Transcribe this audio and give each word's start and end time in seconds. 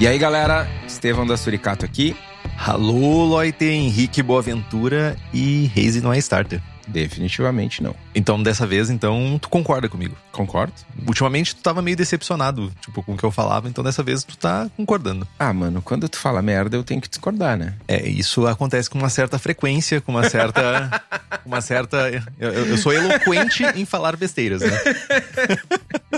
E 0.00 0.08
aí, 0.08 0.16
galera, 0.16 0.66
Estevão 0.86 1.26
da 1.26 1.36
Suricato 1.36 1.84
aqui. 1.84 2.16
Alô, 2.56 3.22
Loite, 3.26 3.66
Henrique 3.66 4.22
Boaventura 4.22 5.14
e 5.30 5.70
Reise 5.74 6.00
não 6.00 6.10
é 6.10 6.16
starter. 6.16 6.62
Definitivamente 6.88 7.82
não. 7.82 7.94
Então, 8.14 8.42
dessa 8.42 8.66
vez, 8.66 8.88
então, 8.88 9.38
tu 9.38 9.50
concorda 9.50 9.90
comigo. 9.90 10.16
Concordo? 10.32 10.72
Ultimamente, 11.06 11.54
tu 11.54 11.60
tava 11.60 11.82
meio 11.82 11.98
decepcionado, 11.98 12.72
tipo, 12.80 13.02
com 13.02 13.12
o 13.12 13.16
que 13.16 13.24
eu 13.24 13.30
falava, 13.30 13.68
então 13.68 13.84
dessa 13.84 14.02
vez 14.02 14.24
tu 14.24 14.38
tá 14.38 14.70
concordando. 14.74 15.28
Ah, 15.38 15.52
mano, 15.52 15.82
quando 15.82 16.08
tu 16.08 16.16
fala 16.16 16.40
merda, 16.40 16.78
eu 16.78 16.82
tenho 16.82 17.02
que 17.02 17.08
discordar, 17.08 17.58
né? 17.58 17.74
É, 17.86 18.08
isso 18.08 18.46
acontece 18.46 18.88
com 18.88 18.98
uma 18.98 19.10
certa 19.10 19.38
frequência, 19.38 20.00
com 20.00 20.12
uma 20.12 20.30
certa. 20.30 21.02
uma 21.44 21.60
certa. 21.60 22.10
Eu, 22.38 22.50
eu 22.50 22.78
sou 22.78 22.94
eloquente 22.94 23.64
em 23.76 23.84
falar 23.84 24.16
besteiras, 24.16 24.62
né? 24.62 24.80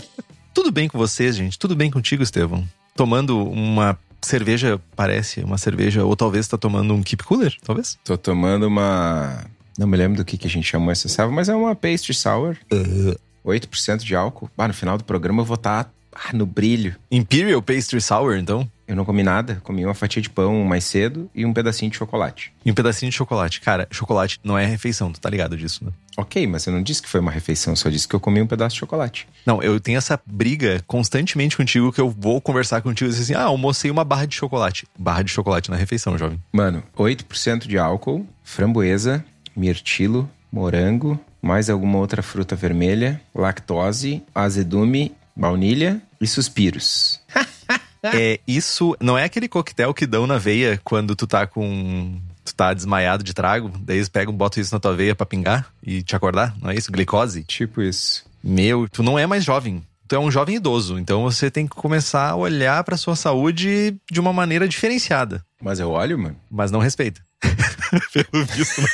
Tudo 0.55 0.70
bem 0.70 0.89
com 0.89 0.98
vocês, 0.98 1.36
gente? 1.36 1.58
Tudo 1.58 1.75
bem 1.75 1.91
contigo, 1.91 2.22
Estevão? 2.22 2.67
Tomando 2.95 3.48
uma 3.48 3.98
cerveja, 4.20 4.81
parece, 4.94 5.41
uma 5.41 5.59
cerveja, 5.59 6.05
ou 6.05 6.14
talvez 6.14 6.47
tá 6.47 6.59
tomando 6.59 6.94
um 6.94 7.03
Keep 7.03 7.25
Cooler, 7.25 7.56
talvez? 7.64 7.98
Tô 8.05 8.17
tomando 8.17 8.67
uma. 8.67 9.44
Não 9.78 9.86
me 9.86 9.97
lembro 9.97 10.19
do 10.19 10.25
que, 10.25 10.36
que 10.36 10.47
a 10.47 10.50
gente 10.50 10.69
chamou 10.69 10.91
essa 10.91 11.09
selva, 11.09 11.34
mas 11.34 11.48
é 11.48 11.55
uma 11.55 11.75
pastry 11.75 12.14
sour. 12.14 12.56
Uh. 12.72 13.17
8% 13.44 14.05
de 14.05 14.14
álcool. 14.14 14.48
Ah, 14.56 14.69
no 14.69 14.75
final 14.75 14.97
do 14.97 15.05
programa 15.05 15.42
eu 15.42 15.44
vou 15.44 15.56
estar 15.56 15.92
ah, 16.12 16.32
no 16.32 16.46
brilho. 16.46 16.94
Imperial 17.10 17.62
Pastry 17.62 18.00
Sour, 18.00 18.36
então? 18.36 18.68
Eu 18.86 18.96
não 18.96 19.05
comi 19.05 19.22
nada, 19.22 19.60
comi 19.62 19.84
uma 19.84 19.94
fatia 19.94 20.20
de 20.20 20.28
pão 20.28 20.64
mais 20.64 20.84
cedo 20.84 21.30
e 21.34 21.46
um 21.46 21.52
pedacinho 21.52 21.91
de 21.91 21.96
chocolate. 21.96 22.52
E 22.62 22.70
um 22.70 22.74
pedacinho 22.74 23.10
de 23.10 23.16
chocolate. 23.16 23.60
Cara, 23.60 23.88
chocolate 23.91 24.38
não 24.44 24.58
é 24.58 24.66
refeição, 24.66 25.10
tu 25.10 25.19
tá 25.19 25.30
ligado 25.30 25.56
disso, 25.56 25.84
né? 25.84 25.92
Ok, 26.19 26.46
mas 26.46 26.66
eu 26.66 26.72
não 26.74 26.82
disse 26.82 27.00
que 27.00 27.08
foi 27.08 27.20
uma 27.20 27.30
refeição, 27.30 27.74
só 27.74 27.88
disse 27.88 28.06
que 28.06 28.14
eu 28.14 28.20
comi 28.20 28.42
um 28.42 28.46
pedaço 28.46 28.74
de 28.74 28.80
chocolate. 28.80 29.27
Não, 29.46 29.62
eu 29.62 29.80
tenho 29.80 29.96
essa 29.96 30.20
briga 30.27 30.82
constantemente 30.86 31.56
contigo 31.56 31.91
que 31.91 32.00
eu 32.00 32.10
vou 32.10 32.38
conversar 32.41 32.82
contigo 32.82 33.08
e 33.08 33.12
dizer 33.12 33.22
assim: 33.22 33.34
ah, 33.34 33.47
almocei 33.47 33.91
uma 33.91 34.04
barra 34.04 34.26
de 34.26 34.34
chocolate. 34.34 34.86
Barra 34.98 35.22
de 35.22 35.30
chocolate 35.30 35.70
na 35.70 35.76
refeição, 35.76 36.19
jovem. 36.19 36.38
Mano, 36.52 36.82
8% 36.98 37.66
de 37.66 37.78
álcool, 37.78 38.26
framboesa, 38.42 39.24
mirtilo, 39.56 40.28
morango, 40.52 41.19
mais 41.41 41.70
alguma 41.70 41.98
outra 41.98 42.22
fruta 42.22 42.54
vermelha, 42.54 43.20
lactose, 43.34 44.22
azedume, 44.34 45.14
baunilha 45.37 46.00
e 46.20 46.26
suspiros. 46.26 47.20
é, 48.03 48.41
isso 48.47 48.97
não 49.00 49.16
é 49.16 49.25
aquele 49.25 49.48
coquetel 49.48 49.93
que 49.94 50.06
dão 50.06 50.26
na 50.26 50.38
veia 50.38 50.81
quando 50.84 51.15
tu 51.15 51.26
tá 51.26 51.47
com. 51.47 52.20
Tu 52.44 52.54
tá 52.54 52.75
desmaiado 52.75 53.22
de 53.22 53.32
trago, 53.32 53.70
daí 53.78 53.98
eles 53.98 54.09
pegam, 54.09 54.34
botam 54.34 54.60
isso 54.60 54.75
na 54.75 54.81
tua 54.81 54.97
veia 54.97 55.15
pra 55.15 55.25
pingar 55.25 55.72
e 55.81 56.03
te 56.03 56.16
acordar, 56.16 56.53
não 56.60 56.70
é 56.70 56.75
isso? 56.75 56.91
Glicose? 56.91 57.44
Tipo 57.44 57.81
isso. 57.81 58.25
Meu, 58.43 58.88
tu 58.88 59.00
não 59.00 59.16
é 59.16 59.28
mais 59.28 59.44
jovem. 59.44 59.81
Tu 60.09 60.16
é 60.16 60.19
um 60.19 60.31
jovem 60.31 60.56
idoso, 60.56 60.98
então 60.98 61.22
você 61.22 61.50
tem 61.50 61.66
que 61.66 61.76
começar 61.76 62.31
a 62.31 62.37
olhar 62.37 62.82
pra 62.82 62.97
sua 62.97 63.14
saúde 63.14 63.97
de 64.10 64.20
uma 64.20 64.32
maneira 64.32 64.66
diferenciada. 64.66 65.44
Mas 65.62 65.78
eu 65.78 65.91
olho, 65.91 66.19
mano. 66.19 66.37
Mas 66.50 66.70
não 66.72 66.81
respeita. 66.81 67.22
Pelo 68.12 68.44
visto, 68.44 68.81
não 68.81 68.88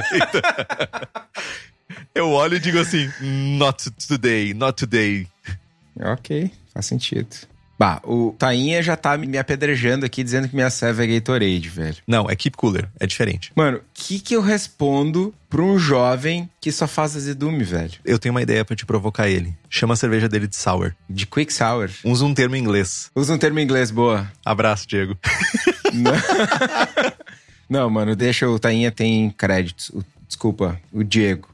respeita. 0.00 0.42
eu 2.14 2.30
olho 2.30 2.56
e 2.56 2.60
digo 2.60 2.78
assim: 2.78 3.10
not 3.58 3.90
today, 4.08 4.54
not 4.54 4.74
today. 4.76 5.28
Ok, 6.00 6.50
faz 6.72 6.86
sentido. 6.86 7.28
Bah, 7.78 8.00
o 8.04 8.34
Tainha 8.38 8.82
já 8.82 8.96
tá 8.96 9.18
me 9.18 9.36
apedrejando 9.36 10.06
aqui, 10.06 10.24
dizendo 10.24 10.48
que 10.48 10.54
minha 10.54 10.70
serva 10.70 11.04
é 11.04 11.06
Gatorade, 11.06 11.68
velho. 11.68 11.96
Não, 12.06 12.28
é 12.28 12.34
Keep 12.34 12.56
Cooler, 12.56 12.88
é 12.98 13.06
diferente. 13.06 13.52
Mano, 13.54 13.78
o 13.78 13.82
que 13.92 14.18
que 14.18 14.34
eu 14.34 14.40
respondo 14.40 15.34
pra 15.50 15.60
um 15.60 15.78
jovem 15.78 16.48
que 16.58 16.72
só 16.72 16.86
faz 16.86 17.14
azedume, 17.14 17.64
velho? 17.64 17.92
Eu 18.02 18.18
tenho 18.18 18.34
uma 18.34 18.40
ideia 18.40 18.64
para 18.64 18.74
te 18.74 18.86
provocar 18.86 19.28
ele. 19.28 19.54
Chama 19.68 19.92
a 19.92 19.96
cerveja 19.96 20.26
dele 20.26 20.46
de 20.46 20.56
sour. 20.56 20.94
De 21.08 21.26
quick 21.26 21.52
sour? 21.52 21.90
Usa 22.02 22.24
um 22.24 22.32
termo 22.32 22.56
em 22.56 22.60
inglês. 22.60 23.10
Usa 23.14 23.34
um 23.34 23.38
termo 23.38 23.58
em 23.58 23.64
inglês, 23.64 23.90
boa. 23.90 24.26
Abraço, 24.42 24.88
Diego. 24.88 25.16
Não, 25.92 26.12
Não 27.68 27.90
mano, 27.90 28.16
deixa 28.16 28.48
o 28.48 28.58
Tainha 28.58 28.90
tem 28.90 29.28
créditos. 29.30 29.90
O, 29.90 30.02
desculpa, 30.26 30.80
o 30.90 31.04
Diego. 31.04 31.46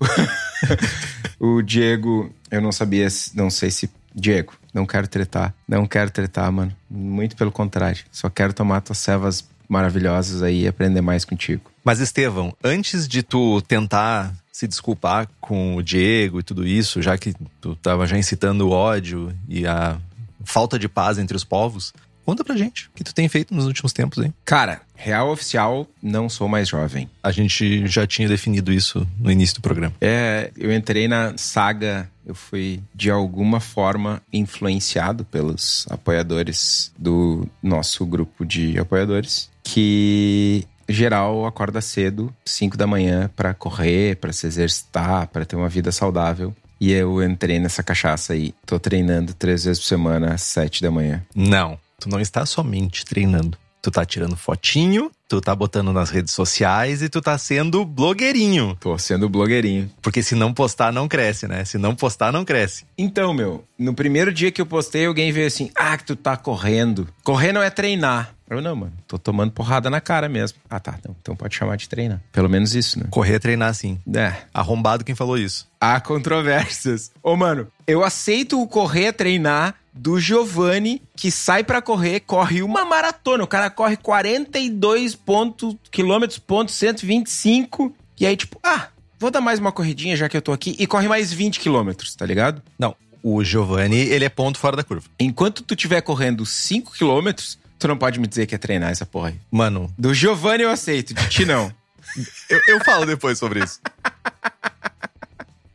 o 1.40 1.60
Diego, 1.62 2.32
eu 2.48 2.60
não 2.60 2.70
sabia, 2.70 3.08
não 3.34 3.50
sei 3.50 3.70
se 3.70 3.90
Diego, 4.14 4.54
não 4.72 4.86
quero 4.86 5.06
tretar. 5.08 5.54
Não 5.66 5.86
quero 5.86 6.10
tretar, 6.10 6.50
mano. 6.50 6.74
Muito 6.90 7.36
pelo 7.36 7.52
contrário. 7.52 8.04
Só 8.10 8.28
quero 8.28 8.52
tomar 8.52 8.80
tuas 8.80 8.98
cevas 8.98 9.44
maravilhosas 9.68 10.42
aí 10.42 10.62
e 10.62 10.68
aprender 10.68 11.00
mais 11.00 11.24
contigo. 11.24 11.70
Mas, 11.84 12.00
Estevão, 12.00 12.54
antes 12.62 13.08
de 13.08 13.22
tu 13.22 13.60
tentar 13.62 14.32
se 14.52 14.68
desculpar 14.68 15.28
com 15.40 15.76
o 15.76 15.82
Diego 15.82 16.38
e 16.38 16.42
tudo 16.42 16.66
isso, 16.66 17.00
já 17.00 17.16
que 17.16 17.34
tu 17.60 17.74
tava 17.76 18.06
já 18.06 18.18
incitando 18.18 18.68
o 18.68 18.70
ódio 18.70 19.34
e 19.48 19.66
a 19.66 19.98
falta 20.44 20.78
de 20.78 20.88
paz 20.88 21.18
entre 21.18 21.36
os 21.36 21.42
povos, 21.42 21.94
Conta 22.24 22.44
pra 22.44 22.56
gente 22.56 22.88
o 22.88 22.90
que 22.94 23.04
tu 23.04 23.14
tem 23.14 23.28
feito 23.28 23.54
nos 23.54 23.66
últimos 23.66 23.92
tempos, 23.92 24.24
hein? 24.24 24.32
Cara, 24.44 24.82
real 24.94 25.30
oficial, 25.30 25.86
não 26.02 26.28
sou 26.28 26.48
mais 26.48 26.68
jovem. 26.68 27.10
A 27.22 27.32
gente 27.32 27.86
já 27.86 28.06
tinha 28.06 28.28
definido 28.28 28.72
isso 28.72 29.06
no 29.18 29.30
início 29.30 29.56
do 29.56 29.60
programa. 29.60 29.94
É, 30.00 30.50
eu 30.56 30.72
entrei 30.72 31.08
na 31.08 31.36
saga, 31.36 32.08
eu 32.24 32.34
fui 32.34 32.80
de 32.94 33.10
alguma 33.10 33.58
forma 33.58 34.22
influenciado 34.32 35.24
pelos 35.24 35.86
apoiadores 35.90 36.92
do 36.96 37.48
nosso 37.62 38.06
grupo 38.06 38.44
de 38.44 38.78
apoiadores, 38.78 39.50
que 39.64 40.64
geral 40.88 41.46
acorda 41.46 41.80
cedo, 41.80 42.34
5 42.44 42.76
da 42.76 42.86
manhã, 42.86 43.30
para 43.34 43.54
correr, 43.54 44.16
para 44.16 44.32
se 44.32 44.46
exercitar, 44.46 45.26
para 45.28 45.44
ter 45.44 45.56
uma 45.56 45.68
vida 45.68 45.90
saudável. 45.90 46.54
E 46.80 46.90
eu 46.90 47.22
entrei 47.22 47.60
nessa 47.60 47.82
cachaça 47.82 48.32
aí. 48.32 48.52
Tô 48.66 48.78
treinando 48.78 49.32
três 49.34 49.64
vezes 49.64 49.80
por 49.80 49.86
semana, 49.88 50.34
às 50.34 50.42
sete 50.42 50.82
da 50.82 50.90
manhã. 50.90 51.24
Não 51.34 51.78
tu 52.02 52.08
não 52.08 52.20
está 52.20 52.44
somente 52.44 53.04
treinando. 53.04 53.56
Tu 53.80 53.90
tá 53.90 54.04
tirando 54.04 54.36
fotinho, 54.36 55.10
tu 55.28 55.40
tá 55.40 55.56
botando 55.56 55.92
nas 55.92 56.08
redes 56.08 56.32
sociais 56.32 57.02
e 57.02 57.08
tu 57.08 57.20
tá 57.20 57.36
sendo 57.36 57.84
blogueirinho. 57.84 58.76
Tô 58.78 58.96
sendo 58.96 59.28
blogueirinho. 59.28 59.90
Porque 60.00 60.22
se 60.22 60.36
não 60.36 60.54
postar, 60.54 60.92
não 60.92 61.08
cresce, 61.08 61.48
né? 61.48 61.64
Se 61.64 61.78
não 61.78 61.94
postar, 61.94 62.32
não 62.32 62.44
cresce. 62.44 62.84
Então, 62.96 63.34
meu, 63.34 63.64
no 63.76 63.92
primeiro 63.92 64.32
dia 64.32 64.52
que 64.52 64.60
eu 64.60 64.66
postei, 64.66 65.06
alguém 65.06 65.32
veio 65.32 65.48
assim: 65.48 65.70
Ah, 65.74 65.96
que 65.96 66.04
tu 66.04 66.14
tá 66.14 66.36
correndo. 66.36 67.08
Correr 67.24 67.52
não 67.52 67.62
é 67.62 67.70
treinar. 67.70 68.34
Eu, 68.48 68.60
não, 68.60 68.76
mano, 68.76 68.92
tô 69.08 69.18
tomando 69.18 69.50
porrada 69.50 69.88
na 69.88 70.00
cara 70.00 70.28
mesmo. 70.28 70.58
Ah, 70.68 70.78
tá. 70.78 70.96
Então, 70.98 71.16
então 71.20 71.34
pode 71.34 71.56
chamar 71.56 71.76
de 71.76 71.88
treinar. 71.88 72.20
Pelo 72.30 72.50
menos 72.50 72.74
isso, 72.74 72.98
né? 72.98 73.06
Correr 73.10 73.36
é 73.36 73.38
treinar, 73.38 73.74
sim. 73.74 73.98
É. 74.14 74.34
Arrombado 74.52 75.04
quem 75.04 75.14
falou 75.14 75.38
isso. 75.38 75.66
Há 75.80 75.98
controvérsias. 76.00 77.10
Ô, 77.22 77.34
mano, 77.34 77.66
eu 77.86 78.04
aceito 78.04 78.60
o 78.60 78.68
correr 78.68 79.06
é 79.06 79.12
treinar 79.12 79.74
do 79.92 80.18
Giovanni, 80.18 81.02
que 81.16 81.30
sai 81.30 81.62
para 81.62 81.82
correr, 81.82 82.20
corre 82.20 82.62
uma 82.62 82.84
maratona. 82.84 83.44
O 83.44 83.46
cara 83.46 83.68
corre 83.68 83.96
42 83.96 85.14
ponto, 85.14 85.78
quilômetros, 85.90 86.38
ponto 86.38 86.72
125. 86.72 87.94
E 88.18 88.26
aí, 88.26 88.36
tipo, 88.36 88.58
ah, 88.62 88.88
vou 89.18 89.30
dar 89.30 89.40
mais 89.40 89.58
uma 89.58 89.72
corridinha 89.72 90.16
já 90.16 90.28
que 90.28 90.36
eu 90.36 90.42
tô 90.42 90.52
aqui. 90.52 90.74
E 90.78 90.86
corre 90.86 91.08
mais 91.08 91.32
20 91.32 91.60
quilômetros, 91.60 92.14
tá 92.14 92.24
ligado? 92.24 92.62
Não, 92.78 92.96
o 93.22 93.44
Giovanni, 93.44 93.98
ele 93.98 94.24
é 94.24 94.28
ponto 94.28 94.58
fora 94.58 94.76
da 94.76 94.82
curva. 94.82 95.06
Enquanto 95.20 95.62
tu 95.62 95.74
estiver 95.74 96.00
correndo 96.00 96.46
5 96.46 96.92
quilômetros, 96.92 97.58
tu 97.78 97.86
não 97.86 97.96
pode 97.96 98.18
me 98.18 98.26
dizer 98.26 98.46
que 98.46 98.54
é 98.54 98.58
treinar 98.58 98.90
essa 98.90 99.04
porra 99.04 99.28
aí. 99.28 99.40
Mano. 99.50 99.92
Do 99.98 100.14
Giovanni 100.14 100.62
eu 100.62 100.70
aceito, 100.70 101.12
de 101.14 101.28
ti 101.28 101.44
não. 101.44 101.72
eu, 102.48 102.60
eu 102.68 102.84
falo 102.84 103.04
depois 103.04 103.38
sobre 103.38 103.62
isso. 103.62 103.80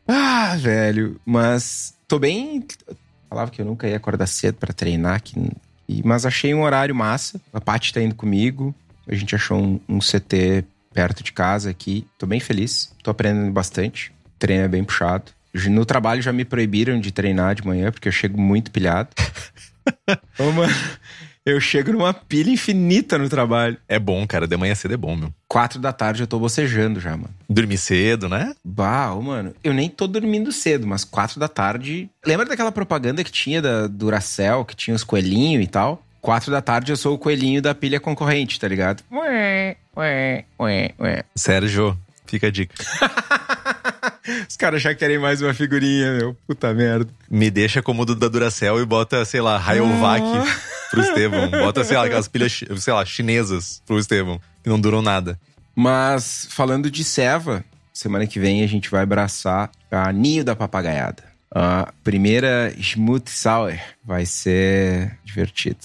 ah, 0.08 0.56
velho, 0.58 1.20
mas 1.24 1.94
tô 2.06 2.18
bem 2.18 2.66
Falava 3.28 3.50
que 3.50 3.60
eu 3.60 3.66
nunca 3.66 3.86
ia 3.86 3.96
acordar 3.96 4.26
cedo 4.26 4.54
para 4.54 4.72
treinar, 4.72 5.22
que, 5.22 5.34
e, 5.88 6.02
mas 6.04 6.24
achei 6.24 6.54
um 6.54 6.62
horário 6.62 6.94
massa. 6.94 7.40
A 7.52 7.60
Paty 7.60 7.92
tá 7.92 8.00
indo 8.00 8.14
comigo. 8.14 8.74
A 9.06 9.14
gente 9.14 9.34
achou 9.34 9.58
um, 9.58 9.80
um 9.88 9.98
CT 9.98 10.64
perto 10.92 11.22
de 11.22 11.32
casa 11.32 11.70
aqui. 11.70 12.06
Tô 12.18 12.26
bem 12.26 12.40
feliz, 12.40 12.92
tô 13.02 13.10
aprendendo 13.10 13.50
bastante. 13.52 14.10
O 14.10 14.38
treino 14.38 14.64
é 14.64 14.68
bem 14.68 14.84
puxado. 14.84 15.32
No 15.68 15.84
trabalho 15.84 16.20
já 16.20 16.32
me 16.32 16.44
proibiram 16.44 17.00
de 17.00 17.10
treinar 17.10 17.54
de 17.54 17.66
manhã, 17.66 17.90
porque 17.90 18.08
eu 18.08 18.12
chego 18.12 18.40
muito 18.40 18.70
pilhado. 18.70 19.08
Ô, 20.38 20.52
mano, 20.52 20.74
eu 21.50 21.60
chego 21.60 21.92
numa 21.92 22.12
pilha 22.12 22.50
infinita 22.50 23.18
no 23.18 23.28
trabalho. 23.28 23.76
É 23.88 23.98
bom, 23.98 24.26
cara. 24.26 24.46
De 24.46 24.56
manhã 24.56 24.74
cedo 24.74 24.94
é 24.94 24.96
bom, 24.96 25.16
meu. 25.16 25.32
Quatro 25.46 25.80
da 25.80 25.92
tarde 25.92 26.22
eu 26.22 26.26
tô 26.26 26.38
bocejando 26.38 27.00
já, 27.00 27.10
mano. 27.12 27.30
Dormir 27.48 27.78
cedo, 27.78 28.28
né? 28.28 28.54
Bah, 28.64 29.12
ô, 29.12 29.22
mano, 29.22 29.54
eu 29.64 29.72
nem 29.72 29.88
tô 29.88 30.06
dormindo 30.06 30.52
cedo, 30.52 30.86
mas 30.86 31.04
quatro 31.04 31.40
da 31.40 31.48
tarde. 31.48 32.10
Lembra 32.24 32.46
daquela 32.46 32.72
propaganda 32.72 33.24
que 33.24 33.32
tinha 33.32 33.62
da 33.62 33.86
Duracell, 33.86 34.64
que 34.64 34.76
tinha 34.76 34.94
os 34.94 35.04
coelhinhos 35.04 35.64
e 35.64 35.66
tal? 35.66 36.02
Quatro 36.20 36.50
da 36.50 36.60
tarde 36.60 36.92
eu 36.92 36.96
sou 36.96 37.14
o 37.14 37.18
coelhinho 37.18 37.62
da 37.62 37.74
pilha 37.74 38.00
concorrente, 38.00 38.58
tá 38.58 38.66
ligado? 38.68 39.02
Ué, 39.10 39.76
ué, 39.96 40.44
ué, 40.58 40.90
ué. 40.98 41.22
Sérgio, 41.34 41.96
fica 42.30 42.48
a 42.48 42.50
dica. 42.50 42.74
Os 44.48 44.56
caras 44.56 44.82
já 44.82 44.94
querem 44.94 45.18
mais 45.18 45.40
uma 45.40 45.54
figurinha, 45.54 46.12
meu. 46.12 46.36
Puta 46.46 46.72
merda. 46.74 47.10
Me 47.30 47.50
deixa 47.50 47.80
como 47.80 48.04
do 48.04 48.14
da 48.14 48.28
Duracell 48.28 48.80
e 48.80 48.84
bota, 48.84 49.24
sei 49.24 49.40
lá, 49.40 49.56
Rayovac 49.56 50.22
pro 50.90 51.00
Estevão. 51.00 51.48
Bota, 51.50 51.84
sei 51.84 51.96
lá, 51.96 52.04
aquelas 52.04 52.28
pilhas, 52.28 52.64
sei 52.76 52.92
lá, 52.92 53.04
chinesas 53.04 53.82
pro 53.86 53.98
Estevão, 53.98 54.40
que 54.62 54.68
não 54.68 54.78
duram 54.80 55.00
nada. 55.00 55.38
Mas 55.74 56.46
falando 56.50 56.90
de 56.90 57.04
ceva, 57.04 57.64
semana 57.92 58.26
que 58.26 58.38
vem 58.38 58.62
a 58.62 58.66
gente 58.66 58.90
vai 58.90 59.02
abraçar 59.02 59.70
a 59.90 60.12
Ninho 60.12 60.44
da 60.44 60.54
Papagaiada. 60.54 61.22
A 61.50 61.92
primeira 62.04 62.72
Smooth 62.76 63.30
Sour 63.30 63.78
vai 64.04 64.26
ser 64.26 65.16
divertido. 65.24 65.78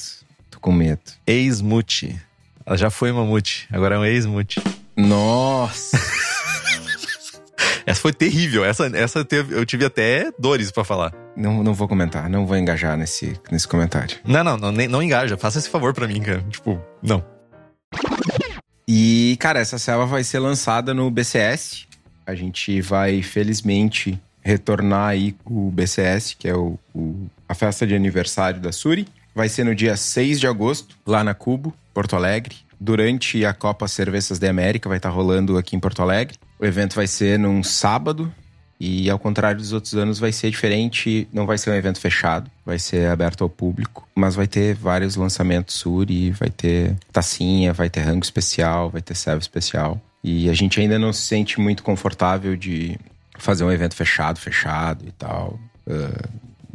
Tô 0.49 0.59
com 0.59 0.71
medo. 0.71 1.01
Ex-mute. 1.25 2.19
Ela 2.65 2.77
já 2.77 2.89
foi 2.89 3.11
mamute, 3.11 3.67
agora 3.71 3.95
é 3.95 3.99
um 3.99 4.05
ex-mute. 4.05 4.61
Nossa! 4.95 5.97
Essa 7.85 7.99
foi 7.99 8.13
terrível. 8.13 8.63
Essa, 8.63 8.85
essa 8.95 9.25
teve, 9.25 9.53
eu 9.55 9.65
tive 9.65 9.83
até 9.85 10.31
dores 10.39 10.71
pra 10.71 10.85
falar. 10.85 11.13
não, 11.35 11.61
não 11.63 11.73
vou 11.73 11.85
comentar, 11.87 12.29
não 12.29 12.45
vou 12.45 12.55
engajar 12.57 12.95
nesse, 12.97 13.37
nesse 13.51 13.67
comentário. 13.67 14.17
Não, 14.25 14.41
não, 14.43 14.55
não, 14.57 14.71
não 14.71 15.03
engaja. 15.03 15.35
Faça 15.37 15.59
esse 15.59 15.69
favor 15.69 15.93
pra 15.93 16.07
mim, 16.07 16.21
cara. 16.21 16.41
Tipo, 16.49 16.81
não. 17.01 17.23
E, 18.87 19.35
cara, 19.39 19.59
essa 19.59 19.77
selva 19.77 20.05
vai 20.05 20.23
ser 20.23 20.39
lançada 20.39 20.93
no 20.93 21.09
BCS. 21.11 21.85
A 22.25 22.33
gente 22.35 22.79
vai, 22.79 23.21
felizmente, 23.21 24.17
retornar 24.41 25.09
aí 25.09 25.33
com 25.43 25.67
o 25.67 25.71
BCS, 25.71 26.35
que 26.39 26.47
é 26.47 26.55
o, 26.55 26.79
o- 26.95 27.27
a 27.49 27.53
festa 27.53 27.85
de 27.85 27.93
aniversário 27.95 28.61
da 28.61 28.71
Suri. 28.71 29.07
Vai 29.35 29.49
ser 29.49 29.65
no 29.65 29.75
dia 29.75 29.97
6 29.97 30.39
de 30.39 30.47
agosto, 30.47 30.95
lá 31.05 31.21
na 31.23 31.33
Cubo, 31.33 31.73
Porto 31.93 32.15
Alegre. 32.15 32.55
Durante 32.83 33.45
a 33.45 33.53
Copa 33.53 33.87
Cervejas 33.87 34.37
da 34.37 34.49
América, 34.49 34.89
vai 34.89 34.97
estar 34.97 35.07
rolando 35.07 35.57
aqui 35.57 35.73
em 35.73 35.79
Porto 35.79 36.01
Alegre. 36.01 36.37
O 36.59 36.65
evento 36.65 36.95
vai 36.95 37.07
ser 37.07 37.39
num 37.39 37.63
sábado. 37.63 38.29
E 38.77 39.09
ao 39.09 39.17
contrário 39.17 39.57
dos 39.57 39.71
outros 39.71 39.93
anos, 39.93 40.19
vai 40.19 40.33
ser 40.33 40.51
diferente. 40.51 41.25
Não 41.31 41.45
vai 41.45 41.57
ser 41.57 41.69
um 41.69 41.75
evento 41.75 41.97
fechado, 41.97 42.51
vai 42.65 42.77
ser 42.77 43.07
aberto 43.07 43.41
ao 43.41 43.49
público. 43.49 44.05
Mas 44.13 44.35
vai 44.35 44.47
ter 44.47 44.75
vários 44.75 45.15
lançamentos 45.15 45.75
Suri, 45.75 46.31
vai 46.31 46.49
ter 46.49 46.93
tacinha, 47.09 47.71
vai 47.71 47.89
ter 47.89 48.01
rango 48.01 48.25
especial, 48.25 48.89
vai 48.89 49.01
ter 49.01 49.15
serve 49.15 49.39
especial. 49.39 50.01
E 50.21 50.49
a 50.49 50.53
gente 50.53 50.81
ainda 50.81 50.99
não 50.99 51.13
se 51.13 51.21
sente 51.21 51.61
muito 51.61 51.83
confortável 51.83 52.57
de 52.57 52.99
fazer 53.37 53.63
um 53.63 53.71
evento 53.71 53.95
fechado, 53.95 54.37
fechado 54.37 55.05
e 55.07 55.11
tal. 55.13 55.57
ah, 55.89 56.27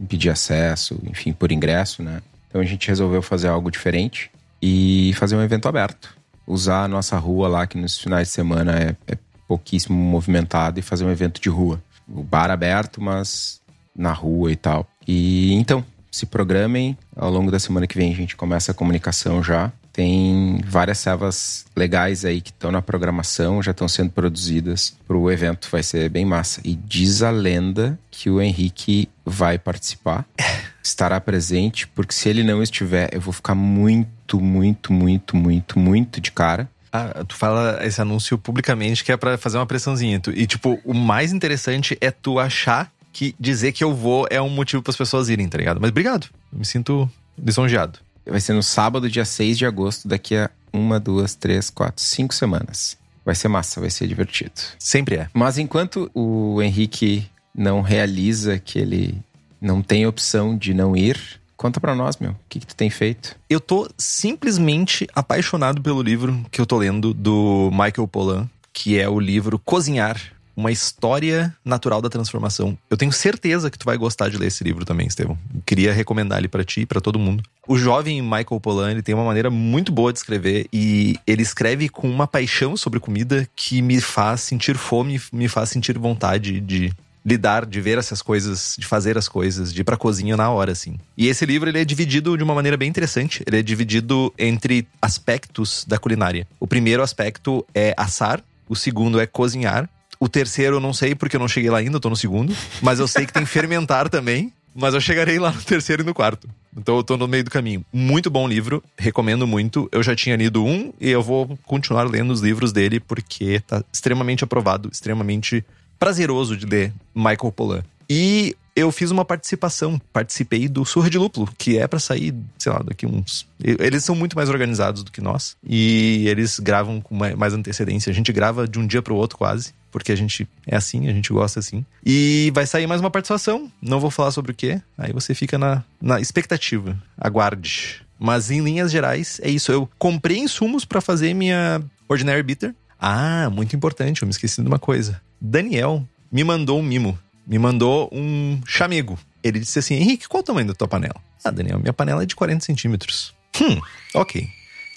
pedir 0.08 0.30
acesso, 0.30 0.98
enfim, 1.04 1.34
por 1.34 1.52
ingresso, 1.52 2.02
né? 2.02 2.22
Então 2.48 2.62
a 2.62 2.64
gente 2.64 2.88
resolveu 2.88 3.20
fazer 3.20 3.48
algo 3.48 3.70
diferente 3.70 4.30
e 4.60 5.12
fazer 5.16 5.36
um 5.36 5.42
evento 5.42 5.68
aberto. 5.68 6.16
Usar 6.46 6.84
a 6.84 6.88
nossa 6.88 7.16
rua 7.18 7.48
lá, 7.48 7.66
que 7.66 7.78
nos 7.78 7.98
finais 7.98 8.28
de 8.28 8.34
semana 8.34 8.78
é, 8.78 8.96
é 9.06 9.18
pouquíssimo 9.46 9.96
movimentado, 9.96 10.78
e 10.78 10.82
fazer 10.82 11.04
um 11.04 11.10
evento 11.10 11.40
de 11.40 11.48
rua. 11.48 11.82
O 12.08 12.22
bar 12.22 12.50
aberto, 12.50 13.02
mas 13.02 13.60
na 13.94 14.12
rua 14.12 14.50
e 14.50 14.56
tal. 14.56 14.86
E 15.06 15.52
então, 15.54 15.84
se 16.10 16.26
programem. 16.26 16.96
Ao 17.16 17.30
longo 17.30 17.50
da 17.50 17.58
semana 17.58 17.86
que 17.86 17.96
vem 17.96 18.12
a 18.12 18.16
gente 18.16 18.36
começa 18.36 18.72
a 18.72 18.74
comunicação 18.74 19.42
já. 19.42 19.72
Tem 19.92 20.60
várias 20.64 20.98
servas 20.98 21.64
legais 21.74 22.24
aí 22.24 22.40
que 22.40 22.50
estão 22.50 22.70
na 22.70 22.80
programação, 22.80 23.60
já 23.60 23.72
estão 23.72 23.88
sendo 23.88 24.10
produzidas 24.10 24.96
pro 25.08 25.28
evento, 25.28 25.68
vai 25.70 25.82
ser 25.82 26.08
bem 26.08 26.24
massa. 26.24 26.60
E 26.62 26.76
diz 26.76 27.20
a 27.20 27.30
lenda 27.30 27.98
que 28.08 28.30
o 28.30 28.40
Henrique 28.40 29.08
vai 29.24 29.58
participar, 29.58 30.24
estará 30.80 31.20
presente, 31.20 31.88
porque 31.88 32.14
se 32.14 32.28
ele 32.28 32.44
não 32.44 32.62
estiver, 32.62 33.08
eu 33.12 33.20
vou 33.20 33.32
ficar 33.32 33.56
muito, 33.56 34.08
muito, 34.36 34.92
muito, 34.92 35.36
muito, 35.36 35.78
muito 35.78 36.20
de 36.20 36.32
cara. 36.32 36.68
Ah, 36.92 37.24
tu 37.26 37.36
fala 37.36 37.78
esse 37.84 38.00
anúncio 38.00 38.36
publicamente 38.36 39.04
que 39.04 39.12
é 39.12 39.16
pra 39.16 39.38
fazer 39.38 39.58
uma 39.58 39.66
pressãozinha. 39.66 40.20
E, 40.34 40.46
tipo, 40.46 40.80
o 40.84 40.94
mais 40.94 41.32
interessante 41.32 41.96
é 42.00 42.10
tu 42.10 42.38
achar 42.38 42.90
que 43.12 43.34
dizer 43.38 43.72
que 43.72 43.84
eu 43.84 43.94
vou 43.94 44.26
é 44.30 44.40
um 44.40 44.48
motivo 44.48 44.82
para 44.82 44.90
as 44.90 44.96
pessoas 44.96 45.28
irem, 45.28 45.48
tá 45.48 45.58
ligado? 45.58 45.80
Mas 45.80 45.90
obrigado. 45.90 46.28
Eu 46.52 46.58
me 46.58 46.64
sinto 46.64 47.10
lisonjeado. 47.36 47.98
Vai 48.26 48.40
ser 48.40 48.52
no 48.52 48.62
sábado, 48.62 49.08
dia 49.08 49.24
6 49.24 49.56
de 49.56 49.66
agosto, 49.66 50.06
daqui 50.06 50.36
a 50.36 50.50
uma, 50.72 51.00
duas, 51.00 51.34
três, 51.34 51.70
quatro, 51.70 52.02
cinco 52.02 52.34
semanas. 52.34 52.96
Vai 53.24 53.34
ser 53.34 53.48
massa, 53.48 53.80
vai 53.80 53.90
ser 53.90 54.06
divertido. 54.06 54.52
Sempre 54.78 55.16
é. 55.16 55.28
Mas 55.32 55.58
enquanto 55.58 56.10
o 56.14 56.62
Henrique 56.62 57.26
não 57.54 57.80
realiza 57.80 58.58
que 58.58 58.78
ele 58.78 59.18
não 59.60 59.82
tem 59.82 60.06
opção 60.06 60.56
de 60.56 60.72
não 60.72 60.96
ir, 60.96 61.37
conta 61.58 61.80
pra 61.80 61.94
nós, 61.94 62.16
meu. 62.16 62.30
O 62.30 62.36
que, 62.48 62.60
que 62.60 62.66
tu 62.66 62.76
tem 62.76 62.88
feito? 62.88 63.36
Eu 63.50 63.60
tô 63.60 63.86
simplesmente 63.98 65.06
apaixonado 65.12 65.82
pelo 65.82 66.00
livro 66.00 66.46
que 66.50 66.60
eu 66.60 66.64
tô 66.64 66.78
lendo 66.78 67.12
do 67.12 67.68
Michael 67.72 68.08
Pollan, 68.08 68.48
que 68.72 68.98
é 68.98 69.08
o 69.08 69.18
livro 69.18 69.58
Cozinhar, 69.58 70.18
uma 70.56 70.72
história 70.72 71.54
natural 71.64 72.00
da 72.00 72.08
transformação. 72.08 72.76
Eu 72.90 72.96
tenho 72.96 73.12
certeza 73.12 73.70
que 73.70 73.78
tu 73.78 73.84
vai 73.84 73.96
gostar 73.96 74.28
de 74.28 74.36
ler 74.36 74.46
esse 74.46 74.64
livro 74.64 74.84
também, 74.84 75.06
Estevão. 75.06 75.38
Eu 75.54 75.62
queria 75.64 75.92
recomendar 75.92 76.38
ele 76.38 76.48
pra 76.48 76.64
ti 76.64 76.80
e 76.80 76.86
pra 76.86 77.00
todo 77.00 77.18
mundo. 77.18 77.44
O 77.66 77.76
jovem 77.76 78.20
Michael 78.22 78.60
Pollan, 78.60 78.90
ele 78.90 79.02
tem 79.02 79.14
uma 79.14 79.24
maneira 79.24 79.50
muito 79.50 79.92
boa 79.92 80.12
de 80.12 80.18
escrever 80.18 80.66
e 80.72 81.16
ele 81.26 81.42
escreve 81.42 81.88
com 81.88 82.10
uma 82.10 82.26
paixão 82.26 82.76
sobre 82.76 82.98
comida 82.98 83.48
que 83.54 83.82
me 83.82 84.00
faz 84.00 84.40
sentir 84.40 84.76
fome, 84.76 85.20
me 85.32 85.48
faz 85.48 85.70
sentir 85.70 85.96
vontade 85.96 86.60
de 86.60 86.92
lidar, 87.28 87.66
de 87.66 87.80
ver 87.80 87.98
essas 87.98 88.22
coisas, 88.22 88.74
de 88.78 88.86
fazer 88.86 89.18
as 89.18 89.28
coisas, 89.28 89.72
de 89.72 89.82
ir 89.82 89.84
pra 89.84 89.96
cozinha 89.96 90.36
na 90.36 90.50
hora, 90.50 90.72
assim. 90.72 90.96
E 91.16 91.28
esse 91.28 91.44
livro, 91.44 91.68
ele 91.68 91.80
é 91.80 91.84
dividido 91.84 92.36
de 92.36 92.42
uma 92.42 92.54
maneira 92.54 92.76
bem 92.76 92.88
interessante. 92.88 93.44
Ele 93.46 93.58
é 93.58 93.62
dividido 93.62 94.32
entre 94.38 94.86
aspectos 95.00 95.84
da 95.86 95.98
culinária. 95.98 96.46
O 96.58 96.66
primeiro 96.66 97.02
aspecto 97.02 97.64
é 97.74 97.94
assar, 97.96 98.42
o 98.68 98.74
segundo 98.74 99.20
é 99.20 99.26
cozinhar. 99.26 99.88
O 100.18 100.28
terceiro 100.28 100.76
eu 100.76 100.80
não 100.80 100.92
sei, 100.92 101.14
porque 101.14 101.36
eu 101.36 101.40
não 101.40 101.48
cheguei 101.48 101.70
lá 101.70 101.78
ainda, 101.78 101.96
eu 101.96 102.00
tô 102.00 102.10
no 102.10 102.16
segundo. 102.16 102.56
Mas 102.82 102.98
eu 102.98 103.06
sei 103.06 103.26
que 103.26 103.32
tem 103.32 103.44
fermentar 103.46 104.08
também. 104.08 104.52
Mas 104.74 104.94
eu 104.94 105.00
chegarei 105.00 105.38
lá 105.38 105.50
no 105.50 105.62
terceiro 105.62 106.02
e 106.02 106.06
no 106.06 106.14
quarto. 106.14 106.48
Então 106.76 106.96
eu 106.96 107.02
tô 107.02 107.16
no 107.16 107.26
meio 107.26 107.42
do 107.42 107.50
caminho. 107.50 107.84
Muito 107.92 108.30
bom 108.30 108.46
livro, 108.46 108.82
recomendo 108.96 109.46
muito. 109.46 109.88
Eu 109.90 110.02
já 110.02 110.14
tinha 110.14 110.36
lido 110.36 110.64
um 110.64 110.92
e 111.00 111.10
eu 111.10 111.22
vou 111.22 111.58
continuar 111.66 112.04
lendo 112.04 112.30
os 112.32 112.40
livros 112.40 112.72
dele 112.72 113.00
porque 113.00 113.60
tá 113.60 113.82
extremamente 113.92 114.44
aprovado, 114.44 114.88
extremamente 114.92 115.64
prazeroso 115.98 116.56
de 116.56 116.66
ler 116.66 116.92
Michael 117.14 117.52
Pollan. 117.54 117.82
E 118.08 118.56
eu 118.74 118.92
fiz 118.92 119.10
uma 119.10 119.24
participação, 119.24 120.00
participei 120.12 120.68
do 120.68 120.84
Surra 120.84 121.10
de 121.10 121.18
Lúpulo, 121.18 121.48
que 121.58 121.76
é 121.78 121.86
pra 121.88 121.98
sair, 121.98 122.32
sei 122.58 122.70
lá, 122.72 122.78
daqui 122.78 123.06
uns. 123.06 123.44
Eles 123.62 124.04
são 124.04 124.14
muito 124.14 124.36
mais 124.36 124.48
organizados 124.48 125.02
do 125.02 125.10
que 125.10 125.20
nós 125.20 125.56
e 125.66 126.24
eles 126.28 126.58
gravam 126.60 127.00
com 127.00 127.14
mai- 127.16 127.34
mais 127.34 127.52
antecedência. 127.52 128.10
A 128.10 128.14
gente 128.14 128.32
grava 128.32 128.68
de 128.68 128.78
um 128.78 128.86
dia 128.86 129.02
pro 129.02 129.16
outro 129.16 129.36
quase, 129.36 129.74
porque 129.90 130.12
a 130.12 130.16
gente 130.16 130.48
é 130.66 130.76
assim, 130.76 131.08
a 131.08 131.12
gente 131.12 131.32
gosta 131.32 131.58
assim. 131.58 131.84
E 132.06 132.52
vai 132.54 132.66
sair 132.66 132.86
mais 132.86 133.00
uma 133.00 133.10
participação, 133.10 133.70
não 133.82 133.98
vou 133.98 134.10
falar 134.12 134.30
sobre 134.30 134.52
o 134.52 134.54
que, 134.54 134.80
aí 134.96 135.12
você 135.12 135.34
fica 135.34 135.58
na, 135.58 135.82
na 136.00 136.20
expectativa. 136.20 136.96
Aguarde. 137.20 138.02
Mas 138.18 138.50
em 138.50 138.60
linhas 138.62 138.90
gerais, 138.90 139.40
é 139.42 139.50
isso. 139.50 139.70
Eu 139.72 139.88
comprei 139.98 140.38
insumos 140.38 140.84
pra 140.84 141.00
fazer 141.00 141.34
minha 141.34 141.82
Ordinary 142.08 142.42
Bitter. 142.42 142.74
Ah, 143.00 143.48
muito 143.50 143.76
importante, 143.76 144.22
eu 144.22 144.26
me 144.26 144.30
esqueci 144.32 144.60
de 144.60 144.66
uma 144.66 144.78
coisa. 144.78 145.20
Daniel 145.40 146.06
me 146.30 146.44
mandou 146.44 146.78
um 146.78 146.82
mimo. 146.82 147.18
Me 147.46 147.58
mandou 147.58 148.10
um 148.12 148.60
chamego. 148.66 149.18
Ele 149.42 149.60
disse 149.60 149.78
assim: 149.78 149.94
Henrique, 149.94 150.28
qual 150.28 150.40
o 150.40 150.44
tamanho 150.44 150.66
da 150.66 150.74
tua 150.74 150.88
panela? 150.88 151.16
Ah, 151.44 151.50
Daniel, 151.50 151.78
minha 151.78 151.92
panela 151.92 152.22
é 152.22 152.26
de 152.26 152.36
40 152.36 152.64
centímetros. 152.64 153.34
Hum, 153.60 153.80
ok. 154.14 154.48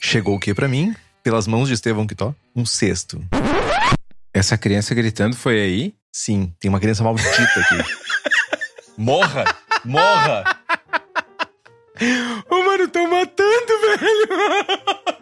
Chegou 0.01 0.35
o 0.35 0.39
que 0.39 0.53
pra 0.53 0.67
mim? 0.67 0.95
Pelas 1.23 1.45
mãos 1.47 1.67
de 1.67 1.75
Estevão 1.75 2.07
Quitó? 2.07 2.33
Um 2.55 2.65
cesto. 2.65 3.23
Essa 4.33 4.57
criança 4.57 4.95
gritando 4.95 5.35
foi 5.35 5.61
aí? 5.61 5.93
Sim, 6.11 6.53
tem 6.59 6.69
uma 6.69 6.79
criança 6.79 7.03
maldita 7.03 7.59
aqui. 7.59 7.77
morra! 8.97 9.45
Morra! 9.85 10.57
Ô, 12.49 12.63
mano, 12.63 12.87
tão 12.87 13.09
matando, 13.09 13.79
velho! 13.81 14.27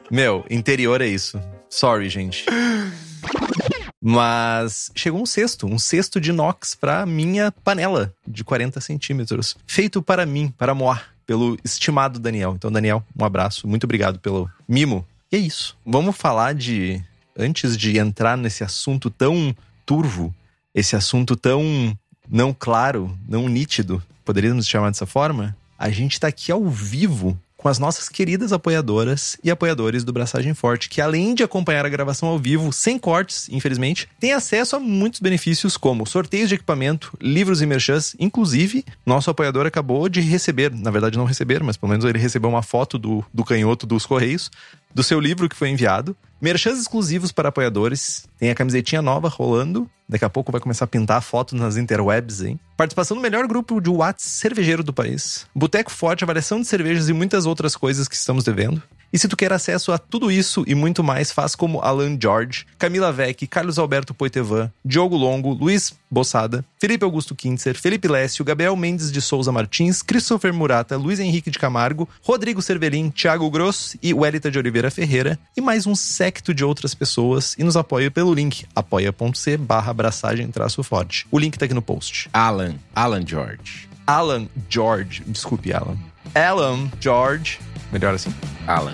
Meu, 0.09 0.45
interior 0.49 1.01
é 1.01 1.07
isso. 1.07 1.39
Sorry, 1.69 2.09
gente. 2.09 2.45
Mas 4.01 4.91
chegou 4.95 5.21
um 5.21 5.25
cesto, 5.25 5.67
um 5.67 5.77
cesto 5.77 6.21
de 6.21 6.29
inox 6.29 6.73
pra 6.73 7.05
minha 7.05 7.51
panela 7.51 8.13
de 8.25 8.43
40 8.43 8.79
centímetros. 8.79 9.57
Feito 9.67 10.01
para 10.01 10.25
mim, 10.25 10.53
para 10.57 10.73
Moar, 10.73 11.13
pelo 11.25 11.57
estimado 11.63 12.19
Daniel. 12.19 12.53
Então, 12.55 12.71
Daniel, 12.71 13.03
um 13.17 13.25
abraço. 13.25 13.67
Muito 13.67 13.83
obrigado 13.83 14.19
pelo 14.19 14.49
mimo. 14.67 15.05
E 15.31 15.35
é 15.35 15.39
isso. 15.39 15.77
Vamos 15.85 16.15
falar 16.15 16.53
de. 16.53 17.03
Antes 17.37 17.77
de 17.77 17.97
entrar 17.97 18.35
nesse 18.37 18.65
assunto 18.65 19.09
tão 19.09 19.55
turvo, 19.85 20.35
esse 20.75 20.95
assunto 20.95 21.37
tão 21.37 21.97
não 22.29 22.53
claro, 22.53 23.17
não 23.27 23.47
nítido, 23.47 24.03
poderíamos 24.25 24.67
chamar 24.67 24.89
dessa 24.89 25.05
forma? 25.05 25.55
A 25.77 25.89
gente 25.89 26.13
está 26.13 26.27
aqui 26.27 26.51
ao 26.51 26.67
vivo 26.67 27.39
com 27.59 27.67
as 27.67 27.77
nossas 27.77 28.07
queridas 28.07 28.53
apoiadoras 28.53 29.37
e 29.43 29.51
apoiadores 29.51 30.05
do 30.05 30.13
Braçagem 30.13 30.53
Forte, 30.53 30.87
que 30.87 31.01
além 31.01 31.35
de 31.35 31.43
acompanhar 31.43 31.85
a 31.85 31.89
gravação 31.89 32.29
ao 32.29 32.39
vivo, 32.39 32.71
sem 32.71 32.97
cortes, 32.97 33.49
infelizmente, 33.49 34.07
tem 34.17 34.31
acesso 34.31 34.77
a 34.77 34.79
muitos 34.79 35.19
benefícios 35.19 35.75
como 35.75 36.07
sorteios 36.07 36.47
de 36.47 36.55
equipamento, 36.55 37.17
livros 37.19 37.61
e 37.61 37.65
merchans. 37.65 38.15
Inclusive, 38.17 38.85
nosso 39.05 39.29
apoiador 39.29 39.65
acabou 39.65 40.07
de 40.07 40.21
receber, 40.21 40.71
na 40.73 40.89
verdade 40.89 41.17
não 41.17 41.25
receber, 41.25 41.61
mas 41.61 41.75
pelo 41.75 41.89
menos 41.89 42.05
ele 42.05 42.17
recebeu 42.17 42.49
uma 42.49 42.63
foto 42.63 42.97
do, 42.97 43.25
do 43.33 43.43
canhoto 43.43 43.85
dos 43.85 44.05
Correios, 44.05 44.49
do 44.93 45.03
seu 45.03 45.19
livro 45.19 45.47
que 45.47 45.55
foi 45.55 45.69
enviado. 45.69 46.15
Merchans 46.41 46.79
exclusivos 46.79 47.31
para 47.31 47.49
apoiadores. 47.49 48.27
Tem 48.37 48.49
a 48.49 48.55
camisetinha 48.55 49.01
nova 49.01 49.27
rolando. 49.27 49.89
Daqui 50.07 50.25
a 50.25 50.29
pouco 50.29 50.51
vai 50.51 50.61
começar 50.61 50.85
a 50.85 50.87
pintar 50.87 51.21
foto 51.21 51.55
nas 51.55 51.77
interwebs, 51.77 52.41
hein? 52.41 52.59
Participação 52.77 53.15
no 53.15 53.21
melhor 53.21 53.45
grupo 53.45 53.79
de 53.79 53.89
Whats 53.89 54.23
cervejeiro 54.23 54.83
do 54.83 54.93
país. 54.93 55.45
Boteco 55.53 55.91
Forte, 55.91 56.23
avaliação 56.23 56.61
de 56.61 56.67
cervejas 56.67 57.09
e 57.09 57.13
muitas 57.13 57.45
outras 57.45 57.75
coisas 57.75 58.07
que 58.07 58.15
estamos 58.15 58.43
devendo. 58.43 58.81
E 59.11 59.17
se 59.17 59.27
tu 59.27 59.35
quer 59.35 59.51
acesso 59.51 59.91
a 59.91 59.97
tudo 59.97 60.31
isso 60.31 60.63
e 60.67 60.75
muito 60.75 61.03
mais, 61.03 61.31
faz 61.31 61.55
como 61.55 61.79
Alan 61.81 62.17
George, 62.19 62.65
Camila 62.77 63.11
Vec, 63.11 63.47
Carlos 63.47 63.79
Alberto 63.79 64.13
Poitevin, 64.13 64.69
Diogo 64.85 65.17
Longo, 65.17 65.53
Luiz 65.53 65.93
Bossada, 66.11 66.63
Felipe 66.79 67.03
Augusto 67.03 67.35
Kintzer, 67.35 67.79
Felipe 67.79 68.07
Lécio, 68.07 68.45
Gabriel 68.45 68.75
Mendes 68.75 69.11
de 69.11 69.21
Souza 69.21 69.51
Martins, 69.51 70.01
Christopher 70.01 70.53
Murata, 70.53 70.97
Luiz 70.97 71.19
Henrique 71.19 71.51
de 71.51 71.59
Camargo, 71.59 72.07
Rodrigo 72.21 72.61
Cervelin, 72.61 73.09
Thiago 73.09 73.49
Gross 73.49 73.95
e 74.01 74.13
Welita 74.13 74.51
de 74.51 74.57
Oliveira 74.59 74.91
Ferreira, 74.91 75.39
e 75.55 75.61
mais 75.61 75.85
um 75.87 75.95
secto 75.95 76.53
de 76.53 76.63
outras 76.63 76.93
pessoas, 76.93 77.55
e 77.57 77.63
nos 77.63 77.77
apoia 77.77 78.11
pelo 78.11 78.33
link 78.33 78.65
apoia.c 78.75 79.57
barra 79.57 79.91
abraçagem 79.91 80.49
traço 80.49 80.83
forte. 80.83 81.27
O 81.31 81.39
link 81.39 81.57
tá 81.57 81.65
aqui 81.65 81.73
no 81.73 81.81
post. 81.81 82.29
Alan, 82.33 82.75
Alan 82.95 83.25
George. 83.25 83.89
Alan 84.05 84.47
George, 84.69 85.23
desculpe 85.27 85.71
Alan. 85.71 85.97
Alan 86.33 86.89
George, 86.99 87.59
melhor 87.91 88.13
assim? 88.13 88.33
Alan. 88.67 88.91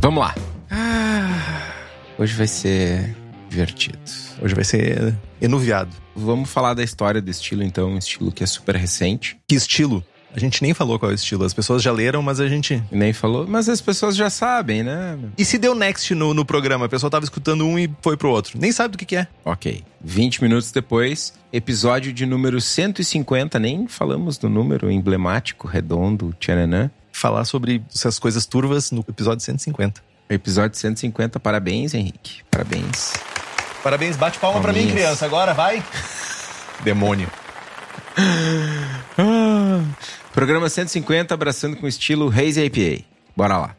Vamos 0.00 0.20
lá. 0.20 0.34
Ah, 0.70 1.72
hoje 2.18 2.34
vai 2.34 2.46
ser 2.46 3.16
divertido. 3.48 3.98
Hoje 4.40 4.54
vai 4.54 4.64
ser 4.64 5.14
enuviado. 5.40 5.90
Vamos 6.14 6.48
falar 6.50 6.74
da 6.74 6.84
história 6.84 7.20
do 7.20 7.30
estilo, 7.30 7.62
então, 7.62 7.90
um 7.90 7.98
estilo 7.98 8.30
que 8.30 8.44
é 8.44 8.46
super 8.46 8.76
recente. 8.76 9.36
Que 9.48 9.54
estilo? 9.56 10.04
A 10.36 10.38
gente 10.38 10.62
nem 10.62 10.74
falou 10.74 10.98
qual 10.98 11.10
é 11.10 11.14
o 11.14 11.16
estilo. 11.16 11.46
As 11.46 11.54
pessoas 11.54 11.82
já 11.82 11.90
leram, 11.90 12.20
mas 12.20 12.40
a 12.40 12.46
gente. 12.46 12.82
Nem 12.90 13.14
falou, 13.14 13.46
mas 13.48 13.70
as 13.70 13.80
pessoas 13.80 14.14
já 14.14 14.28
sabem, 14.28 14.82
né? 14.82 15.18
E 15.38 15.46
se 15.46 15.56
deu 15.56 15.74
next 15.74 16.14
no, 16.14 16.34
no 16.34 16.44
programa? 16.44 16.84
A 16.84 16.88
pessoa 16.90 17.10
tava 17.10 17.24
escutando 17.24 17.64
um 17.64 17.78
e 17.78 17.90
foi 18.02 18.18
pro 18.18 18.28
outro. 18.28 18.58
Nem 18.60 18.70
sabe 18.70 18.92
do 18.92 18.98
que, 18.98 19.06
que 19.06 19.16
é. 19.16 19.26
Ok. 19.42 19.82
20 20.04 20.42
minutos 20.42 20.70
depois, 20.70 21.32
episódio 21.50 22.12
de 22.12 22.26
número 22.26 22.60
150, 22.60 23.58
nem 23.58 23.88
falamos 23.88 24.36
do 24.36 24.50
número 24.50 24.90
emblemático, 24.90 25.66
redondo, 25.66 26.36
tchananã. 26.38 26.90
Falar 27.10 27.46
sobre 27.46 27.82
essas 27.92 28.18
coisas 28.18 28.44
turvas 28.44 28.90
no 28.90 29.02
episódio 29.08 29.42
150. 29.42 30.02
Episódio 30.28 30.78
150, 30.78 31.40
parabéns, 31.40 31.94
Henrique. 31.94 32.42
Parabéns. 32.50 33.14
Parabéns, 33.82 34.18
bate 34.18 34.38
palma 34.38 34.60
pra 34.60 34.70
mim, 34.70 34.90
criança. 34.90 35.24
Agora, 35.24 35.54
vai. 35.54 35.82
Demônio. 36.84 37.30
Programa 40.36 40.68
150, 40.68 41.32
abraçando 41.32 41.78
com 41.78 41.88
estilo 41.88 42.28
Haze 42.28 42.62
IPA. 42.62 43.04
Bora 43.34 43.56
lá. 43.56 43.76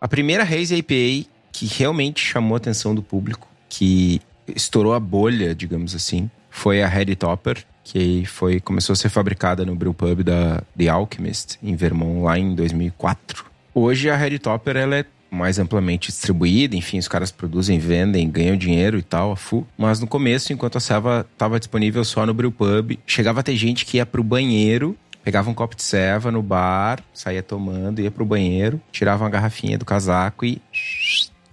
A 0.00 0.08
primeira 0.08 0.42
Haze 0.42 0.74
IPA 0.74 1.28
que 1.52 1.64
realmente 1.64 2.20
chamou 2.20 2.54
a 2.54 2.56
atenção 2.56 2.92
do 2.92 3.04
público, 3.04 3.46
que 3.68 4.20
estourou 4.48 4.94
a 4.94 4.98
bolha, 4.98 5.54
digamos 5.54 5.94
assim, 5.94 6.28
foi 6.50 6.82
a 6.82 6.88
Red 6.88 7.14
Topper, 7.14 7.64
que 7.84 8.26
foi, 8.26 8.58
começou 8.58 8.94
a 8.94 8.96
ser 8.96 9.10
fabricada 9.10 9.64
no 9.64 9.76
brewpub 9.76 10.24
da 10.24 10.60
The 10.76 10.88
Alchemist, 10.88 11.56
em 11.62 11.76
Vermont, 11.76 12.24
lá 12.24 12.36
em 12.36 12.56
2004. 12.56 13.44
Hoje 13.72 14.10
a 14.10 14.16
Red 14.16 14.40
Topper 14.40 14.76
ela 14.76 14.96
é 14.96 15.04
mais 15.30 15.60
amplamente 15.60 16.08
distribuída, 16.08 16.74
enfim, 16.74 16.98
os 16.98 17.06
caras 17.06 17.30
produzem, 17.30 17.78
vendem, 17.78 18.28
ganham 18.28 18.56
dinheiro 18.56 18.98
e 18.98 19.02
tal, 19.02 19.30
a 19.30 19.36
full. 19.36 19.64
Mas 19.78 20.00
no 20.00 20.06
começo, 20.08 20.52
enquanto 20.52 20.78
a 20.78 20.80
ceva 20.80 21.24
estava 21.32 21.60
disponível 21.60 22.04
só 22.04 22.26
no 22.26 22.34
brewpub, 22.34 22.98
chegava 23.06 23.38
a 23.38 23.42
ter 23.44 23.54
gente 23.54 23.86
que 23.86 23.98
ia 23.98 24.06
pro 24.06 24.24
banheiro, 24.24 24.96
pegava 25.28 25.50
um 25.50 25.54
copo 25.54 25.76
de 25.76 25.82
ceva 25.82 26.32
no 26.32 26.42
bar, 26.42 27.04
saía 27.12 27.42
tomando, 27.42 28.00
ia 28.00 28.10
pro 28.10 28.24
banheiro, 28.24 28.80
tirava 28.90 29.24
uma 29.24 29.28
garrafinha 29.28 29.76
do 29.76 29.84
casaco 29.84 30.46
e 30.46 30.58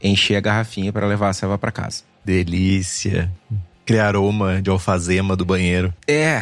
enchia 0.01 0.37
a 0.37 0.41
garrafinha 0.41 0.93
para 0.93 1.05
levar 1.05 1.27
a 1.27 1.33
ceva 1.33 1.57
para 1.57 1.73
casa. 1.73 2.03
Delícia. 2.23 3.29
Aquele 3.83 3.99
aroma 3.99 4.61
de 4.61 4.69
alfazema 4.69 5.35
do 5.35 5.43
banheiro. 5.43 5.93
É, 6.07 6.41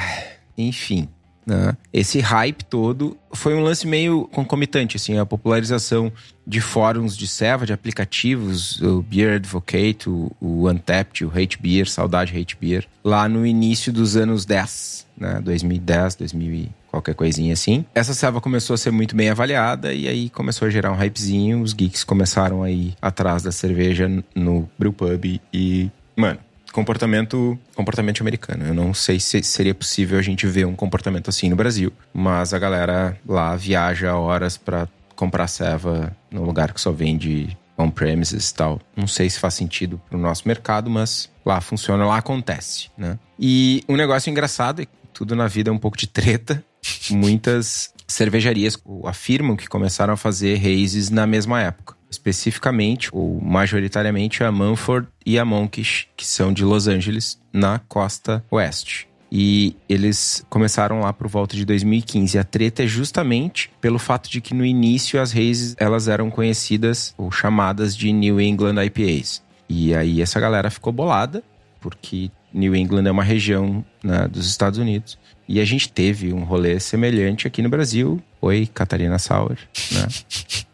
enfim. 0.55 1.09
Né? 1.45 1.75
Esse 1.91 2.19
hype 2.19 2.63
todo 2.63 3.17
foi 3.33 3.53
um 3.53 3.61
lance 3.61 3.85
meio 3.85 4.27
concomitante, 4.31 4.95
assim, 4.95 5.17
a 5.17 5.25
popularização 5.25 6.11
de 6.45 6.61
fóruns 6.61 7.17
de 7.17 7.27
serva, 7.27 7.65
de 7.65 7.73
aplicativos, 7.73 8.81
o 8.81 9.01
Beer 9.01 9.35
Advocate, 9.35 10.09
o, 10.09 10.31
o 10.39 10.69
Untapped, 10.69 11.25
o 11.25 11.29
Hate 11.29 11.57
Beer, 11.61 11.87
Saudade 11.87 12.37
Hate 12.37 12.57
Beer, 12.59 12.85
lá 13.03 13.27
no 13.27 13.45
início 13.45 13.91
dos 13.91 14.15
anos 14.15 14.45
10, 14.45 15.07
né? 15.17 15.41
2010, 15.43 16.15
2000 16.15 16.53
e 16.53 16.71
qualquer 16.89 17.15
coisinha 17.15 17.53
assim. 17.53 17.85
Essa 17.95 18.13
serva 18.13 18.39
começou 18.39 18.75
a 18.75 18.77
ser 18.77 18.91
muito 18.91 19.15
bem 19.15 19.29
avaliada 19.29 19.93
e 19.93 20.07
aí 20.07 20.29
começou 20.29 20.67
a 20.67 20.71
gerar 20.71 20.91
um 20.91 20.95
hypezinho, 20.95 21.61
os 21.61 21.73
geeks 21.73 22.03
começaram 22.03 22.61
a 22.61 22.69
ir 22.69 22.93
atrás 23.01 23.41
da 23.43 23.51
cerveja 23.51 24.09
no 24.35 24.69
brewpub 24.77 25.41
e, 25.51 25.89
mano, 26.15 26.39
comportamento 26.73 27.57
comportamento 27.73 28.21
americano. 28.21 28.65
Eu 28.65 28.73
não 28.73 28.93
sei 28.93 29.19
se 29.19 29.41
seria 29.43 29.73
possível 29.73 30.19
a 30.19 30.21
gente 30.21 30.45
ver 30.45 30.65
um 30.65 30.75
comportamento 30.75 31.29
assim 31.29 31.47
no 31.47 31.55
Brasil, 31.55 31.93
mas 32.13 32.53
a 32.53 32.59
galera 32.59 33.17
lá 33.25 33.55
viaja 33.55 34.17
horas 34.17 34.57
pra 34.57 34.89
comprar 35.15 35.47
ceva 35.47 36.11
num 36.29 36.43
lugar 36.43 36.73
que 36.73 36.81
só 36.81 36.91
vende 36.91 37.55
on-premises 37.77 38.49
e 38.49 38.55
tal. 38.55 38.81
Não 38.95 39.07
sei 39.07 39.29
se 39.29 39.39
faz 39.39 39.53
sentido 39.53 40.01
pro 40.09 40.17
nosso 40.17 40.47
mercado, 40.47 40.89
mas 40.89 41.29
lá 41.45 41.61
funciona, 41.61 42.05
lá 42.05 42.17
acontece, 42.17 42.89
né? 42.97 43.17
E 43.39 43.83
um 43.87 43.95
negócio 43.95 44.29
engraçado 44.29 44.81
é 44.81 44.85
que 44.85 44.91
tudo 45.13 45.35
na 45.35 45.47
vida 45.47 45.69
é 45.69 45.73
um 45.73 45.77
pouco 45.77 45.97
de 45.97 46.07
treta. 46.07 46.63
Muitas 47.11 47.93
cervejarias 48.07 48.77
afirmam 49.05 49.55
que 49.55 49.67
começaram 49.67 50.13
a 50.13 50.17
fazer 50.17 50.57
races 50.57 51.09
na 51.09 51.25
mesma 51.25 51.61
época 51.61 51.95
especificamente, 52.13 53.09
ou 53.11 53.41
majoritariamente, 53.41 54.43
a 54.43 54.51
Manford 54.51 55.07
e 55.25 55.37
a 55.37 55.45
Monkish, 55.45 56.07
que 56.15 56.25
são 56.25 56.53
de 56.53 56.63
Los 56.63 56.87
Angeles, 56.87 57.39
na 57.51 57.79
costa 57.79 58.43
oeste. 58.49 59.07
E 59.35 59.75
eles 59.89 60.45
começaram 60.47 60.99
lá 60.99 61.11
por 61.11 61.27
volta 61.27 61.55
de 61.55 61.65
2015. 61.65 62.37
A 62.37 62.43
treta 62.43 62.83
é 62.83 62.87
justamente 62.87 63.71
pelo 63.81 63.97
fato 63.97 64.29
de 64.29 64.39
que 64.39 64.53
no 64.53 64.63
início 64.63 65.19
as 65.19 65.31
races 65.31 65.75
elas 65.79 66.07
eram 66.07 66.29
conhecidas 66.29 67.15
ou 67.17 67.31
chamadas 67.31 67.97
de 67.97 68.13
New 68.13 68.39
England 68.39 68.75
IPAs. 68.85 69.41
E 69.67 69.95
aí 69.95 70.21
essa 70.21 70.39
galera 70.39 70.69
ficou 70.69 70.93
bolada, 70.93 71.43
porque 71.81 72.29
New 72.53 72.75
England 72.75 73.07
é 73.07 73.11
uma 73.11 73.23
região 73.23 73.83
né, 74.03 74.27
dos 74.27 74.47
Estados 74.47 74.77
Unidos. 74.77 75.17
E 75.47 75.59
a 75.59 75.65
gente 75.65 75.89
teve 75.89 76.31
um 76.31 76.43
rolê 76.43 76.79
semelhante 76.79 77.47
aqui 77.47 77.63
no 77.63 77.69
Brasil. 77.69 78.21
Oi, 78.39 78.69
Catarina 78.71 79.17
Sauer, 79.17 79.57
né? 79.91 80.07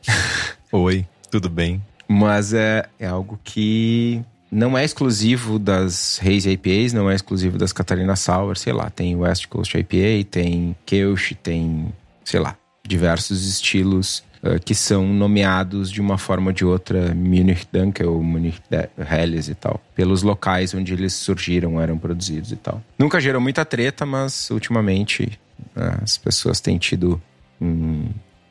Oi, 0.71 1.05
tudo 1.29 1.49
bem? 1.49 1.81
Mas 2.07 2.53
é, 2.53 2.87
é 2.99 3.07
algo 3.07 3.39
que 3.43 4.23
não 4.51 4.77
é 4.77 4.83
exclusivo 4.83 5.59
das 5.59 6.19
Haze 6.23 6.49
IPAs, 6.49 6.91
não 6.91 7.09
é 7.09 7.15
exclusivo 7.15 7.57
das 7.57 7.71
Catarina 7.71 8.15
Sour, 8.15 8.57
sei 8.57 8.73
lá. 8.73 8.89
Tem 8.89 9.15
West 9.15 9.47
Coast 9.47 9.77
IPA, 9.77 10.27
tem 10.29 10.75
Kelch, 10.85 11.35
tem, 11.35 11.93
sei 12.25 12.39
lá, 12.39 12.57
diversos 12.83 13.45
estilos 13.47 14.23
uh, 14.43 14.59
que 14.63 14.73
são 14.73 15.07
nomeados 15.07 15.91
de 15.91 16.01
uma 16.01 16.17
forma 16.17 16.47
ou 16.47 16.53
de 16.53 16.65
outra 16.65 17.13
Munich 17.13 17.67
Dunkel, 17.71 18.21
Munich 18.23 18.59
Helles 18.97 19.47
e 19.47 19.55
tal. 19.55 19.79
Pelos 19.95 20.23
locais 20.23 20.73
onde 20.73 20.93
eles 20.93 21.13
surgiram, 21.13 21.79
eram 21.79 21.97
produzidos 21.97 22.51
e 22.51 22.55
tal. 22.55 22.81
Nunca 22.97 23.21
gerou 23.21 23.39
muita 23.39 23.63
treta, 23.63 24.05
mas 24.05 24.49
ultimamente 24.49 25.39
uh, 25.75 26.01
as 26.03 26.17
pessoas 26.17 26.59
têm 26.59 26.79
tido 26.79 27.21
um, 27.61 28.09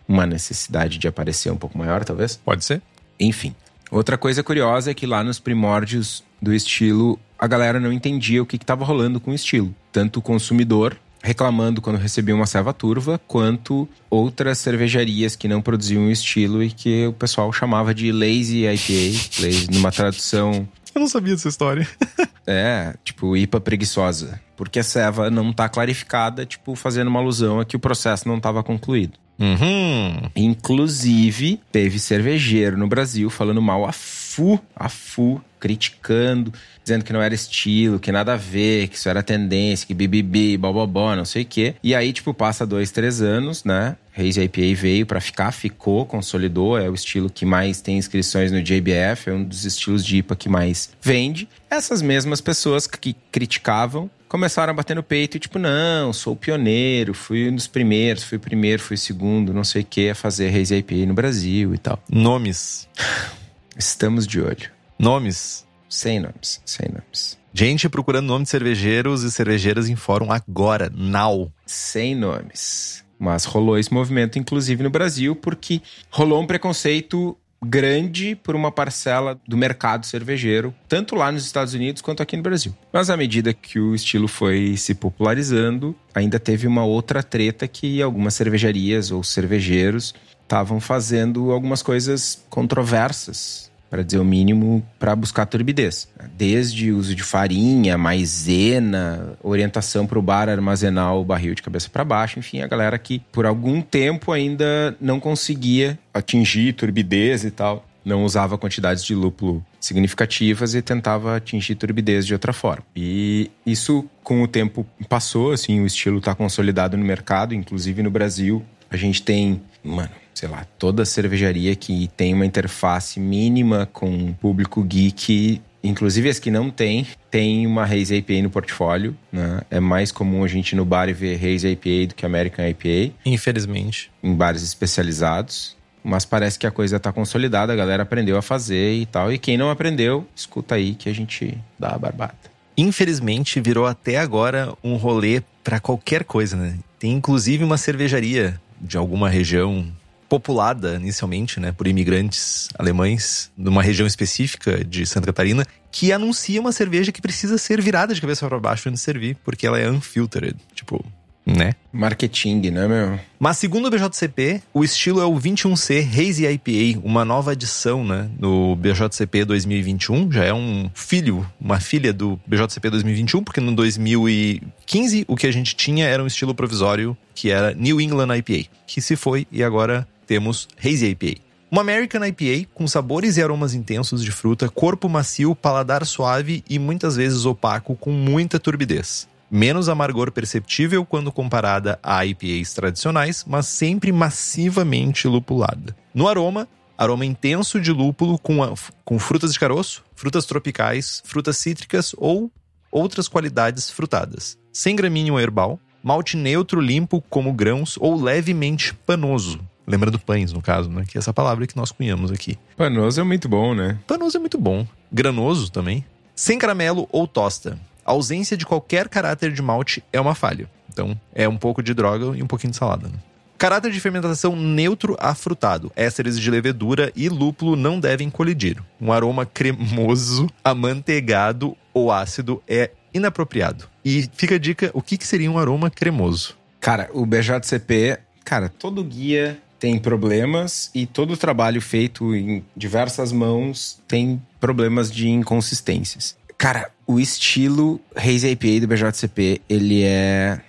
uma 0.08 0.26
necessidade 0.26 0.98
de 0.98 1.06
aparecer 1.06 1.52
um 1.52 1.56
pouco 1.56 1.76
maior, 1.76 2.04
talvez. 2.04 2.36
Pode 2.36 2.64
ser? 2.64 2.80
Enfim. 3.20 3.54
Outra 3.90 4.16
coisa 4.18 4.42
curiosa 4.42 4.90
é 4.90 4.94
que 4.94 5.06
lá 5.06 5.22
nos 5.22 5.38
primórdios 5.38 6.24
do 6.40 6.52
estilo, 6.52 7.18
a 7.38 7.46
galera 7.46 7.78
não 7.78 7.92
entendia 7.92 8.42
o 8.42 8.46
que 8.46 8.56
estava 8.56 8.84
rolando 8.84 9.20
com 9.20 9.30
o 9.30 9.34
estilo. 9.34 9.74
Tanto 9.92 10.18
o 10.18 10.22
consumidor 10.22 10.96
reclamando 11.22 11.80
quando 11.80 11.96
recebia 11.96 12.34
uma 12.34 12.46
serva 12.46 12.72
turva, 12.72 13.20
quanto 13.26 13.88
outras 14.08 14.58
cervejarias 14.58 15.34
que 15.34 15.48
não 15.48 15.60
produziam 15.60 16.06
o 16.06 16.10
estilo 16.10 16.62
e 16.62 16.70
que 16.70 17.06
o 17.06 17.12
pessoal 17.12 17.52
chamava 17.52 17.92
de 17.92 18.12
lazy 18.12 18.66
IPA, 18.66 19.42
lazy, 19.42 19.70
numa 19.70 19.90
tradução 19.90 20.68
Eu 20.94 21.00
não 21.00 21.08
sabia 21.08 21.34
dessa 21.34 21.48
história. 21.48 21.86
É, 22.50 22.94
tipo, 23.04 23.36
IPA 23.36 23.60
preguiçosa. 23.60 24.40
Porque 24.56 24.78
a 24.78 24.82
ceva 24.82 25.28
não 25.28 25.52
tá 25.52 25.68
clarificada, 25.68 26.46
tipo, 26.46 26.74
fazendo 26.74 27.08
uma 27.08 27.20
alusão 27.20 27.60
a 27.60 27.64
que 27.66 27.76
o 27.76 27.78
processo 27.78 28.26
não 28.26 28.38
estava 28.38 28.62
concluído. 28.62 29.18
Uhum. 29.38 30.28
Inclusive, 30.34 31.60
teve 31.70 31.98
cervejeiro 31.98 32.76
no 32.76 32.88
Brasil 32.88 33.30
falando 33.30 33.62
mal 33.62 33.84
a 33.84 33.92
fu, 33.92 34.60
a 34.74 34.88
fu, 34.88 35.40
criticando, 35.58 36.52
dizendo 36.82 37.04
que 37.04 37.12
não 37.12 37.22
era 37.22 37.34
estilo, 37.34 37.98
que 37.98 38.10
nada 38.12 38.34
a 38.34 38.36
ver, 38.36 38.88
que 38.88 38.96
isso 38.96 39.08
era 39.08 39.22
tendência, 39.22 39.86
que 39.86 39.94
bibibi, 39.94 40.56
bobobó, 40.56 41.14
não 41.14 41.24
sei 41.24 41.42
o 41.42 41.46
quê. 41.46 41.74
E 41.82 41.94
aí, 41.94 42.12
tipo, 42.12 42.32
passa 42.32 42.66
dois, 42.66 42.90
três 42.90 43.20
anos, 43.20 43.64
né? 43.64 43.96
Haze 44.18 44.42
IPA 44.42 44.74
veio 44.74 45.06
para 45.06 45.20
ficar, 45.20 45.52
ficou, 45.52 46.04
consolidou, 46.04 46.76
é 46.76 46.90
o 46.90 46.94
estilo 46.94 47.30
que 47.30 47.46
mais 47.46 47.80
tem 47.80 47.98
inscrições 47.98 48.50
no 48.50 48.60
JBF, 48.60 49.30
é 49.30 49.32
um 49.32 49.44
dos 49.44 49.64
estilos 49.64 50.04
de 50.04 50.16
IPA 50.16 50.34
que 50.34 50.48
mais 50.48 50.90
vende. 51.00 51.48
Essas 51.70 52.02
mesmas 52.02 52.40
pessoas 52.40 52.86
que 52.86 53.14
criticavam 53.30 54.10
começaram 54.28 54.72
a 54.72 54.74
bater 54.74 54.96
no 54.96 55.02
peito 55.02 55.36
e 55.36 55.40
tipo, 55.40 55.58
não, 55.58 56.12
sou 56.12 56.34
o 56.34 56.36
pioneiro, 56.36 57.14
fui 57.14 57.48
um 57.48 57.54
dos 57.54 57.66
primeiros, 57.66 58.24
fui 58.24 58.36
o 58.38 58.40
primeiro, 58.40 58.82
fui 58.82 58.94
o 58.94 58.98
segundo, 58.98 59.54
não 59.54 59.64
sei 59.64 59.82
o 59.82 59.84
que, 59.84 60.10
a 60.10 60.14
fazer 60.14 60.54
Haze 60.54 60.76
IPA 60.76 61.06
no 61.06 61.14
Brasil 61.14 61.74
e 61.74 61.78
tal. 61.78 62.02
Nomes. 62.10 62.88
Estamos 63.78 64.26
de 64.26 64.40
olho. 64.40 64.77
Nomes. 64.98 65.64
Sem 65.88 66.18
nomes, 66.18 66.60
sem 66.66 66.88
nomes. 66.88 67.38
Gente 67.54 67.88
procurando 67.88 68.26
nome 68.26 68.44
de 68.44 68.50
cervejeiros 68.50 69.22
e 69.22 69.30
cervejeiras 69.30 69.88
em 69.88 69.96
fórum 69.96 70.30
agora, 70.30 70.90
now. 70.94 71.50
Sem 71.64 72.14
nomes. 72.14 73.04
Mas 73.18 73.44
rolou 73.44 73.78
esse 73.78 73.92
movimento, 73.92 74.38
inclusive 74.38 74.82
no 74.82 74.90
Brasil, 74.90 75.34
porque 75.34 75.80
rolou 76.10 76.42
um 76.42 76.46
preconceito 76.46 77.36
grande 77.64 78.36
por 78.36 78.54
uma 78.54 78.70
parcela 78.70 79.40
do 79.46 79.56
mercado 79.56 80.04
cervejeiro, 80.04 80.74
tanto 80.88 81.14
lá 81.14 81.32
nos 81.32 81.44
Estados 81.44 81.74
Unidos 81.74 82.02
quanto 82.02 82.22
aqui 82.22 82.36
no 82.36 82.42
Brasil. 82.42 82.74
Mas 82.92 83.08
à 83.08 83.16
medida 83.16 83.54
que 83.54 83.80
o 83.80 83.94
estilo 83.94 84.28
foi 84.28 84.76
se 84.76 84.94
popularizando, 84.94 85.94
ainda 86.14 86.38
teve 86.38 86.66
uma 86.66 86.84
outra 86.84 87.22
treta 87.22 87.66
que 87.66 88.02
algumas 88.02 88.34
cervejarias 88.34 89.10
ou 89.10 89.24
cervejeiros 89.24 90.14
estavam 90.42 90.80
fazendo 90.80 91.50
algumas 91.50 91.82
coisas 91.82 92.44
controversas 92.48 93.67
para 93.90 94.02
dizer 94.02 94.18
o 94.18 94.24
mínimo, 94.24 94.84
para 94.98 95.14
buscar 95.16 95.46
turbidez. 95.46 96.08
Desde 96.36 96.92
uso 96.92 97.14
de 97.14 97.22
farinha, 97.22 97.96
maisena, 97.96 99.32
orientação 99.42 100.06
para 100.06 100.18
o 100.18 100.22
bar 100.22 100.48
armazenar 100.48 101.14
o 101.16 101.24
barril 101.24 101.54
de 101.54 101.62
cabeça 101.62 101.88
para 101.90 102.04
baixo, 102.04 102.38
enfim, 102.38 102.60
a 102.60 102.66
galera 102.66 102.98
que 102.98 103.20
por 103.32 103.46
algum 103.46 103.80
tempo 103.80 104.32
ainda 104.32 104.96
não 105.00 105.18
conseguia 105.18 105.98
atingir 106.12 106.72
turbidez 106.74 107.44
e 107.44 107.50
tal, 107.50 107.84
não 108.04 108.24
usava 108.24 108.56
quantidades 108.56 109.04
de 109.04 109.14
lúpulo 109.14 109.64
significativas 109.80 110.74
e 110.74 110.82
tentava 110.82 111.36
atingir 111.36 111.74
turbidez 111.74 112.26
de 112.26 112.32
outra 112.32 112.52
forma. 112.52 112.84
E 112.96 113.50
isso 113.66 114.04
com 114.22 114.42
o 114.42 114.48
tempo 114.48 114.86
passou, 115.08 115.52
assim, 115.52 115.80
o 115.80 115.86
estilo 115.86 116.18
está 116.18 116.34
consolidado 116.34 116.96
no 116.96 117.04
mercado, 117.04 117.54
inclusive 117.54 118.02
no 118.02 118.10
Brasil. 118.10 118.64
A 118.90 118.96
gente 118.96 119.22
tem, 119.22 119.60
mano, 119.84 120.10
sei 120.38 120.48
lá, 120.48 120.64
toda 120.78 121.04
cervejaria 121.04 121.74
que 121.74 122.08
tem 122.16 122.32
uma 122.32 122.46
interface 122.46 123.18
mínima 123.18 123.88
com 123.92 124.28
o 124.28 124.34
público 124.34 124.84
geek, 124.84 125.60
inclusive 125.82 126.28
as 126.28 126.38
que 126.38 126.48
não 126.48 126.70
tem, 126.70 127.08
tem 127.28 127.66
uma 127.66 127.82
Haze 127.82 128.14
IPA 128.14 128.42
no 128.42 128.50
portfólio, 128.50 129.16
né? 129.32 129.62
É 129.68 129.80
mais 129.80 130.12
comum 130.12 130.44
a 130.44 130.46
gente 130.46 130.72
ir 130.72 130.76
no 130.76 130.84
bar 130.84 131.08
e 131.08 131.12
ver 131.12 131.34
Haze 131.34 131.66
IPA 131.68 132.08
do 132.08 132.14
que 132.14 132.24
American 132.24 132.64
IPA. 132.68 133.14
Infelizmente. 133.26 134.12
Em 134.22 134.32
bares 134.32 134.62
especializados. 134.62 135.76
Mas 136.04 136.24
parece 136.24 136.56
que 136.56 136.66
a 136.68 136.70
coisa 136.70 136.98
está 136.98 137.12
consolidada, 137.12 137.72
a 137.72 137.76
galera 137.76 138.04
aprendeu 138.04 138.38
a 138.38 138.42
fazer 138.42 138.94
e 138.94 139.06
tal. 139.06 139.32
E 139.32 139.38
quem 139.38 139.58
não 139.58 139.70
aprendeu, 139.70 140.24
escuta 140.36 140.76
aí 140.76 140.94
que 140.94 141.08
a 141.08 141.12
gente 141.12 141.58
dá 141.76 141.88
a 141.88 141.98
barbata. 141.98 142.48
Infelizmente, 142.76 143.60
virou 143.60 143.86
até 143.86 144.18
agora 144.18 144.72
um 144.84 144.94
rolê 144.94 145.42
para 145.64 145.80
qualquer 145.80 146.22
coisa, 146.22 146.56
né? 146.56 146.78
Tem 146.96 147.10
inclusive 147.10 147.64
uma 147.64 147.76
cervejaria 147.76 148.60
de 148.80 148.96
alguma 148.96 149.28
região 149.28 149.84
populada 150.28 150.94
inicialmente 150.96 151.58
né, 151.58 151.72
por 151.72 151.86
imigrantes 151.86 152.68
alemães 152.78 153.50
numa 153.56 153.82
região 153.82 154.06
específica 154.06 154.84
de 154.84 155.06
Santa 155.06 155.26
Catarina 155.26 155.66
que 155.90 156.12
anuncia 156.12 156.60
uma 156.60 156.72
cerveja 156.72 157.10
que 157.10 157.22
precisa 157.22 157.56
ser 157.56 157.80
virada 157.80 158.14
de 158.14 158.20
cabeça 158.20 158.46
para 158.46 158.60
baixo 158.60 158.88
antes 158.88 159.00
de 159.00 159.04
servir, 159.04 159.36
porque 159.42 159.66
ela 159.66 159.78
é 159.78 159.90
unfiltered. 159.90 160.56
Tipo, 160.74 161.04
né? 161.48 161.74
Marketing, 161.92 162.70
né, 162.70 162.86
meu? 162.86 163.18
Mas 163.38 163.56
segundo 163.56 163.86
o 163.86 163.90
BJCP, 163.90 164.60
o 164.72 164.84
estilo 164.84 165.20
é 165.20 165.24
o 165.24 165.34
21C 165.34 166.06
Hazy 166.06 166.46
IPA, 166.46 167.00
uma 167.02 167.24
nova 167.24 167.52
adição, 167.52 168.04
né, 168.04 168.28
no 168.38 168.76
BJCP 168.76 169.44
2021. 169.44 170.30
Já 170.30 170.44
é 170.44 170.52
um 170.52 170.90
filho, 170.92 171.46
uma 171.60 171.80
filha 171.80 172.12
do 172.12 172.38
BJCP 172.46 172.90
2021, 172.90 173.42
porque 173.42 173.60
no 173.60 173.74
2015 173.74 175.24
o 175.26 175.36
que 175.36 175.46
a 175.46 175.52
gente 175.52 175.74
tinha 175.74 176.06
era 176.06 176.22
um 176.22 176.26
estilo 176.26 176.54
provisório 176.54 177.16
que 177.34 177.50
era 177.50 177.72
New 177.72 178.00
England 178.00 178.36
IPA, 178.36 178.68
que 178.86 179.00
se 179.00 179.16
foi 179.16 179.46
e 179.50 179.62
agora 179.62 180.06
temos 180.28 180.68
Hazy 180.78 181.06
IPA. 181.06 181.40
Uma 181.70 181.80
American 181.80 182.24
IPA 182.24 182.68
com 182.74 182.86
sabores 182.86 183.36
e 183.36 183.42
aromas 183.42 183.74
intensos 183.74 184.22
de 184.22 184.30
fruta, 184.30 184.68
corpo 184.68 185.08
macio, 185.08 185.54
paladar 185.56 186.04
suave 186.06 186.62
e 186.68 186.78
muitas 186.78 187.16
vezes 187.16 187.46
opaco 187.46 187.96
com 187.96 188.12
muita 188.12 188.60
turbidez. 188.60 189.26
Menos 189.50 189.88
amargor 189.88 190.30
perceptível 190.30 191.06
quando 191.06 191.32
comparada 191.32 191.98
a 192.02 192.24
IPAs 192.24 192.74
tradicionais, 192.74 193.44
mas 193.48 193.66
sempre 193.66 194.12
massivamente 194.12 195.26
lupulada. 195.26 195.96
No 196.14 196.28
aroma, 196.28 196.68
aroma 196.96 197.24
intenso 197.24 197.80
de 197.80 197.90
lúpulo 197.90 198.38
com, 198.38 198.62
a, 198.62 198.74
com 199.04 199.18
frutas 199.18 199.54
de 199.54 199.58
caroço, 199.58 200.04
frutas 200.14 200.44
tropicais, 200.44 201.22
frutas 201.24 201.56
cítricas 201.56 202.14
ou 202.18 202.50
outras 202.90 203.28
qualidades 203.28 203.90
frutadas. 203.90 204.58
Sem 204.72 204.94
gramíneo 204.94 205.40
herbal, 205.40 205.80
malte 206.02 206.36
neutro 206.36 206.80
limpo 206.80 207.22
como 207.30 207.52
grãos 207.52 207.96
ou 207.98 208.20
levemente 208.20 208.94
panoso, 208.94 209.60
Lembrando 209.88 210.18
pães, 210.18 210.52
no 210.52 210.60
caso, 210.60 210.90
né? 210.90 211.04
Que 211.08 211.16
é 211.16 211.18
essa 211.18 211.32
palavra 211.32 211.66
que 211.66 211.76
nós 211.76 211.90
cunhamos 211.90 212.30
aqui. 212.30 212.58
Panoso 212.76 213.20
é 213.20 213.24
muito 213.24 213.48
bom, 213.48 213.74
né? 213.74 213.98
Panoso 214.06 214.36
é 214.36 214.40
muito 214.40 214.58
bom. 214.58 214.86
Granoso 215.10 215.72
também. 215.72 216.04
Sem 216.36 216.58
caramelo 216.58 217.08
ou 217.10 217.26
tosta. 217.26 217.78
A 218.04 218.12
ausência 218.12 218.56
de 218.56 218.66
qualquer 218.66 219.08
caráter 219.08 219.50
de 219.50 219.62
malte 219.62 220.04
é 220.12 220.20
uma 220.20 220.34
falha. 220.34 220.68
Então, 220.92 221.18
é 221.34 221.48
um 221.48 221.56
pouco 221.56 221.82
de 221.82 221.94
droga 221.94 222.36
e 222.36 222.42
um 222.42 222.46
pouquinho 222.46 222.70
de 222.70 222.76
salada. 222.76 223.08
Né? 223.08 223.14
Caráter 223.56 223.90
de 223.90 223.98
fermentação 223.98 224.54
neutro 224.54 225.16
afrutado. 225.18 225.90
Ésteres 225.96 226.38
de 226.38 226.50
levedura 226.50 227.10
e 227.16 227.28
lúpulo 227.28 227.74
não 227.74 227.98
devem 227.98 228.30
colidir. 228.30 228.80
Um 229.00 229.10
aroma 229.10 229.46
cremoso, 229.46 230.48
amanteigado 230.62 231.76
ou 231.94 232.12
ácido 232.12 232.62
é 232.68 232.90
inapropriado. 233.12 233.88
E 234.04 234.28
fica 234.34 234.54
a 234.54 234.58
dica, 234.58 234.90
o 234.94 235.02
que, 235.02 235.16
que 235.16 235.26
seria 235.26 235.50
um 235.50 235.58
aroma 235.58 235.90
cremoso? 235.90 236.56
Cara, 236.78 237.10
o 237.12 237.26
BJCP, 237.26 238.20
cara, 238.44 238.68
todo 238.68 239.02
guia 239.02 239.58
tem 239.78 239.98
problemas 239.98 240.90
e 240.94 241.06
todo 241.06 241.34
o 241.34 241.36
trabalho 241.36 241.80
feito 241.80 242.34
em 242.34 242.64
diversas 242.76 243.32
mãos 243.32 244.00
tem 244.06 244.42
problemas 244.60 245.10
de 245.10 245.28
inconsistências. 245.28 246.36
Cara, 246.56 246.90
o 247.06 247.20
estilo 247.20 248.00
Haze 248.16 248.48
IPA 248.48 248.80
do 248.80 248.88
BJCP, 248.88 249.62
ele 249.68 250.02
é 250.02 250.60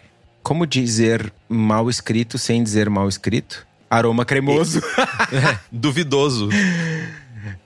como 0.44 0.66
dizer 0.66 1.34
mal 1.48 1.90
escrito 1.90 2.38
sem 2.38 2.64
dizer 2.64 2.90
mal 2.90 3.08
escrito? 3.08 3.68
Aroma 3.90 4.24
cremoso. 4.24 4.80
é, 5.34 5.60
duvidoso. 5.72 6.50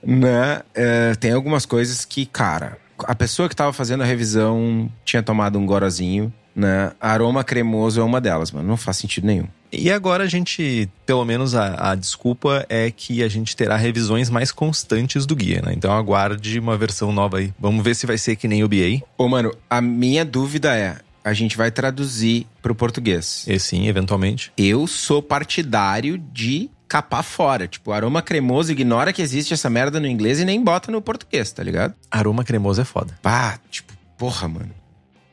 Né? 0.02 0.62
É, 0.74 1.14
tem 1.16 1.32
algumas 1.32 1.66
coisas 1.66 2.04
que, 2.04 2.24
cara, 2.24 2.78
a 3.00 3.14
pessoa 3.14 3.48
que 3.48 3.56
tava 3.56 3.72
fazendo 3.72 4.02
a 4.02 4.06
revisão 4.06 4.90
tinha 5.04 5.22
tomado 5.22 5.58
um 5.58 5.66
gorozinho, 5.66 6.32
né? 6.54 6.92
Aroma 7.00 7.42
cremoso 7.42 8.00
é 8.00 8.04
uma 8.04 8.20
delas, 8.20 8.50
mano. 8.50 8.68
Não 8.68 8.76
faz 8.76 8.96
sentido 8.98 9.26
nenhum. 9.26 9.48
E 9.76 9.90
agora 9.90 10.24
a 10.24 10.26
gente, 10.26 10.88
pelo 11.04 11.24
menos 11.24 11.54
a, 11.54 11.92
a, 11.92 11.94
desculpa 11.94 12.64
é 12.68 12.90
que 12.90 13.22
a 13.22 13.28
gente 13.28 13.56
terá 13.56 13.76
revisões 13.76 14.30
mais 14.30 14.52
constantes 14.52 15.26
do 15.26 15.34
guia, 15.34 15.60
né? 15.62 15.72
Então 15.74 15.92
aguarde 15.92 16.58
uma 16.58 16.76
versão 16.76 17.12
nova 17.12 17.38
aí. 17.38 17.52
Vamos 17.58 17.82
ver 17.82 17.94
se 17.96 18.06
vai 18.06 18.16
ser 18.16 18.36
que 18.36 18.48
nem 18.48 18.62
o 18.62 18.68
BA. 18.68 19.04
Ô, 19.18 19.28
mano, 19.28 19.54
a 19.68 19.80
minha 19.80 20.24
dúvida 20.24 20.76
é: 20.76 20.98
a 21.24 21.32
gente 21.32 21.56
vai 21.56 21.70
traduzir 21.70 22.46
pro 22.62 22.74
português. 22.74 23.44
E 23.48 23.58
sim, 23.58 23.88
eventualmente. 23.88 24.52
Eu 24.56 24.86
sou 24.86 25.22
partidário 25.22 26.18
de 26.18 26.70
capar 26.86 27.24
fora. 27.24 27.66
Tipo, 27.66 27.92
aroma 27.92 28.22
cremoso, 28.22 28.70
ignora 28.70 29.12
que 29.12 29.22
existe 29.22 29.54
essa 29.54 29.68
merda 29.68 29.98
no 29.98 30.06
inglês 30.06 30.38
e 30.38 30.44
nem 30.44 30.62
bota 30.62 30.92
no 30.92 31.02
português, 31.02 31.50
tá 31.50 31.62
ligado? 31.62 31.94
Aroma 32.10 32.44
cremoso 32.44 32.80
é 32.80 32.84
foda. 32.84 33.18
Pá, 33.22 33.58
tipo, 33.70 33.92
porra, 34.16 34.46
mano. 34.46 34.70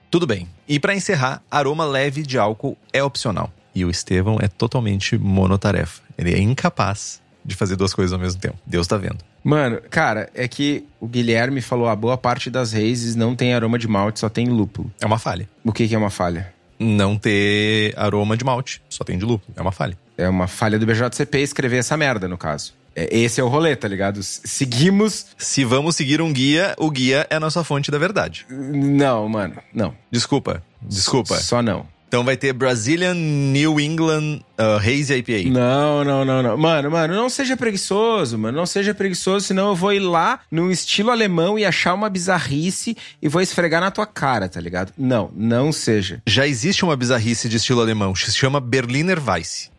Tudo 0.10 0.26
bem. 0.26 0.48
E 0.68 0.80
para 0.80 0.96
encerrar, 0.96 1.42
aroma 1.50 1.86
leve 1.86 2.24
de 2.24 2.38
álcool 2.38 2.78
é 2.92 3.04
opcional. 3.04 3.52
E 3.74 3.86
o 3.86 3.90
Estevão 3.90 4.38
é 4.42 4.48
totalmente 4.48 5.18
monotarefa. 5.18 6.02
Ele 6.18 6.34
é 6.34 6.40
incapaz 6.40 7.22
de 7.44 7.56
fazer 7.56 7.76
duas 7.76 7.94
coisas 7.94 8.14
ao 8.14 8.20
mesmo 8.20 8.40
tempo. 8.40 8.58
Deus 8.66 8.88
tá 8.88 8.98
vendo. 8.98 9.20
Mano, 9.44 9.82
cara, 9.90 10.30
é 10.36 10.48
que 10.48 10.86
o 11.00 11.08
Guilherme 11.08 11.62
falou 11.62 11.88
a 11.88 11.96
boa 11.96 12.18
parte 12.18 12.50
das 12.50 12.74
raízes 12.74 13.16
não 13.16 13.36
tem 13.36 13.54
aroma 13.54 13.80
de 13.80 13.88
malte, 13.88 14.20
só 14.20 14.30
tem 14.30 14.48
lúpulo. 14.48 14.92
É 15.02 15.06
uma 15.06 15.18
falha. 15.18 15.50
O 15.64 15.72
que, 15.72 15.88
que 15.88 15.96
é 15.96 15.98
uma 15.98 16.12
falha? 16.12 16.54
Não 16.80 17.18
ter 17.18 17.94
aroma 17.98 18.38
de 18.38 18.44
malte, 18.44 18.82
só 18.90 19.04
tem 19.04 19.18
de 19.18 19.26
lúpulo. 19.26 19.54
É 19.56 19.62
uma 19.62 19.72
falha. 19.72 19.98
É 20.18 20.28
uma 20.30 20.48
falha 20.48 20.78
do 20.78 20.86
BJCP 20.86 21.40
escrever 21.40 21.78
essa 21.78 21.98
merda, 21.98 22.28
no 22.28 22.38
caso. 22.38 22.74
É, 22.96 23.16
Esse 23.18 23.40
é 23.40 23.44
o 23.44 23.48
rolê, 23.48 23.76
tá 23.76 23.88
ligado? 23.88 24.22
Seguimos. 24.22 25.28
Se 25.38 25.64
vamos 25.64 25.96
seguir 25.96 26.22
um 26.22 26.32
guia, 26.32 26.76
o 26.78 26.90
guia 26.92 27.26
é 27.30 27.36
a 27.36 27.40
nossa 27.40 27.64
fonte 27.64 27.90
da 27.90 27.98
verdade. 27.98 28.46
Não, 28.50 29.28
mano. 29.30 29.56
Não. 29.74 29.96
Desculpa. 30.12 30.62
Desculpa. 30.82 31.36
Só 31.38 31.62
não. 31.62 31.86
Então 32.12 32.26
vai 32.26 32.36
ter 32.36 32.52
Brazilian 32.52 33.13
New 33.13 33.80
England 33.80 34.41
uh, 34.60 34.76
Hazy 34.80 35.13
IPA. 35.19 35.50
Não, 35.50 36.04
não, 36.04 36.26
não, 36.26 36.43
não. 36.43 36.58
Mano, 36.58 36.91
mano, 36.91 37.15
não 37.15 37.30
seja 37.30 37.56
preguiçoso, 37.56 38.38
mano. 38.38 38.58
Não 38.58 38.65
seja 38.65 38.93
preguiçoso, 38.93 39.47
senão 39.47 39.69
eu 39.69 39.76
vou 39.78 39.93
ir 39.93 40.02
lá 40.02 40.41
no 40.52 40.69
estilo 40.69 41.10
alemão 41.10 41.58
e 41.58 41.63
achar 41.63 41.93
uma 41.93 42.10
bizarrice 42.10 42.97
e 43.21 43.30
vou 43.30 43.41
esfregar 43.41 43.80
na 43.80 43.89
tua 43.91 44.06
cara, 44.06 44.50
tá 44.50 44.60
ligado? 44.60 44.91
Não, 44.97 45.32
não 45.34 45.71
seja. 45.71 46.21
Já 46.28 46.45
existe 46.45 46.84
uma 46.84 46.97
bizarrice 46.97 47.47
de 47.47 47.56
estilo 47.56 47.80
alemão, 47.80 48.13
se 48.13 48.36
chama 48.36 48.60
Berliner 48.60 49.17
Weiss. 49.26 49.71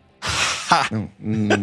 Não, 0.90 1.10
não. 1.20 1.58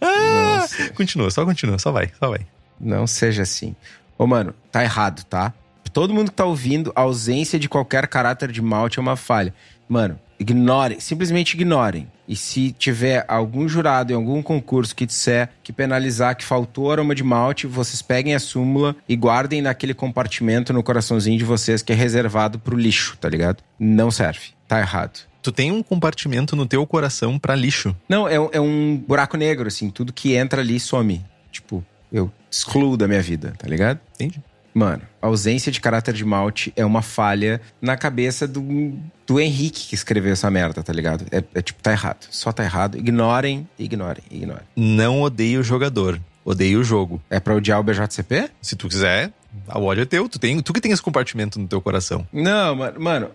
Não 0.00 0.68
seja. 0.68 0.90
Continua, 0.92 1.30
só 1.32 1.44
continua, 1.44 1.80
só 1.80 1.90
vai, 1.90 2.12
só 2.16 2.28
vai. 2.28 2.46
Não 2.78 3.08
seja 3.08 3.42
assim. 3.42 3.74
Ô, 4.16 4.24
mano, 4.24 4.54
tá 4.70 4.84
errado, 4.84 5.24
tá? 5.24 5.52
Todo 5.96 6.12
mundo 6.12 6.30
que 6.30 6.36
tá 6.36 6.44
ouvindo, 6.44 6.92
a 6.94 7.00
ausência 7.00 7.58
de 7.58 7.70
qualquer 7.70 8.06
caráter 8.06 8.52
de 8.52 8.60
malte 8.60 8.98
é 8.98 9.00
uma 9.00 9.16
falha. 9.16 9.54
Mano, 9.88 10.20
ignorem, 10.38 11.00
simplesmente 11.00 11.54
ignorem. 11.54 12.06
E 12.28 12.36
se 12.36 12.70
tiver 12.72 13.24
algum 13.26 13.66
jurado 13.66 14.12
em 14.12 14.14
algum 14.14 14.42
concurso 14.42 14.94
que 14.94 15.06
disser 15.06 15.48
que 15.62 15.72
penalizar 15.72 16.36
que 16.36 16.44
faltou 16.44 16.92
aroma 16.92 17.14
de 17.14 17.24
malte, 17.24 17.66
vocês 17.66 18.02
peguem 18.02 18.34
a 18.34 18.38
súmula 18.38 18.94
e 19.08 19.16
guardem 19.16 19.62
naquele 19.62 19.94
compartimento 19.94 20.70
no 20.70 20.82
coraçãozinho 20.82 21.38
de 21.38 21.46
vocês 21.46 21.80
que 21.80 21.94
é 21.94 21.96
reservado 21.96 22.58
pro 22.58 22.76
lixo, 22.76 23.16
tá 23.18 23.26
ligado? 23.30 23.62
Não 23.80 24.10
serve. 24.10 24.48
Tá 24.68 24.78
errado. 24.80 25.20
Tu 25.40 25.50
tem 25.50 25.72
um 25.72 25.82
compartimento 25.82 26.54
no 26.54 26.66
teu 26.66 26.86
coração 26.86 27.38
pra 27.38 27.54
lixo. 27.54 27.96
Não, 28.06 28.28
é, 28.28 28.38
um- 28.38 28.50
é 28.52 28.60
um 28.60 29.02
buraco 29.08 29.38
negro, 29.38 29.66
assim. 29.66 29.88
Tudo 29.88 30.12
que 30.12 30.34
entra 30.34 30.60
ali 30.60 30.78
some. 30.78 31.24
Tipo, 31.50 31.82
eu 32.12 32.30
excluo 32.50 32.98
da 32.98 33.08
minha 33.08 33.22
vida, 33.22 33.54
tá 33.56 33.66
ligado? 33.66 33.98
Entende? 34.14 34.42
Mano, 34.76 35.00
a 35.22 35.26
ausência 35.28 35.72
de 35.72 35.80
caráter 35.80 36.12
de 36.12 36.22
malte 36.22 36.70
é 36.76 36.84
uma 36.84 37.00
falha 37.00 37.62
na 37.80 37.96
cabeça 37.96 38.46
do, 38.46 38.92
do 39.26 39.40
Henrique 39.40 39.86
que 39.88 39.94
escreveu 39.94 40.34
essa 40.34 40.50
merda, 40.50 40.82
tá 40.82 40.92
ligado? 40.92 41.24
É, 41.30 41.42
é 41.54 41.62
tipo, 41.62 41.82
tá 41.82 41.92
errado. 41.92 42.26
Só 42.30 42.52
tá 42.52 42.62
errado. 42.62 42.98
Ignorem, 42.98 43.66
ignorem, 43.78 44.22
ignorem. 44.30 44.64
Não 44.76 45.22
odeio 45.22 45.60
o 45.60 45.62
jogador, 45.62 46.20
odeio 46.44 46.80
o 46.80 46.84
jogo. 46.84 47.22
É 47.30 47.40
pra 47.40 47.54
odiar 47.54 47.80
o 47.80 47.82
BJCP? 47.82 48.50
Se 48.60 48.76
tu 48.76 48.86
quiser, 48.86 49.32
o 49.74 49.82
ódio 49.82 50.02
é 50.02 50.04
teu. 50.04 50.28
Tu, 50.28 50.38
tem, 50.38 50.60
tu 50.60 50.74
que 50.74 50.80
tem 50.82 50.92
esse 50.92 51.00
compartimento 51.00 51.58
no 51.58 51.66
teu 51.66 51.80
coração. 51.80 52.28
Não, 52.30 52.76
mano, 52.76 53.00
mano, 53.00 53.30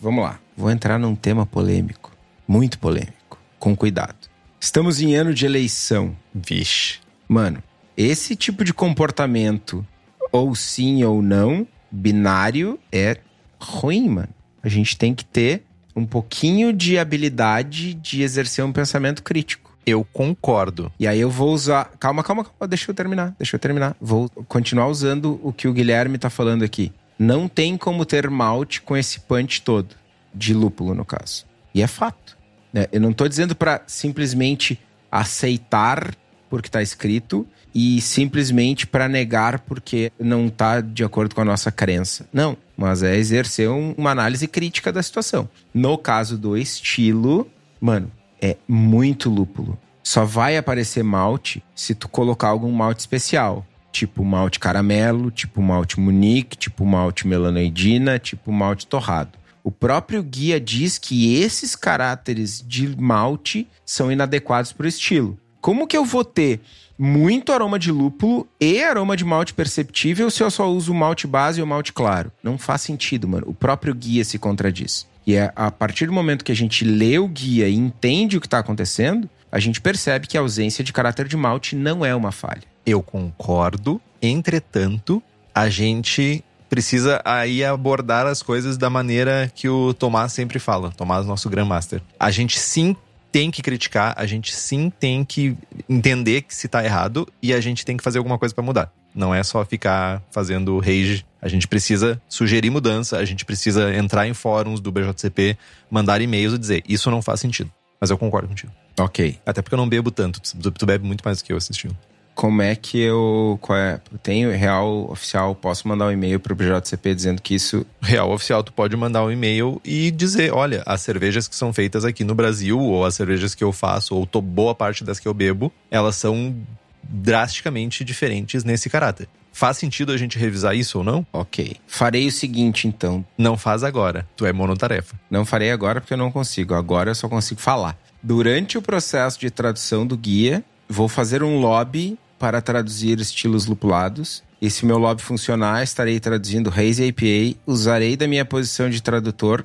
vamos 0.00 0.22
lá. 0.22 0.38
Vou 0.56 0.70
entrar 0.70 0.96
num 0.96 1.16
tema 1.16 1.44
polêmico. 1.44 2.12
Muito 2.46 2.78
polêmico. 2.78 3.36
Com 3.58 3.74
cuidado. 3.74 4.28
Estamos 4.60 5.00
em 5.00 5.16
ano 5.16 5.34
de 5.34 5.44
eleição. 5.44 6.16
Vixe. 6.32 7.00
Mano, 7.26 7.60
esse 7.96 8.36
tipo 8.36 8.62
de 8.64 8.72
comportamento, 8.72 9.84
ou 10.34 10.52
sim 10.52 11.04
ou 11.04 11.22
não, 11.22 11.64
binário, 11.88 12.76
é 12.90 13.18
ruim, 13.56 14.08
mano. 14.08 14.28
A 14.64 14.68
gente 14.68 14.98
tem 14.98 15.14
que 15.14 15.24
ter 15.24 15.62
um 15.94 16.04
pouquinho 16.04 16.72
de 16.72 16.98
habilidade 16.98 17.94
de 17.94 18.20
exercer 18.20 18.64
um 18.64 18.72
pensamento 18.72 19.22
crítico. 19.22 19.72
Eu 19.86 20.04
concordo. 20.12 20.90
E 20.98 21.06
aí 21.06 21.20
eu 21.20 21.30
vou 21.30 21.52
usar. 21.54 21.92
Calma, 22.00 22.24
calma, 22.24 22.42
calma. 22.42 22.66
Deixa 22.66 22.90
eu 22.90 22.94
terminar. 22.96 23.32
Deixa 23.38 23.54
eu 23.54 23.60
terminar. 23.60 23.96
Vou 24.00 24.28
continuar 24.48 24.88
usando 24.88 25.38
o 25.40 25.52
que 25.52 25.68
o 25.68 25.72
Guilherme 25.72 26.18
tá 26.18 26.28
falando 26.28 26.64
aqui. 26.64 26.90
Não 27.16 27.46
tem 27.46 27.76
como 27.76 28.04
ter 28.04 28.28
malte 28.28 28.82
com 28.82 28.96
esse 28.96 29.20
punch 29.20 29.62
todo. 29.62 29.94
De 30.34 30.52
lúpulo, 30.52 30.96
no 30.96 31.04
caso. 31.04 31.46
E 31.72 31.80
é 31.80 31.86
fato. 31.86 32.36
né? 32.72 32.86
Eu 32.90 33.00
não 33.00 33.12
tô 33.12 33.28
dizendo 33.28 33.54
pra 33.54 33.82
simplesmente 33.86 34.80
aceitar 35.12 36.12
porque 36.50 36.68
tá 36.68 36.82
escrito 36.82 37.46
e 37.74 38.00
simplesmente 38.00 38.86
pra 38.86 39.08
negar 39.08 39.60
porque 39.60 40.12
não 40.18 40.48
tá 40.48 40.80
de 40.80 41.02
acordo 41.02 41.34
com 41.34 41.40
a 41.40 41.44
nossa 41.44 41.72
crença. 41.72 42.26
Não. 42.32 42.56
Mas 42.76 43.02
é 43.02 43.16
exercer 43.16 43.68
um- 43.68 43.94
uma 43.96 44.10
análise 44.10 44.46
crítica 44.48 44.92
da 44.92 45.02
situação. 45.02 45.48
No 45.72 45.96
caso 45.98 46.36
do 46.38 46.56
estilo, 46.56 47.48
mano, 47.80 48.10
é 48.40 48.56
muito 48.68 49.28
lúpulo. 49.30 49.78
Só 50.02 50.24
vai 50.24 50.56
aparecer 50.56 51.02
malte 51.02 51.62
se 51.74 51.94
tu 51.94 52.08
colocar 52.08 52.48
algum 52.48 52.70
malte 52.70 53.00
especial. 53.00 53.64
Tipo 53.92 54.24
malte 54.24 54.58
caramelo, 54.58 55.30
tipo 55.30 55.62
malte 55.62 56.00
munique, 56.00 56.56
tipo 56.56 56.84
malte 56.84 57.26
melanoidina, 57.28 58.18
tipo 58.18 58.50
malte 58.52 58.86
torrado. 58.86 59.38
O 59.62 59.70
próprio 59.70 60.22
guia 60.22 60.60
diz 60.60 60.98
que 60.98 61.36
esses 61.36 61.74
caráteres 61.76 62.62
de 62.66 62.88
malte 63.00 63.66
são 63.86 64.10
inadequados 64.12 64.72
para 64.72 64.84
o 64.84 64.88
estilo. 64.88 65.38
Como 65.60 65.86
que 65.86 65.96
eu 65.96 66.04
vou 66.04 66.24
ter 66.24 66.60
muito 66.98 67.52
aroma 67.52 67.78
de 67.78 67.90
lúpulo 67.90 68.46
e 68.60 68.82
aroma 68.82 69.16
de 69.16 69.24
malte 69.24 69.52
perceptível 69.54 70.30
se 70.30 70.42
eu 70.42 70.50
só 70.50 70.70
uso 70.70 70.92
o 70.92 70.94
malte 70.94 71.26
base 71.26 71.60
e 71.60 71.62
o 71.62 71.66
malte 71.66 71.92
claro? 71.92 72.30
Não 72.42 72.56
faz 72.56 72.82
sentido, 72.82 73.28
mano. 73.28 73.46
O 73.48 73.54
próprio 73.54 73.94
guia 73.94 74.24
se 74.24 74.38
contradiz. 74.38 75.06
E 75.26 75.34
é 75.34 75.52
a 75.56 75.70
partir 75.70 76.06
do 76.06 76.12
momento 76.12 76.44
que 76.44 76.52
a 76.52 76.56
gente 76.56 76.84
lê 76.84 77.18
o 77.18 77.26
guia 77.26 77.68
e 77.68 77.74
entende 77.74 78.36
o 78.36 78.40
que 78.40 78.46
está 78.46 78.58
acontecendo, 78.58 79.28
a 79.50 79.58
gente 79.58 79.80
percebe 79.80 80.26
que 80.26 80.36
a 80.36 80.40
ausência 80.40 80.84
de 80.84 80.92
caráter 80.92 81.26
de 81.26 81.36
malte 81.36 81.74
não 81.74 82.04
é 82.04 82.14
uma 82.14 82.32
falha. 82.32 82.62
Eu 82.84 83.02
concordo. 83.02 84.00
Entretanto, 84.20 85.22
a 85.54 85.68
gente 85.68 86.44
precisa 86.68 87.22
aí 87.24 87.64
abordar 87.64 88.26
as 88.26 88.42
coisas 88.42 88.76
da 88.76 88.90
maneira 88.90 89.50
que 89.54 89.68
o 89.68 89.94
Tomás 89.94 90.32
sempre 90.32 90.58
fala. 90.58 90.90
Tomás, 90.90 91.24
nosso 91.24 91.48
Grandmaster. 91.48 92.02
A 92.18 92.30
gente 92.30 92.58
sim 92.58 92.96
tem 93.34 93.50
que 93.50 93.62
criticar, 93.62 94.14
a 94.16 94.26
gente 94.26 94.54
sim 94.54 94.88
tem 94.88 95.24
que 95.24 95.56
entender 95.88 96.42
que 96.42 96.54
se 96.54 96.68
tá 96.68 96.84
errado 96.84 97.26
e 97.42 97.52
a 97.52 97.60
gente 97.60 97.84
tem 97.84 97.96
que 97.96 98.04
fazer 98.04 98.18
alguma 98.18 98.38
coisa 98.38 98.54
pra 98.54 98.62
mudar. 98.62 98.92
Não 99.12 99.34
é 99.34 99.42
só 99.42 99.64
ficar 99.64 100.22
fazendo 100.30 100.78
rage. 100.78 101.26
A 101.42 101.48
gente 101.48 101.66
precisa 101.66 102.22
sugerir 102.28 102.70
mudança, 102.70 103.18
a 103.18 103.24
gente 103.24 103.44
precisa 103.44 103.92
entrar 103.92 104.28
em 104.28 104.34
fóruns 104.34 104.78
do 104.78 104.92
BJCP, 104.92 105.58
mandar 105.90 106.20
e-mails 106.20 106.54
e 106.54 106.58
dizer: 106.58 106.84
Isso 106.88 107.10
não 107.10 107.20
faz 107.20 107.40
sentido. 107.40 107.72
Mas 108.00 108.08
eu 108.08 108.16
concordo 108.16 108.46
contigo. 108.46 108.72
Ok. 109.00 109.40
Até 109.44 109.62
porque 109.62 109.74
eu 109.74 109.78
não 109.78 109.88
bebo 109.88 110.12
tanto. 110.12 110.40
Tu, 110.40 110.70
tu 110.70 110.86
bebe 110.86 111.04
muito 111.04 111.22
mais 111.24 111.38
do 111.38 111.44
que 111.44 111.52
eu 111.52 111.56
assistindo. 111.56 111.96
Como 112.34 112.60
é 112.62 112.74
que 112.74 112.98
eu. 112.98 113.58
Qual 113.60 113.78
é? 113.78 114.00
Tenho 114.22 114.50
real 114.50 115.10
oficial, 115.10 115.54
posso 115.54 115.86
mandar 115.86 116.06
um 116.06 116.12
e-mail 116.12 116.40
pro 116.40 116.54
BJCP 116.54 117.14
dizendo 117.14 117.40
que 117.40 117.54
isso. 117.54 117.86
Real 118.02 118.30
Oficial, 118.30 118.62
tu 118.62 118.72
pode 118.72 118.96
mandar 118.96 119.24
um 119.24 119.30
e-mail 119.30 119.80
e 119.84 120.10
dizer: 120.10 120.52
olha, 120.52 120.82
as 120.84 121.00
cervejas 121.00 121.46
que 121.46 121.54
são 121.54 121.72
feitas 121.72 122.04
aqui 122.04 122.24
no 122.24 122.34
Brasil, 122.34 122.78
ou 122.78 123.04
as 123.04 123.14
cervejas 123.14 123.54
que 123.54 123.62
eu 123.62 123.72
faço, 123.72 124.14
ou 124.14 124.42
boa 124.42 124.74
parte 124.74 125.04
das 125.04 125.20
que 125.20 125.28
eu 125.28 125.34
bebo, 125.34 125.72
elas 125.90 126.16
são 126.16 126.54
drasticamente 127.02 128.04
diferentes 128.04 128.64
nesse 128.64 128.90
caráter. 128.90 129.28
Faz 129.52 129.76
sentido 129.76 130.10
a 130.10 130.16
gente 130.16 130.36
revisar 130.36 130.74
isso 130.74 130.98
ou 130.98 131.04
não? 131.04 131.24
Ok. 131.32 131.76
Farei 131.86 132.26
o 132.26 132.32
seguinte, 132.32 132.88
então. 132.88 133.24
Não 133.38 133.56
faz 133.56 133.84
agora. 133.84 134.26
Tu 134.36 134.44
é 134.44 134.52
monotarefa. 134.52 135.14
Não 135.30 135.44
farei 135.44 135.70
agora 135.70 136.00
porque 136.00 136.14
eu 136.14 136.18
não 136.18 136.32
consigo. 136.32 136.74
Agora 136.74 137.10
eu 137.10 137.14
só 137.14 137.28
consigo 137.28 137.60
falar. 137.60 137.96
Durante 138.20 138.76
o 138.76 138.82
processo 138.82 139.38
de 139.38 139.50
tradução 139.50 140.04
do 140.04 140.16
guia, 140.16 140.64
vou 140.88 141.08
fazer 141.08 141.44
um 141.44 141.60
lobby 141.60 142.18
para 142.44 142.60
traduzir 142.60 143.18
estilos 143.20 143.64
lupulados. 143.64 144.42
E 144.60 144.68
se 144.68 144.84
meu 144.84 144.98
lobby 144.98 145.22
funcionar, 145.22 145.82
estarei 145.82 146.20
traduzindo 146.20 146.68
Haze 146.68 147.08
APA. 147.08 147.58
Usarei 147.66 148.18
da 148.18 148.28
minha 148.28 148.44
posição 148.44 148.90
de 148.90 149.02
tradutor. 149.02 149.64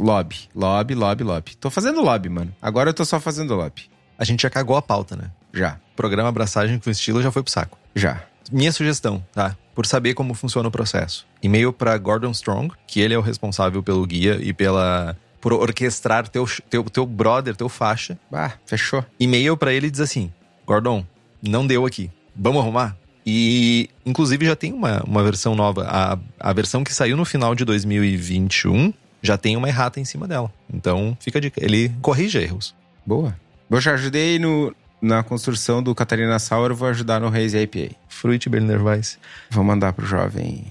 Lobby, 0.00 0.36
lobby, 0.52 0.96
lobby, 0.96 1.22
lobby. 1.22 1.56
Tô 1.56 1.70
fazendo 1.70 2.02
lobby, 2.02 2.28
mano. 2.28 2.52
Agora 2.60 2.90
eu 2.90 2.94
tô 2.94 3.04
só 3.04 3.20
fazendo 3.20 3.54
lobby. 3.54 3.82
A 4.18 4.24
gente 4.24 4.42
já 4.42 4.50
cagou 4.50 4.76
a 4.76 4.82
pauta, 4.82 5.14
né? 5.14 5.30
Já, 5.54 5.78
O 5.92 5.96
programa 5.96 6.28
Abraçagem 6.28 6.80
com 6.80 6.90
Estilo 6.90 7.22
já 7.22 7.30
foi 7.30 7.44
pro 7.44 7.52
saco. 7.52 7.78
já. 7.94 8.20
Minha 8.50 8.72
sugestão, 8.72 9.24
tá? 9.32 9.56
Por 9.72 9.86
saber 9.86 10.14
como 10.14 10.34
funciona 10.34 10.68
o 10.68 10.72
processo. 10.72 11.26
E-mail 11.42 11.72
para 11.72 11.96
Gordon 11.98 12.30
Strong, 12.32 12.72
que 12.88 13.00
ele 13.00 13.14
é 13.14 13.18
o 13.18 13.20
responsável 13.20 13.82
pelo 13.84 14.04
guia 14.04 14.36
e 14.42 14.52
pela 14.52 15.16
por 15.40 15.52
orquestrar 15.52 16.26
teu, 16.28 16.44
teu, 16.68 16.82
teu 16.84 17.06
brother, 17.06 17.54
teu 17.54 17.68
faixa. 17.68 18.18
Bah, 18.30 18.52
fechou. 18.66 19.04
E-mail 19.18 19.56
para 19.56 19.72
ele 19.72 19.86
e 19.88 19.90
diz 19.90 20.00
assim: 20.00 20.32
Gordon, 20.64 21.04
não 21.42 21.66
deu 21.66 21.84
aqui. 21.84 22.08
Vamos 22.36 22.62
arrumar? 22.62 22.96
E, 23.26 23.90
inclusive, 24.04 24.46
já 24.46 24.54
tem 24.54 24.72
uma, 24.72 25.02
uma 25.02 25.22
versão 25.24 25.54
nova. 25.54 25.84
A, 25.88 26.18
a 26.38 26.52
versão 26.52 26.84
que 26.84 26.94
saiu 26.94 27.16
no 27.16 27.24
final 27.24 27.54
de 27.54 27.64
2021 27.64 28.92
já 29.20 29.36
tem 29.36 29.56
uma 29.56 29.68
errata 29.68 29.98
em 29.98 30.04
cima 30.04 30.28
dela. 30.28 30.52
Então, 30.72 31.16
fica 31.20 31.38
a 31.38 31.40
dica. 31.40 31.62
Ele 31.62 31.92
corrige 32.00 32.38
erros. 32.38 32.74
Boa. 33.04 33.36
Eu 33.68 33.80
já 33.80 33.94
ajudei 33.94 34.38
no, 34.38 34.72
na 35.00 35.24
construção 35.24 35.82
do 35.82 35.94
Catarina 35.94 36.38
Sauer, 36.38 36.72
vou 36.72 36.88
ajudar 36.88 37.20
no 37.20 37.26
Haze 37.26 37.58
IPA. 37.58 37.96
Fruit 38.08 38.48
Berliner 38.48 38.82
Weiss. 38.84 39.18
Vou 39.50 39.64
mandar 39.64 39.92
pro 39.92 40.06
jovem 40.06 40.64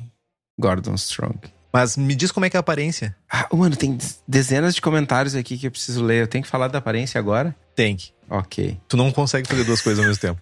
Gordon 0.57 0.95
Strong. 0.95 1.37
Mas 1.73 1.97
me 1.97 2.15
diz 2.15 2.31
como 2.31 2.45
é 2.45 2.49
que 2.49 2.55
é 2.55 2.59
a 2.59 2.61
aparência. 2.61 3.13
Ah, 3.29 3.49
mano, 3.51 3.75
tem 3.75 3.97
dezenas 4.25 4.75
de 4.75 4.81
comentários 4.81 5.35
aqui 5.35 5.57
que 5.57 5.67
eu 5.67 5.71
preciso 5.71 6.01
ler. 6.01 6.21
Eu 6.21 6.27
tenho 6.27 6.41
que 6.41 6.49
falar 6.49 6.69
da 6.69 6.77
aparência 6.77 7.19
agora? 7.19 7.53
Tem 7.75 7.97
que. 7.97 8.13
Ok. 8.29 8.79
Tu 8.87 8.95
não 8.95 9.11
consegue 9.11 9.45
fazer 9.45 9.65
duas 9.65 9.81
coisas 9.81 9.99
ao 9.99 10.07
mesmo 10.07 10.21
tempo. 10.21 10.41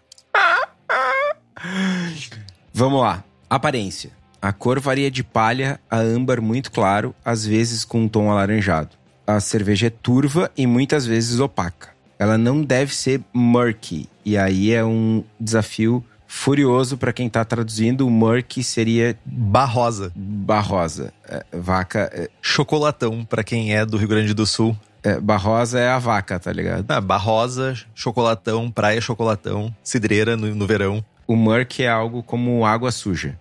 Vamos 2.73 3.01
lá. 3.01 3.23
Aparência. 3.49 4.11
A 4.41 4.51
cor 4.51 4.79
varia 4.79 5.09
de 5.09 5.23
palha 5.23 5.79
a 5.89 5.97
âmbar 5.99 6.41
muito 6.41 6.71
claro, 6.71 7.15
às 7.23 7.45
vezes 7.45 7.85
com 7.85 8.01
um 8.01 8.07
tom 8.09 8.29
alaranjado. 8.29 8.89
A 9.25 9.39
cerveja 9.39 9.87
é 9.87 9.89
turva 9.89 10.51
e 10.57 10.67
muitas 10.67 11.05
vezes 11.05 11.39
opaca. 11.39 11.89
ela 12.19 12.37
não 12.37 12.61
deve 12.61 12.93
ser 12.93 13.21
murky. 13.33 14.09
E 14.25 14.37
aí 14.37 14.71
é 14.71 14.83
um 14.83 15.23
desafio 15.39 16.03
furioso 16.27 16.97
para 16.97 17.13
quem 17.13 17.29
tá 17.29 17.45
traduzindo. 17.45 18.05
O 18.05 18.09
murky 18.09 18.63
seria 18.63 19.17
Barrosa. 19.25 20.11
barrosa. 20.15 21.13
É, 21.27 21.45
vaca. 21.53 22.09
É, 22.13 22.29
Chocolatão, 22.41 23.23
pra 23.23 23.43
quem 23.43 23.73
é 23.75 23.85
do 23.85 23.97
Rio 23.97 24.07
Grande 24.09 24.33
do 24.33 24.45
Sul. 24.45 24.75
é, 25.03 25.19
barrosa 25.19 25.79
é 25.79 25.89
a 25.89 25.99
vaca, 25.99 26.37
tá 26.39 26.51
ligado? 26.51 26.85
Ah, 26.89 26.99
barrosa, 27.01 27.75
chocolatão, 27.95 28.69
praia 28.71 28.99
chocolatão, 29.01 29.73
cidreira 29.83 30.35
no, 30.35 30.53
no 30.55 30.65
verão. 30.67 31.03
O 31.27 31.35
murky 31.35 31.83
é 31.83 31.89
algo 31.89 32.21
como 32.21 32.65
água 32.65 32.91
suja. 32.91 33.39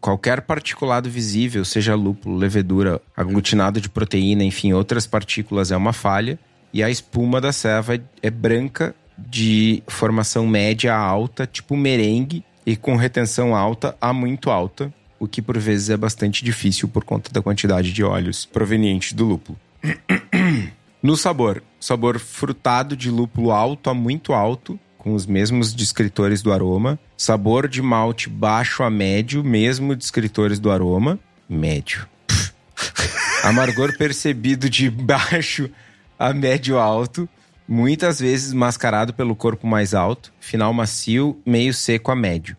Qualquer 0.00 0.42
particulado 0.42 1.08
visível, 1.08 1.64
seja 1.64 1.94
lúpulo, 1.94 2.36
levedura, 2.36 3.00
aglutinado 3.16 3.80
de 3.80 3.88
proteína, 3.88 4.44
enfim, 4.44 4.72
outras 4.72 5.06
partículas, 5.06 5.70
é 5.70 5.76
uma 5.76 5.92
falha. 5.92 6.38
E 6.72 6.82
a 6.82 6.90
espuma 6.90 7.40
da 7.40 7.52
ceva 7.52 7.98
é 8.22 8.30
branca, 8.30 8.94
de 9.18 9.82
formação 9.86 10.46
média 10.46 10.94
a 10.94 10.98
alta, 10.98 11.46
tipo 11.46 11.76
merengue, 11.76 12.44
e 12.64 12.76
com 12.76 12.96
retenção 12.96 13.54
alta 13.54 13.96
a 14.00 14.12
muito 14.12 14.50
alta, 14.50 14.92
o 15.18 15.26
que 15.26 15.42
por 15.42 15.58
vezes 15.58 15.90
é 15.90 15.96
bastante 15.96 16.44
difícil 16.44 16.88
por 16.88 17.04
conta 17.04 17.30
da 17.32 17.42
quantidade 17.42 17.92
de 17.92 18.02
óleos 18.02 18.46
provenientes 18.46 19.12
do 19.12 19.24
lúpulo. 19.24 19.58
No 21.02 21.16
sabor, 21.16 21.62
sabor 21.80 22.18
frutado 22.18 22.94
de 22.94 23.10
lúpulo 23.10 23.52
alto 23.52 23.88
a 23.88 23.94
muito 23.94 24.34
alto, 24.34 24.78
com 25.00 25.14
os 25.14 25.26
mesmos 25.26 25.72
descritores 25.72 26.42
do 26.42 26.52
aroma. 26.52 26.98
Sabor 27.16 27.66
de 27.66 27.80
malte 27.80 28.28
baixo 28.28 28.82
a 28.82 28.90
médio, 28.90 29.42
mesmo 29.42 29.96
descritores 29.96 30.58
do 30.58 30.70
aroma. 30.70 31.18
Médio. 31.48 32.06
Amargor 33.42 33.96
percebido 33.96 34.68
de 34.68 34.88
baixo 34.92 35.70
a 36.18 36.34
médio 36.34 36.78
alto, 36.78 37.26
muitas 37.66 38.20
vezes 38.20 38.52
mascarado 38.52 39.14
pelo 39.14 39.34
corpo 39.34 39.66
mais 39.66 39.94
alto. 39.94 40.32
Final 40.38 40.72
macio, 40.74 41.40
meio 41.46 41.72
seco 41.72 42.12
a 42.12 42.16
médio. 42.16 42.56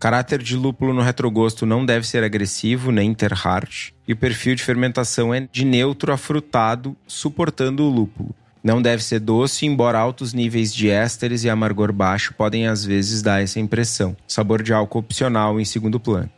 Caráter 0.00 0.42
de 0.42 0.56
lúpulo 0.56 0.92
no 0.92 1.00
retrogosto 1.00 1.64
não 1.64 1.86
deve 1.86 2.06
ser 2.06 2.24
agressivo 2.24 2.90
nem 2.90 3.10
interharsh. 3.10 3.92
E 4.06 4.12
o 4.12 4.16
perfil 4.16 4.56
de 4.56 4.64
fermentação 4.64 5.32
é 5.32 5.48
de 5.50 5.64
neutro 5.64 6.12
a 6.12 6.16
frutado, 6.16 6.96
suportando 7.06 7.84
o 7.84 7.88
lúpulo. 7.88 8.34
Não 8.64 8.80
deve 8.80 9.04
ser 9.04 9.20
doce, 9.20 9.66
embora 9.66 9.98
altos 9.98 10.32
níveis 10.32 10.74
de 10.74 10.88
ésteres 10.88 11.44
e 11.44 11.50
amargor 11.50 11.92
baixo 11.92 12.32
podem 12.32 12.66
às 12.66 12.82
vezes 12.82 13.20
dar 13.20 13.42
essa 13.42 13.60
impressão. 13.60 14.16
Sabor 14.26 14.62
de 14.62 14.72
álcool 14.72 15.00
opcional 15.00 15.60
em 15.60 15.66
segundo 15.66 16.00
plano. 16.00 16.30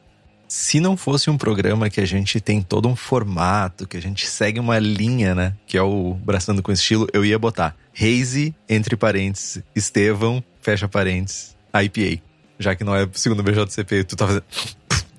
Se 0.49 0.81
não 0.81 0.97
fosse 0.97 1.31
um 1.31 1.39
programa 1.39 1.89
que 1.89 2.01
a 2.01 2.05
gente 2.05 2.41
tem 2.41 2.61
todo 2.61 2.89
um 2.89 2.97
formato, 2.97 3.87
que 3.87 3.97
a 3.97 4.03
gente 4.03 4.27
segue 4.27 4.59
uma 4.59 4.77
linha, 4.81 5.37
né? 5.37 5.55
Que 5.69 5.79
é 5.79 5.83
o 5.83 6.15
Braçando 6.15 6.65
com 6.65 6.73
Estilo, 6.73 7.07
eu 7.13 7.25
ia 7.25 7.39
botar 7.39 7.77
Hazy, 7.95 8.53
entre 8.69 8.97
parênteses, 8.97 9.63
Estevão, 9.75 10.43
fecha 10.61 10.89
parênteses, 10.89 11.57
IPA. 11.73 12.21
Já 12.59 12.75
que 12.75 12.83
não 12.83 12.97
é 12.97 13.09
segundo 13.13 13.43
BJCP, 13.45 14.03
tu 14.03 14.17
tá 14.17 14.27
fazendo. 14.27 14.45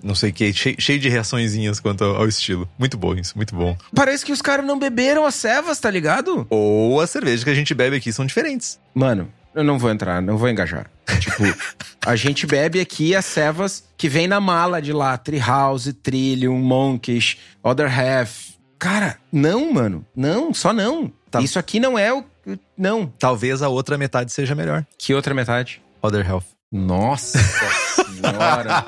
Não 0.03 0.15
sei 0.15 0.29
o 0.29 0.33
que, 0.33 0.53
cheio, 0.53 0.75
cheio 0.79 0.99
de 0.99 1.09
reaçõezinhas 1.09 1.79
quanto 1.79 2.03
ao, 2.03 2.17
ao 2.17 2.27
estilo. 2.27 2.69
Muito 2.77 2.97
bom 2.97 3.15
isso, 3.15 3.33
muito 3.35 3.55
bom. 3.55 3.75
Parece 3.95 4.25
que 4.25 4.31
os 4.31 4.41
caras 4.41 4.65
não 4.65 4.77
beberam 4.77 5.25
as 5.25 5.35
cevas, 5.35 5.79
tá 5.79 5.89
ligado? 5.89 6.45
Ou 6.49 6.99
as 7.01 7.09
cervejas 7.09 7.43
que 7.43 7.49
a 7.49 7.55
gente 7.55 7.73
bebe 7.73 7.95
aqui 7.95 8.11
são 8.13 8.25
diferentes. 8.25 8.79
Mano, 8.93 9.31
eu 9.57 9.63
não 9.63 9.79
vou 9.79 9.89
entrar, 9.89 10.21
não 10.21 10.37
vou 10.37 10.47
engajar. 10.47 10.89
Tipo, 11.19 11.43
a 12.05 12.15
gente 12.15 12.45
bebe 12.45 12.79
aqui 12.79 13.15
as 13.15 13.25
cevas 13.25 13.83
que 13.97 14.07
vem 14.07 14.27
na 14.27 14.39
mala 14.39 14.81
de 14.81 14.93
lá. 14.93 15.17
Treehouse, 15.17 15.93
Trillium, 15.93 16.57
Monkish, 16.59 17.39
Other 17.63 17.87
Half. 17.87 18.49
Cara, 18.77 19.17
não, 19.31 19.73
mano. 19.73 20.05
Não, 20.15 20.53
só 20.53 20.71
não. 20.71 21.11
Tá. 21.31 21.41
Isso 21.41 21.57
aqui 21.57 21.79
não 21.79 21.97
é 21.97 22.13
o... 22.13 22.23
Não. 22.77 23.11
Talvez 23.19 23.63
a 23.63 23.67
outra 23.67 23.97
metade 23.97 24.31
seja 24.31 24.53
melhor. 24.53 24.85
Que 24.97 25.13
outra 25.13 25.33
metade? 25.33 25.81
Other 26.01 26.25
Health. 26.25 26.45
Nossa 26.71 27.39
senhora. 28.17 28.83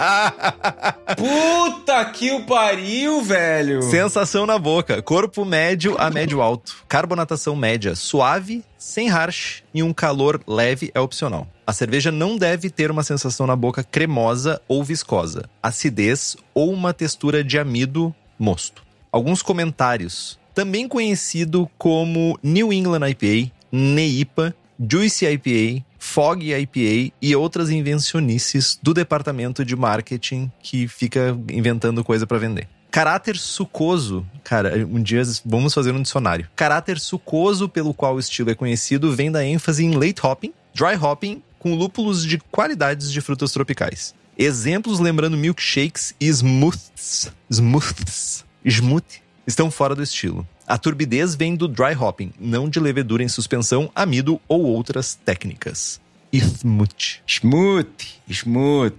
Puta 1.15 2.05
que 2.05 2.31
o 2.31 2.43
pariu, 2.45 3.21
velho. 3.21 3.81
Sensação 3.83 4.45
na 4.45 4.57
boca. 4.57 5.01
Corpo 5.01 5.45
médio 5.45 5.95
a 5.97 6.09
médio 6.09 6.41
alto. 6.41 6.75
Carbonatação 6.87 7.55
média 7.55 7.95
suave, 7.95 8.63
sem 8.77 9.09
harsh 9.09 9.63
e 9.73 9.83
um 9.83 9.93
calor 9.93 10.41
leve 10.47 10.91
é 10.93 10.99
opcional. 10.99 11.47
A 11.65 11.73
cerveja 11.73 12.11
não 12.11 12.37
deve 12.37 12.69
ter 12.69 12.89
uma 12.89 13.03
sensação 13.03 13.45
na 13.45 13.55
boca 13.55 13.83
cremosa 13.83 14.59
ou 14.67 14.83
viscosa, 14.83 15.49
acidez 15.61 16.35
ou 16.53 16.73
uma 16.73 16.93
textura 16.93 17.43
de 17.43 17.59
amido 17.59 18.13
mosto. 18.39 18.83
Alguns 19.11 19.41
comentários. 19.41 20.39
Também 20.53 20.87
conhecido 20.87 21.69
como 21.77 22.37
New 22.41 22.73
England 22.73 23.07
IPA, 23.09 23.51
NEIPA, 23.71 24.55
Juicy 24.79 25.25
IPA, 25.25 25.85
Fog 25.99 26.41
IPA 26.41 27.13
e 27.21 27.35
outras 27.35 27.69
invencionices 27.69 28.79
do 28.81 28.93
departamento 28.93 29.63
de 29.63 29.75
marketing 29.75 30.51
que 30.63 30.87
fica 30.87 31.37
inventando 31.51 32.03
coisa 32.03 32.25
para 32.25 32.39
vender. 32.39 32.67
Caráter 32.89 33.37
sucoso, 33.37 34.25
cara, 34.43 34.87
um 34.89 35.01
dia 35.03 35.21
vamos 35.45 35.73
fazer 35.73 35.91
um 35.93 36.01
dicionário. 36.01 36.47
Caráter 36.55 36.99
sucoso 36.99 37.69
pelo 37.69 37.93
qual 37.93 38.15
o 38.15 38.19
estilo 38.19 38.49
é 38.49 38.55
conhecido 38.55 39.15
vem 39.15 39.31
da 39.31 39.45
ênfase 39.45 39.85
em 39.85 39.93
late 39.93 40.25
hopping, 40.25 40.53
dry 40.73 40.95
hopping 40.95 41.43
com 41.59 41.75
lúpulos 41.75 42.25
de 42.25 42.39
qualidades 42.51 43.11
de 43.11 43.21
frutas 43.21 43.51
tropicais. 43.51 44.15
Exemplos 44.35 44.99
lembrando 44.99 45.37
milkshakes 45.37 46.15
e 46.19 46.27
smooths, 46.27 47.31
smooths, 47.51 48.45
smoothie, 48.65 49.21
estão 49.45 49.69
fora 49.69 49.93
do 49.93 50.01
estilo. 50.01 50.47
A 50.69 50.77
turbidez 50.77 51.33
vem 51.33 51.55
do 51.55 51.67
dry 51.67 51.95
hopping, 51.99 52.31
não 52.39 52.69
de 52.69 52.79
levedura 52.79 53.23
em 53.23 53.27
suspensão, 53.27 53.89
amido 53.95 54.39
ou 54.47 54.61
outras 54.65 55.15
técnicas. 55.15 55.99
Smooth. 56.31 57.23
Smooth, 57.25 58.21
smooth. 58.29 58.95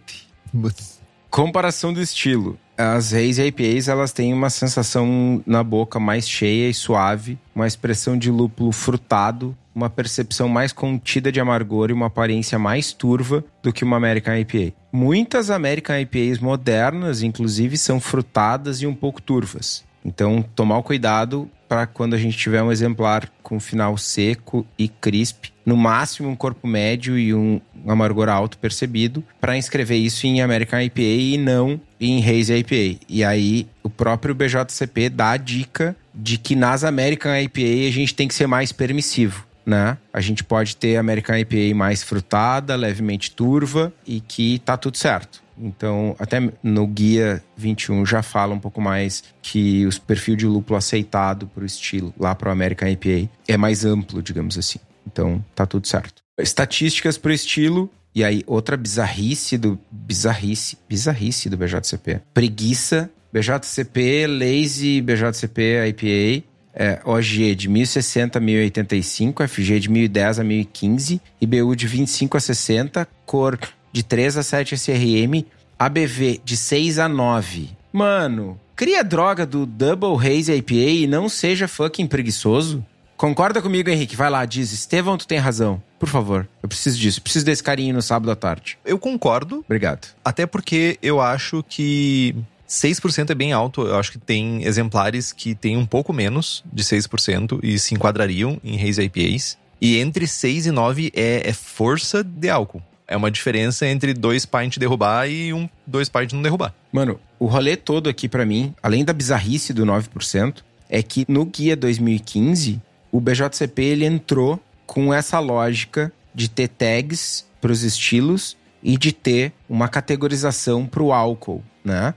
Comparação 1.31 1.93
do 1.93 2.03
estilo. 2.03 2.59
As 2.77 3.15
Haze 3.15 3.41
IPAs, 3.41 3.87
elas 3.87 4.11
têm 4.11 4.35
uma 4.35 4.51
sensação 4.51 5.41
na 5.47 5.63
boca 5.63 6.01
mais 6.01 6.29
cheia 6.29 6.69
e 6.69 6.75
suave, 6.75 7.39
uma 7.55 7.69
expressão 7.69 8.19
de 8.19 8.33
lúpulo 8.33 8.73
frutado, 8.73 9.57
uma 9.73 9.89
percepção 9.89 10.49
mais 10.49 10.73
contida 10.73 11.31
de 11.31 11.39
amargor 11.39 11.91
e 11.91 11.93
uma 11.93 12.07
aparência 12.07 12.59
mais 12.59 12.93
turva 12.93 13.45
do 13.63 13.73
que 13.73 13.85
uma 13.85 13.97
American 13.97 14.35
IPA. 14.35 14.75
Muitas 14.93 15.51
American 15.51 15.97
IPAs 16.01 16.41
modernas, 16.41 17.23
inclusive, 17.23 17.79
são 17.79 18.01
frutadas 18.01 18.83
e 18.83 18.89
um 18.89 18.95
pouco 18.95 19.23
turvas. 19.23 19.89
Então, 20.05 20.45
tomar 20.55 20.79
o 20.79 20.83
cuidado 20.83 21.51
para 21.69 21.87
quando 21.87 22.15
a 22.15 22.19
gente 22.19 22.37
tiver 22.37 22.61
um 22.63 22.73
exemplar 22.73 23.31
com 23.45 23.61
final 23.61 23.97
seco 23.97 24.67
e 24.77 24.89
crisp, 24.89 25.53
no 25.65 25.77
máximo 25.77 26.29
um 26.29 26.35
corpo 26.35 26.67
médio 26.67 27.17
e 27.17 27.33
um 27.33 27.61
amargor 27.87 28.29
alto 28.29 28.59
percebido, 28.59 29.23
para 29.41 29.57
inscrever 29.57 29.97
isso 29.97 30.27
em 30.27 30.41
American 30.41 30.81
IPA 30.81 31.01
e 31.01 31.39
não 31.39 31.81
em 32.01 32.19
Haze 32.19 32.55
IPA. 32.55 33.01
E 33.09 33.23
aí 33.23 33.69
o 33.85 33.89
próprio 33.89 34.35
BJCP 34.35 35.11
dá 35.11 35.31
a 35.31 35.37
dica 35.37 35.95
de 36.13 36.39
que 36.39 36.57
nas 36.57 36.83
American 36.83 37.37
IPA 37.37 37.89
a 37.89 37.93
gente 37.93 38.17
tem 38.17 38.27
que 38.27 38.35
ser 38.35 38.49
mais 38.49 38.73
permissivo. 38.73 39.47
Né? 39.65 39.97
A 40.13 40.21
gente 40.21 40.43
pode 40.43 40.75
ter 40.75 40.97
American 40.97 41.37
IPA 41.37 41.77
mais 41.77 42.03
frutada, 42.03 42.75
levemente 42.75 43.31
turva 43.31 43.93
e 44.05 44.21
que 44.21 44.59
tá 44.61 44.77
tudo 44.77 44.97
certo. 44.97 45.41
Então, 45.61 46.17
até 46.19 46.41
no 46.63 46.87
guia 46.87 47.43
21 47.57 48.07
já 48.07 48.23
fala 48.23 48.55
um 48.55 48.59
pouco 48.59 48.81
mais 48.81 49.23
que 49.43 49.87
o 49.87 50.01
perfil 50.03 50.37
de 50.37 50.47
lúpulo 50.47 50.77
aceitado 50.77 51.47
para 51.47 51.63
o 51.63 51.67
estilo, 51.67 52.15
lá 52.19 52.35
para 52.35 52.49
o 52.49 52.53
American 52.53 52.89
IPA, 52.89 53.31
é 53.47 53.57
mais 53.57 53.85
amplo, 53.85 54.23
digamos 54.23 54.57
assim. 54.59 54.79
Então, 55.07 55.45
tá 55.55 55.67
tudo 55.67 55.87
certo. 55.87 56.23
Estatísticas 56.39 57.19
para 57.19 57.31
o 57.31 57.35
estilo, 57.35 57.91
e 58.15 58.25
aí 58.25 58.43
outra 58.47 58.77
bizarrice 58.77 59.57
do 59.57 59.79
bizarrice, 59.91 60.79
bizarrice 60.89 61.49
do 61.49 61.57
BJCP. 61.57 62.23
Preguiça, 62.35 63.11
BJCP, 63.33 64.27
Lazy, 64.27 65.01
BJCP, 65.01 65.89
IPA, 65.89 66.45
é, 66.75 67.01
OG 67.05 67.55
de 67.55 67.69
1060 67.69 68.39
a 68.39 68.41
1085, 68.41 69.49
FG 69.49 69.81
de 69.81 69.91
1010 69.91 70.39
a 70.39 70.45
1015, 70.45 71.21
IBU 71.41 71.77
de 71.77 71.87
25 71.87 72.37
a 72.37 72.41
60, 72.41 73.09
cor 73.27 73.59
de 73.93 74.03
3 74.03 74.37
a 74.37 74.43
7 74.43 74.75
SRM, 74.75 75.45
ABV 75.79 76.41
de 76.45 76.57
6 76.57 76.99
a 76.99 77.09
9. 77.09 77.71
Mano, 77.93 78.59
cria 78.77 79.03
droga 79.03 79.45
do 79.45 79.67
Double 79.67 80.17
Haze 80.17 80.53
IPA 80.53 80.75
e 80.75 81.07
não 81.07 81.29
seja 81.29 81.67
fucking 81.67 82.07
preguiçoso. 82.07 82.85
Concorda 83.17 83.61
comigo, 83.61 83.91
Henrique? 83.91 84.17
Vai 84.17 84.31
lá, 84.31 84.45
diz. 84.47 84.73
Estevão, 84.73 85.19
tu 85.19 85.27
tem 85.27 85.39
razão. 85.39 85.83
Por 85.99 86.09
favor, 86.09 86.49
eu 86.63 86.69
preciso 86.69 86.99
disso. 86.99 87.21
Preciso 87.21 87.45
desse 87.45 87.63
carinho 87.63 87.95
no 87.95 88.01
sábado 88.01 88.31
à 88.31 88.37
tarde. 88.37 88.79
Eu 88.85 88.99
concordo, 88.99 89.59
Obrigado. 89.67 90.09
até 90.25 90.47
porque 90.47 90.99
eu 91.03 91.21
acho 91.21 91.63
que 91.69 92.35
6% 92.67 93.29
é 93.29 93.35
bem 93.35 93.53
alto. 93.53 93.83
Eu 93.83 93.99
acho 93.99 94.13
que 94.13 94.19
tem 94.19 94.65
exemplares 94.65 95.33
que 95.33 95.55
tem 95.55 95.77
um 95.77 95.85
pouco 95.85 96.13
menos 96.13 96.65
de 96.73 96.83
6% 96.83 97.61
e 97.63 97.79
se 97.79 97.95
enquadrariam 97.95 98.59
em 98.65 98.81
Haze 98.83 99.03
IPAs. 99.03 99.59
E 99.79 99.99
entre 99.99 100.27
6 100.27 100.67
e 100.67 100.71
9 100.71 101.13
é, 101.15 101.49
é 101.49 101.53
força 101.53 102.23
de 102.25 102.49
álcool. 102.49 102.83
É 103.11 103.17
uma 103.17 103.29
diferença 103.29 103.89
entre 103.89 104.15
dois 104.15 104.47
pints 104.47 104.79
derrubar 104.79 105.29
e 105.29 105.53
um 105.53 105.69
dois 105.85 106.09
pints 106.09 106.33
não 106.33 106.41
derrubar. 106.41 106.73
Mano, 106.93 107.19
o 107.41 107.47
rolê 107.47 107.77
todo 107.77 108.09
aqui 108.09 108.29
pra 108.29 108.47
mim, 108.47 108.73
além 108.81 109.05
da 109.05 109.13
bizarrice 109.13 109.73
do 109.73 109.85
9%, 109.85 110.63
é 110.89 111.03
que 111.03 111.27
no 111.29 111.45
guia 111.45 111.77
2015, 111.77 112.81
o 113.11 113.21
BJCP 113.21 113.83
ele 113.83 114.05
entrou 114.05 114.61
com 114.87 115.13
essa 115.13 115.41
lógica 115.41 116.13
de 116.33 116.49
ter 116.49 116.69
tags 116.69 117.45
para 117.61 117.73
os 117.73 117.83
estilos 117.83 118.57
e 118.81 118.97
de 118.97 119.11
ter 119.11 119.53
uma 119.69 119.89
categorização 119.89 120.87
para 120.87 121.03
o 121.03 121.13
álcool, 121.13 121.65
né? 121.85 122.15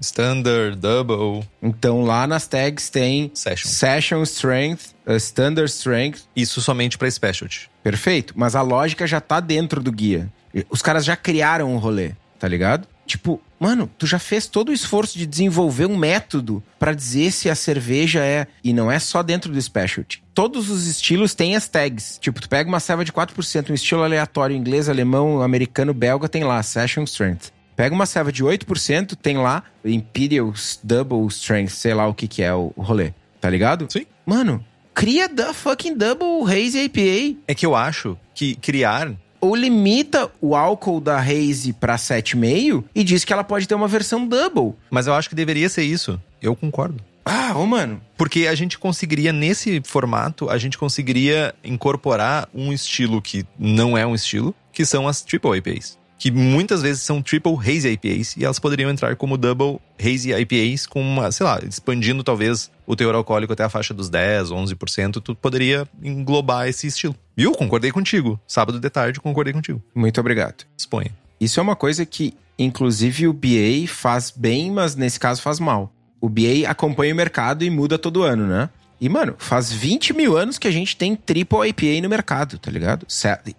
Standard, 0.00 0.76
Double. 0.76 1.46
Então 1.62 2.02
lá 2.02 2.26
nas 2.26 2.46
tags 2.46 2.88
tem 2.88 3.30
Session. 3.34 3.68
Session 3.68 4.22
Strength, 4.22 4.94
uh, 5.06 5.16
Standard 5.16 5.70
Strength. 5.70 6.22
Isso 6.34 6.60
somente 6.60 6.96
para 6.96 7.10
Specialty. 7.10 7.70
Perfeito. 7.82 8.34
Mas 8.36 8.54
a 8.54 8.62
lógica 8.62 9.06
já 9.06 9.20
tá 9.20 9.40
dentro 9.40 9.82
do 9.82 9.92
guia. 9.92 10.30
Os 10.70 10.82
caras 10.82 11.04
já 11.04 11.16
criaram 11.16 11.72
um 11.72 11.78
rolê, 11.78 12.12
tá 12.38 12.48
ligado? 12.48 12.88
Tipo, 13.08 13.40
mano, 13.58 13.90
tu 13.96 14.06
já 14.06 14.18
fez 14.18 14.46
todo 14.46 14.68
o 14.68 14.72
esforço 14.72 15.16
de 15.16 15.26
desenvolver 15.26 15.86
um 15.86 15.96
método 15.96 16.62
para 16.78 16.92
dizer 16.92 17.30
se 17.30 17.48
a 17.48 17.54
cerveja 17.54 18.20
é. 18.20 18.46
E 18.62 18.72
não 18.72 18.90
é 18.90 18.98
só 18.98 19.22
dentro 19.22 19.50
do 19.50 19.60
specialty. 19.60 20.22
Todos 20.34 20.68
os 20.68 20.86
estilos 20.86 21.34
têm 21.34 21.56
as 21.56 21.66
tags. 21.66 22.18
Tipo, 22.20 22.40
tu 22.40 22.48
pega 22.48 22.68
uma 22.68 22.80
serva 22.80 23.04
de 23.04 23.12
4%, 23.12 23.70
um 23.70 23.74
estilo 23.74 24.02
aleatório, 24.02 24.54
inglês, 24.54 24.90
alemão, 24.90 25.40
americano, 25.40 25.94
belga, 25.94 26.28
tem 26.28 26.44
lá, 26.44 26.62
Session 26.62 27.04
Strength. 27.04 27.50
Pega 27.78 27.94
uma 27.94 28.06
serva 28.06 28.32
de 28.32 28.42
8%, 28.42 29.14
tem 29.14 29.38
lá 29.38 29.62
Imperial 29.84 30.52
Double 30.82 31.28
Strength, 31.28 31.70
sei 31.70 31.94
lá 31.94 32.08
o 32.08 32.12
que 32.12 32.26
que 32.26 32.42
é 32.42 32.52
o 32.52 32.72
rolê. 32.76 33.12
Tá 33.40 33.48
ligado? 33.48 33.86
Sim. 33.88 34.04
Mano, 34.26 34.64
cria 34.92 35.28
da 35.28 35.54
fucking 35.54 35.96
Double 35.96 36.42
Haze 36.42 36.80
IPA. 36.80 37.38
É 37.46 37.54
que 37.54 37.64
eu 37.64 37.76
acho 37.76 38.18
que 38.34 38.56
criar 38.56 39.12
Ou 39.40 39.54
limita 39.54 40.28
o 40.40 40.56
álcool 40.56 41.00
da 41.00 41.20
Haze 41.20 41.72
pra 41.72 41.94
7,5 41.94 42.82
e 42.92 43.04
diz 43.04 43.24
que 43.24 43.32
ela 43.32 43.44
pode 43.44 43.68
ter 43.68 43.76
uma 43.76 43.86
versão 43.86 44.26
Double. 44.26 44.74
Mas 44.90 45.06
eu 45.06 45.14
acho 45.14 45.28
que 45.28 45.36
deveria 45.36 45.68
ser 45.68 45.84
isso. 45.84 46.20
Eu 46.42 46.56
concordo. 46.56 47.00
Ah, 47.24 47.56
ô 47.56 47.64
mano. 47.64 48.00
Porque 48.16 48.48
a 48.48 48.56
gente 48.56 48.76
conseguiria, 48.76 49.32
nesse 49.32 49.80
formato, 49.84 50.50
a 50.50 50.58
gente 50.58 50.76
conseguiria 50.76 51.54
incorporar 51.62 52.48
um 52.52 52.72
estilo 52.72 53.22
que 53.22 53.46
não 53.56 53.96
é 53.96 54.04
um 54.04 54.16
estilo, 54.16 54.52
que 54.72 54.84
são 54.84 55.06
as 55.06 55.22
Triple 55.22 55.58
IPAs. 55.58 55.96
Que 56.18 56.30
muitas 56.30 56.82
vezes 56.82 57.02
são 57.02 57.22
Triple 57.22 57.56
Hazy 57.56 57.90
IPAs 57.90 58.36
e 58.36 58.44
elas 58.44 58.58
poderiam 58.58 58.90
entrar 58.90 59.14
como 59.14 59.36
Double 59.36 59.78
Hazy 59.98 60.32
IPAs 60.32 60.84
com 60.84 61.00
uma, 61.00 61.30
sei 61.30 61.46
lá, 61.46 61.60
expandindo 61.62 62.24
talvez 62.24 62.70
o 62.84 62.96
teor 62.96 63.14
alcoólico 63.14 63.52
até 63.52 63.62
a 63.62 63.68
faixa 63.68 63.94
dos 63.94 64.10
10, 64.10 64.48
11%, 64.48 65.22
tu 65.22 65.34
poderia 65.34 65.88
englobar 66.02 66.66
esse 66.66 66.88
estilo. 66.88 67.14
Viu? 67.36 67.52
Concordei 67.52 67.92
contigo. 67.92 68.40
Sábado 68.48 68.80
de 68.80 68.90
tarde, 68.90 69.20
concordei 69.20 69.52
contigo. 69.52 69.80
Muito 69.94 70.20
obrigado. 70.20 70.64
Exponha. 70.76 71.12
Isso 71.40 71.60
é 71.60 71.62
uma 71.62 71.76
coisa 71.76 72.04
que, 72.04 72.34
inclusive, 72.58 73.28
o 73.28 73.32
BA 73.32 73.86
faz 73.86 74.32
bem, 74.34 74.72
mas 74.72 74.96
nesse 74.96 75.20
caso 75.20 75.40
faz 75.40 75.60
mal. 75.60 75.92
O 76.20 76.28
BA 76.28 76.66
acompanha 76.66 77.14
o 77.14 77.16
mercado 77.16 77.64
e 77.64 77.70
muda 77.70 77.96
todo 77.96 78.24
ano, 78.24 78.44
né? 78.44 78.68
E, 79.00 79.08
mano, 79.08 79.36
faz 79.38 79.72
20 79.72 80.12
mil 80.12 80.36
anos 80.36 80.58
que 80.58 80.66
a 80.66 80.72
gente 80.72 80.96
tem 80.96 81.14
Triple 81.14 81.68
IPA 81.68 82.02
no 82.02 82.08
mercado, 82.08 82.58
tá 82.58 82.70
ligado? 82.70 83.06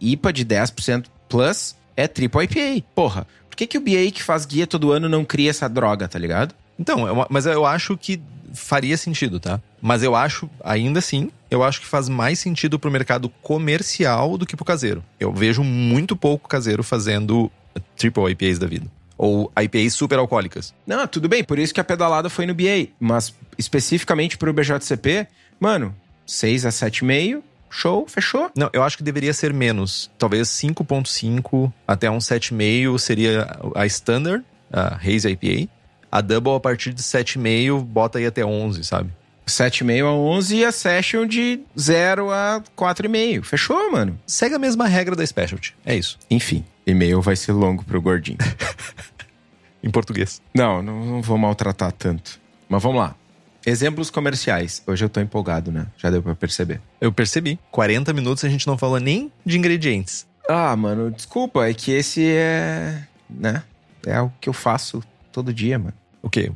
IPA 0.02 0.34
de 0.34 0.46
10% 0.46 1.06
plus 1.30 1.76
é 2.04 2.08
Triple 2.08 2.44
IPA. 2.46 2.86
Porra, 2.96 3.28
por 3.50 3.56
que, 3.56 3.68
que 3.68 3.78
o 3.78 3.82
BA 3.82 4.12
que 4.14 4.24
faz 4.24 4.46
guia 4.46 4.66
todo 4.68 4.92
ano 4.92 5.08
não 5.10 5.24
cria 5.26 5.50
essa 5.50 5.68
droga, 5.68 6.08
tá 6.08 6.18
ligado? 6.20 6.54
Então, 6.78 7.08
é 7.08 7.12
uma- 7.12 7.28
mas 7.30 7.46
eu 7.46 7.66
acho 7.66 7.98
que 7.98 8.22
faria 8.54 8.96
sentido, 8.98 9.40
tá? 9.40 9.60
Mas 9.82 10.02
eu 10.02 10.16
acho, 10.16 10.50
ainda 10.64 11.00
assim, 11.00 11.30
eu 11.52 11.62
acho 11.64 11.82
que 11.82 11.86
faz 11.86 12.10
mais 12.10 12.40
sentido 12.40 12.80
pro 12.80 12.90
mercado 12.90 13.30
comercial 13.42 14.38
do 14.38 14.46
que 14.46 14.56
pro 14.56 14.66
caseiro. 14.66 15.04
Eu 15.20 15.32
vejo 15.34 15.64
muito 15.64 16.16
pouco 16.16 16.48
caseiro 16.50 16.84
fazendo 16.84 17.52
triple 17.96 18.32
IPAs 18.32 18.58
da 18.58 18.66
vida. 18.68 18.88
Ou 19.18 19.52
IPAs 19.62 19.94
super 19.94 20.18
alcoólicas. 20.18 20.74
Não, 20.88 21.06
tudo 21.06 21.28
bem, 21.28 21.44
por 21.44 21.60
isso 21.60 21.74
que 21.74 21.82
a 21.82 21.84
pedalada 21.84 22.30
foi 22.30 22.46
no 22.46 22.56
BA. 22.56 22.88
Mas 23.00 23.34
especificamente 23.58 24.38
pro 24.38 24.54
BJCP, 24.54 25.28
mano, 25.60 25.94
6 26.26 26.66
a 26.66 26.70
7,5, 26.70 27.44
show, 27.70 28.06
fechou. 28.08 28.50
Não, 28.56 28.70
eu 28.74 28.84
acho 28.84 28.98
que 28.98 29.04
deveria 29.04 29.34
ser 29.34 29.54
menos. 29.54 30.10
Talvez 30.18 30.48
5.5 30.50 31.72
até 31.88 32.10
um 32.10 32.18
7,5 32.18 32.98
seria 33.00 33.48
a 33.76 33.86
standard, 33.86 34.44
a 34.72 34.96
Haze 34.96 35.30
IPA. 35.30 35.70
A 36.12 36.22
double 36.22 36.56
a 36.56 36.60
partir 36.60 36.92
de 36.94 37.04
7,5 37.04 37.84
bota 37.84 38.18
aí 38.18 38.26
até 38.26 38.44
11, 38.44 38.84
sabe? 38.84 39.12
7,5 39.46 40.06
a 40.06 40.12
11 40.12 40.56
e 40.56 40.66
a 40.66 40.72
session 40.72 41.26
de 41.26 41.60
0 41.78 42.32
a 42.32 42.64
4,5. 42.78 43.44
Fechou, 43.44 43.92
mano? 43.92 44.20
Segue 44.26 44.56
a 44.56 44.60
mesma 44.60 44.88
regra 44.88 45.16
da 45.16 45.26
specialty. 45.26 45.76
É 45.86 45.96
isso. 45.96 46.18
Enfim, 46.30 46.64
e-mail 46.86 47.22
vai 47.22 47.36
ser 47.36 47.52
longo 47.52 47.84
pro 47.84 48.02
gordinho. 48.02 48.38
Em 49.82 49.90
português. 49.90 50.42
não, 50.54 50.84
não, 50.84 51.06
não 51.06 51.22
vou 51.22 51.38
maltratar 51.38 51.92
tanto. 51.94 52.40
Mas 52.68 52.84
vamos 52.84 53.00
lá. 53.00 53.16
Exemplos 53.66 54.10
comerciais. 54.10 54.82
Hoje 54.88 55.04
eu 55.04 55.10
tô 55.10 55.20
empolgado, 55.20 55.72
né? 55.72 55.88
Já 55.98 56.10
deu 56.10 56.22
pra 56.24 56.34
perceber. 56.36 56.80
Eu 57.00 57.12
percebi. 57.12 57.60
40 57.72 58.14
minutos 58.14 58.44
a 58.46 58.50
gente 58.50 58.66
não 58.66 58.78
falou 58.78 59.00
nem 59.00 59.32
de 59.46 59.58
ingredientes. 59.58 60.26
Ah, 60.48 60.76
mano, 60.76 61.12
desculpa, 61.12 61.68
é 61.70 61.74
que 61.74 61.92
esse 61.92 62.26
é. 62.26 63.04
né? 63.30 63.62
É 64.06 64.20
o 64.22 64.32
que 64.40 64.50
eu 64.50 64.54
faço 64.54 65.04
todo 65.32 65.54
dia, 65.54 65.78
mano. 65.78 65.94
O 66.22 66.30
quê? 66.30 66.52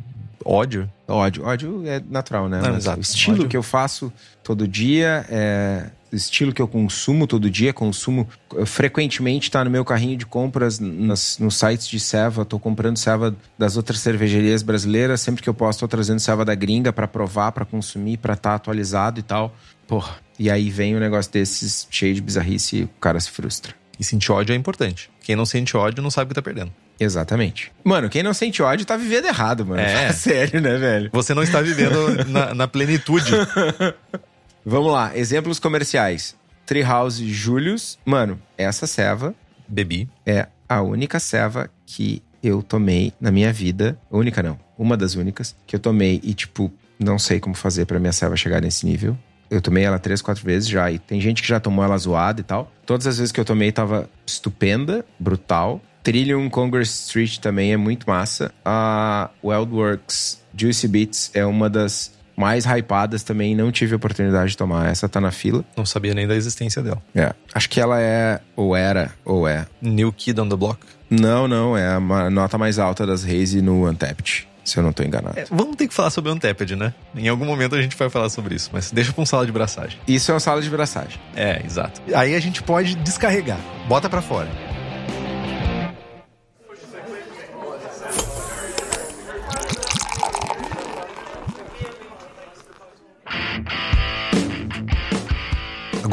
Ódio? 0.46 0.90
Ódio. 1.08 1.46
Ódio 1.46 1.84
é 1.88 2.02
natural, 2.10 2.50
né? 2.50 2.60
Não, 2.62 2.70
Mas 2.70 2.84
exato. 2.84 2.98
O 2.98 3.02
estilo 3.02 3.38
Ódio. 3.38 3.50
que 3.50 3.58
eu 3.58 3.64
faço 3.64 4.12
todo 4.44 4.68
dia 4.68 5.26
é. 5.30 5.90
Estilo 6.16 6.54
que 6.54 6.62
eu 6.62 6.68
consumo 6.68 7.28
todo 7.28 7.50
dia, 7.50 7.74
consumo 7.74 8.28
eh, 8.56 8.66
frequentemente, 8.66 9.50
tá 9.50 9.64
no 9.64 9.72
meu 9.72 9.84
carrinho 9.84 10.18
de 10.18 10.26
compras 10.26 10.80
nas, 10.80 11.38
nos 11.40 11.58
sites 11.58 11.88
de 11.88 12.00
Seva. 12.00 12.46
Tô 12.46 12.60
comprando 12.60 12.98
Seva 12.98 13.36
das 13.58 13.78
outras 13.78 14.00
cervejarias 14.00 14.64
brasileiras. 14.64 15.22
Sempre 15.22 15.42
que 15.42 15.50
eu 15.50 15.54
posso, 15.54 15.80
tô 15.80 15.88
trazendo 15.88 16.20
Seva 16.20 16.46
da 16.46 16.56
gringa 16.56 16.94
pra 16.94 17.08
provar, 17.08 17.52
pra 17.52 17.66
consumir, 17.66 18.18
pra 18.18 18.34
estar 18.34 18.56
atualizado 18.56 19.20
e 19.20 19.24
tal. 19.24 19.56
Porra. 19.88 20.18
E 20.38 20.50
aí 20.50 20.70
vem 20.70 20.96
um 20.96 21.00
negócio 21.00 21.32
desses 21.32 21.88
cheio 21.90 22.16
de 22.16 22.22
bizarrice 22.22 22.78
e 22.78 22.84
o 22.84 22.90
cara 23.00 23.20
se 23.20 23.30
frustra. 23.30 23.74
E 24.00 24.04
sentir 24.04 24.32
ódio 24.32 24.54
é 24.54 24.56
importante. 24.56 25.10
Quem 25.22 25.36
não 25.36 25.46
sente 25.46 25.78
ódio 25.78 26.02
não 26.02 26.10
sabe 26.10 26.26
o 26.26 26.30
que 26.30 26.36
tá 26.36 26.42
perdendo. 26.42 26.72
Exatamente. 27.00 27.72
Mano, 27.84 28.10
quem 28.10 28.24
não 28.24 28.34
sente 28.34 28.62
ódio 28.62 28.86
tá 28.86 28.96
vivendo 28.98 29.26
errado, 29.26 29.66
mano. 29.66 29.82
É. 29.82 30.12
Sério, 30.14 30.62
né, 30.62 30.78
velho? 30.78 31.10
Você 31.14 31.34
não 31.34 31.44
está 31.44 31.62
vivendo 31.62 32.26
na, 32.28 32.54
na 32.54 32.68
plenitude. 32.68 33.32
Vamos 34.66 34.92
lá, 34.92 35.16
exemplos 35.18 35.60
comerciais. 35.60 36.36
Treehouse 36.66 37.28
Julius. 37.28 38.00
Mano, 38.06 38.40
essa 38.58 38.88
ceva 38.88 39.36
Bebi. 39.68 40.10
é 40.26 40.48
a 40.68 40.82
única 40.82 41.20
ceva 41.20 41.70
que 41.86 42.24
eu 42.42 42.64
tomei 42.64 43.14
na 43.20 43.32
minha 43.32 43.52
vida. 43.52 43.98
Única 44.10 44.42
não, 44.42 44.60
uma 44.78 44.96
das 44.96 45.16
únicas 45.16 45.56
que 45.68 45.76
eu 45.76 45.80
tomei 45.80 46.20
e, 46.24 46.34
tipo, 46.34 46.72
não 47.00 47.20
sei 47.20 47.40
como 47.40 47.56
fazer 47.56 47.86
pra 47.86 48.00
minha 48.00 48.14
ceva 48.14 48.36
chegar 48.36 48.62
nesse 48.62 48.86
nível. 48.86 49.18
Eu 49.50 49.62
tomei 49.62 49.84
ela 49.84 50.00
três, 50.00 50.22
quatro 50.22 50.44
vezes 50.44 50.68
já 50.68 50.90
e 50.90 50.98
tem 50.98 51.22
gente 51.22 51.42
que 51.42 51.48
já 51.48 51.60
tomou 51.60 51.84
ela 51.84 51.98
zoada 51.98 52.42
e 52.42 52.44
tal. 52.44 52.72
Todas 52.86 53.06
as 53.06 53.18
vezes 53.18 53.32
que 53.32 53.40
eu 53.40 53.46
tomei 53.46 53.72
tava 53.72 54.10
estupenda, 54.26 55.06
brutal. 55.20 55.82
Trillium 56.02 56.50
Congress 56.50 57.06
Street 57.06 57.38
também 57.38 57.72
é 57.72 57.78
muito 57.78 58.10
massa. 58.10 58.54
A 58.66 59.30
Wildworks 59.44 60.42
Juicy 60.56 60.88
Beats 60.88 61.32
é 61.34 61.46
uma 61.46 61.70
das 61.70 62.12
mais 62.36 62.66
hypadas 62.66 63.24
também. 63.24 63.56
Não 63.56 63.72
tive 63.72 63.94
a 63.94 63.98
oportunidade 63.98 64.52
de 64.52 64.58
tomar. 64.58 64.90
Essa 64.90 65.08
tá 65.08 65.20
na 65.22 65.32
fila. 65.32 65.64
Não 65.76 65.86
sabia 65.86 66.14
nem 66.14 66.28
da 66.28 66.36
existência 66.36 66.82
dela. 66.82 67.02
É. 67.16 67.34
Acho 67.54 67.70
que 67.70 67.80
ela 67.80 68.00
é, 68.00 68.40
ou 68.56 68.76
era, 68.76 69.12
ou 69.24 69.48
é. 69.48 69.66
New 69.82 70.12
Kid 70.12 70.40
on 70.40 70.50
the 70.50 70.56
Block. 70.56 70.80
Não, 71.10 71.48
não. 71.48 71.78
É 71.78 71.96
a 71.96 72.30
nota 72.30 72.58
mais 72.58 72.80
alta 72.80 73.06
das 73.06 73.24
Haze 73.24 73.62
no 73.62 73.90
Untapped. 73.90 74.48
Se 74.64 74.78
eu 74.78 74.84
não 74.84 74.94
tô 74.94 75.04
enganado. 75.04 75.38
É, 75.38 75.46
vamos 75.52 75.76
ter 75.76 75.90
que 75.90 75.94
falar 75.94 76.10
sobre 76.10 76.32
o 76.32 76.34
Untapped, 76.34 76.76
né? 76.76 76.94
Em 77.14 77.28
algum 77.28 77.46
momento 77.46 77.76
a 77.76 77.82
gente 77.82 77.98
vai 77.98 78.10
falar 78.10 78.30
sobre 78.30 78.56
isso, 78.56 78.70
mas 78.72 78.92
deixa 78.92 79.12
pra 79.12 79.22
um 79.22 79.26
sala 79.26 79.46
de 79.46 79.52
braçagem. 79.52 80.00
Isso 80.08 80.32
é 80.32 80.34
uma 80.34 80.40
sala 80.40 80.62
de 80.62 80.70
braçagem. 80.70 81.20
É, 81.36 81.62
exato. 81.66 82.02
Aí 82.16 82.34
a 82.34 82.40
gente 82.40 82.64
pode 82.64 82.96
descarregar. 82.96 83.60
Bota 83.90 84.10
pra 84.10 84.22
fora. 84.22 84.48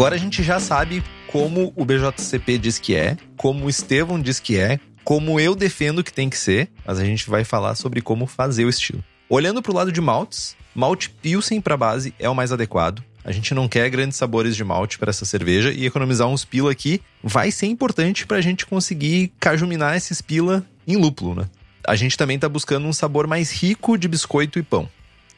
Agora 0.00 0.14
a 0.14 0.18
gente 0.18 0.42
já 0.42 0.58
sabe 0.58 1.04
como 1.26 1.74
o 1.76 1.84
BJCP 1.84 2.56
diz 2.56 2.78
que 2.78 2.94
é, 2.94 3.18
como 3.36 3.66
o 3.66 3.68
Estevão 3.68 4.18
diz 4.18 4.40
que 4.40 4.56
é, 4.56 4.80
como 5.05 5.38
eu 5.38 5.55
defendo 5.55 6.03
que 6.03 6.11
tem 6.11 6.30
que 6.30 6.38
ser, 6.38 6.70
mas 6.86 6.98
a 6.98 7.05
gente 7.05 7.28
vai 7.28 7.44
falar 7.44 7.74
sobre 7.74 8.01
como 8.01 8.26
fazer 8.26 8.64
o 8.64 8.70
estilo. 8.70 9.05
Olhando 9.28 9.61
pro 9.61 9.74
lado 9.74 9.92
de 9.92 10.01
maltes, 10.01 10.57
malte 10.74 11.11
Pilsen 11.11 11.61
para 11.61 11.76
base 11.76 12.14
é 12.18 12.30
o 12.30 12.34
mais 12.34 12.51
adequado. 12.51 13.05
A 13.22 13.30
gente 13.30 13.53
não 13.53 13.68
quer 13.68 13.90
grandes 13.90 14.16
sabores 14.16 14.57
de 14.57 14.64
malte 14.64 14.98
para 14.98 15.11
essa 15.11 15.26
cerveja 15.26 15.70
e 15.70 15.84
economizar 15.84 16.28
uns 16.28 16.46
pila 16.46 16.72
aqui 16.72 17.03
vai 17.22 17.51
ser 17.51 17.66
importante 17.66 18.26
para 18.26 18.38
a 18.38 18.40
gente 18.40 18.64
conseguir 18.64 19.30
cajuminar 19.38 19.98
esses 19.98 20.22
pila 20.22 20.64
em 20.88 20.96
lúpulo, 20.96 21.34
né? 21.34 21.46
A 21.86 21.94
gente 21.94 22.16
também 22.16 22.38
tá 22.38 22.48
buscando 22.48 22.86
um 22.86 22.92
sabor 22.94 23.26
mais 23.26 23.53
rico 23.53 23.98
de 23.98 24.09
biscoito 24.09 24.59
e 24.59 24.62
pão. 24.62 24.88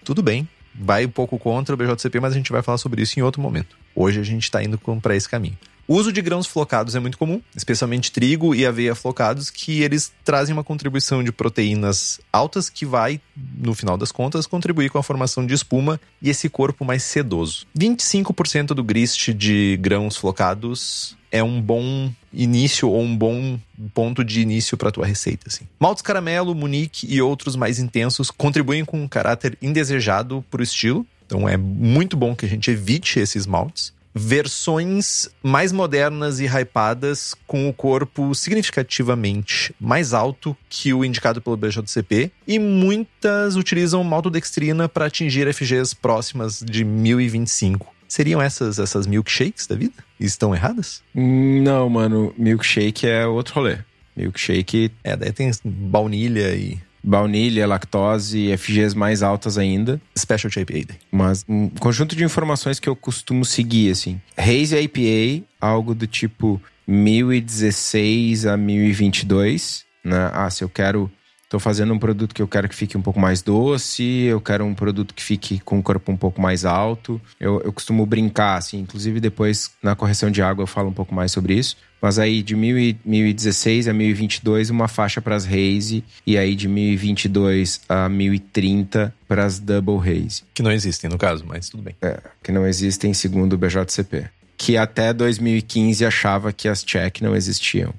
Tudo 0.05 0.23
bem, 0.23 0.49
vai 0.73 1.05
um 1.05 1.11
pouco 1.11 1.37
contra 1.37 1.75
o 1.75 1.77
BJCP, 1.77 2.21
mas 2.21 2.33
a 2.33 2.37
gente 2.37 2.53
vai 2.53 2.63
falar 2.63 2.79
sobre 2.79 3.03
isso 3.03 3.19
em 3.19 3.25
outro 3.25 3.43
momento. 3.43 3.82
Hoje 3.95 4.21
a 4.21 4.25
gente 4.25 4.51
tá 4.51 4.63
indo 4.63 4.79
para 5.01 5.17
esse 5.17 5.29
caminho. 5.29 5.57
O 5.87 5.97
uso 5.97 6.13
de 6.13 6.23
grãos 6.23 6.47
flocados 6.47 6.95
é 6.95 7.01
muito 7.01 7.19
comum, 7.19 7.41
especialmente 7.57 8.13
trigo 8.13 8.55
e 8.55 8.65
aveia 8.65 8.95
flocados, 8.95 9.51
que 9.51 9.83
eles 9.83 10.13
trazem 10.25 10.53
uma 10.53 10.63
contribuição 10.63 11.25
de 11.25 11.33
proteínas 11.33 12.21
altas 12.33 12.71
que 12.71 12.87
vai, 12.87 13.21
no 13.59 13.75
final 13.75 13.99
das 13.99 14.13
contas, 14.13 14.47
contribuir 14.47 14.91
com 14.91 14.99
a 14.99 15.03
formação 15.03 15.45
de 15.45 15.55
espuma 15.55 16.01
e 16.21 16.31
esse 16.31 16.49
corpo 16.49 16.85
mais 16.85 17.03
sedoso. 17.03 17.67
25% 17.77 18.69
do 18.69 18.85
grist 18.85 19.31
de 19.31 19.77
grãos 19.81 20.17
flocados 20.17 21.17
é 21.33 21.43
um 21.43 21.61
bom 21.61 22.13
início 22.33 22.89
ou 22.89 23.03
um 23.03 23.17
bom 23.17 23.59
ponto 23.95 24.23
de 24.23 24.41
início 24.41 24.77
para 24.77 24.93
tua 24.93 25.07
receita, 25.07 25.49
assim. 25.49 25.67
Maltes 25.81 26.03
caramelo, 26.03 26.55
munique 26.55 27.07
e 27.13 27.21
outros 27.21 27.57
mais 27.57 27.79
intensos 27.79 28.31
contribuem 28.31 28.85
com 28.85 29.03
um 29.03 29.09
caráter 29.09 29.57
indesejado 29.61 30.45
para 30.51 30.61
o 30.61 30.63
estilo. 30.63 31.07
Então 31.33 31.49
é 31.49 31.57
muito 31.57 32.15
bom 32.15 32.37
que 32.37 32.45
a 32.45 32.49
gente 32.49 32.71
evite 32.71 33.19
esses 33.19 33.47
maltes 33.47 33.95
versões 34.15 35.31
mais 35.43 35.73
modernas 35.73 36.39
e 36.39 36.45
hypadas 36.45 37.35
com 37.47 37.67
o 37.67 37.73
corpo 37.73 38.35
significativamente 38.35 39.75
mais 39.81 40.13
alto 40.13 40.55
que 40.69 40.93
o 40.93 41.03
indicado 41.03 41.41
pelo 41.41 41.57
BJCP 41.57 42.31
e 42.47 42.59
muitas 42.59 43.57
utilizam 43.57 44.05
maltodextrina 44.05 44.87
para 44.87 45.07
atingir 45.07 45.51
FGs 45.55 45.95
próximas 45.95 46.61
de 46.61 46.85
1025. 46.85 47.91
Seriam 48.07 48.43
essas 48.43 48.79
essas 48.79 49.07
milkshakes 49.07 49.67
da 49.67 49.75
vida? 49.75 50.05
Estão 50.21 50.55
erradas? 50.55 51.03
Não, 51.15 51.89
mano, 51.89 52.35
milkshake 52.37 53.07
é 53.07 53.27
outro 53.27 53.55
rolê. 53.55 53.79
Milkshake 54.15 54.93
É, 55.03 55.17
daí 55.17 55.33
tem 55.33 55.51
baunilha 55.65 56.55
e 56.55 56.79
baunilha, 57.03 57.67
lactose, 57.67 58.57
FGs 58.57 58.95
mais 58.95 59.23
altas 59.23 59.59
ainda. 59.59 60.01
Specialty 60.17 60.61
IPA. 60.61 60.95
Mas 61.11 61.45
um 61.49 61.69
conjunto 61.69 62.15
de 62.15 62.25
informações 62.25 62.79
que 62.79 62.89
eu 62.89 62.95
costumo 62.95 63.45
seguir, 63.45 63.91
assim. 63.91 64.21
Haze 64.37 64.77
IPA, 64.77 65.45
algo 65.61 65.95
do 65.95 66.07
tipo 66.07 66.61
1016 66.87 68.47
a 68.47 68.57
1022, 68.57 69.85
né? 70.05 70.31
Ah, 70.33 70.51
se 70.51 70.63
eu 70.63 70.69
quero... 70.69 71.11
Tô 71.53 71.59
fazendo 71.59 71.93
um 71.93 71.99
produto 71.99 72.35
que 72.35 72.41
eu 72.41 72.49
quero 72.49 72.67
que 72.67 72.75
fique 72.75 72.97
um 72.97 73.03
pouco 73.03 73.21
mais 73.21 73.43
doce, 73.43 74.03
eu 74.23 74.41
quero 74.41 74.65
um 74.65 74.73
produto 74.73 75.13
que 75.13 75.23
fique 75.23 75.61
com 75.61 75.79
o 75.79 75.83
corpo 75.83 76.11
um 76.11 76.17
pouco 76.17 76.41
mais 76.41 76.65
alto. 76.65 77.21
Eu, 77.39 77.61
eu 77.61 77.71
costumo 77.71 78.07
brincar, 78.07 78.57
assim, 78.57 78.79
inclusive 78.79 79.21
depois 79.21 79.71
na 79.83 79.95
correção 79.95 80.31
de 80.31 80.41
água 80.41 80.63
eu 80.63 80.67
falo 80.67 80.89
um 80.89 80.95
pouco 80.95 81.15
mais 81.15 81.31
sobre 81.31 81.53
isso. 81.53 81.77
Mas 82.01 82.19
aí 82.19 82.43
de 82.43 82.57
1016 82.57 83.87
a 83.87 83.93
1022, 83.93 84.71
uma 84.71 84.89
faixa 84.89 85.21
para 85.21 85.37
as 85.37 85.45
Haze. 85.45 86.03
E 86.27 86.39
aí 86.39 86.57
de 86.57 86.67
1022 86.69 87.83
a 87.87 88.09
1030 88.09 89.15
para 89.29 89.45
as 89.45 89.59
Double 89.59 89.99
Haze. 89.99 90.45
Que 90.55 90.63
não 90.63 90.73
existem, 90.73 91.11
no 91.11 91.19
caso, 91.19 91.45
mas 91.47 91.69
tudo 91.69 91.83
bem. 91.83 91.95
É, 92.01 92.19
que 92.43 92.51
não 92.51 92.67
existem 92.67 93.13
segundo 93.13 93.53
o 93.53 93.59
BJCP. 93.59 94.25
Que 94.57 94.79
até 94.79 95.13
2015 95.13 96.03
achava 96.07 96.51
que 96.51 96.67
as 96.67 96.83
check 96.83 97.21
não 97.21 97.37
existiam. 97.37 97.93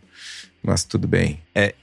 Mas 0.64 0.84
tudo 0.84 1.08
bem. 1.08 1.40
É 1.54 1.76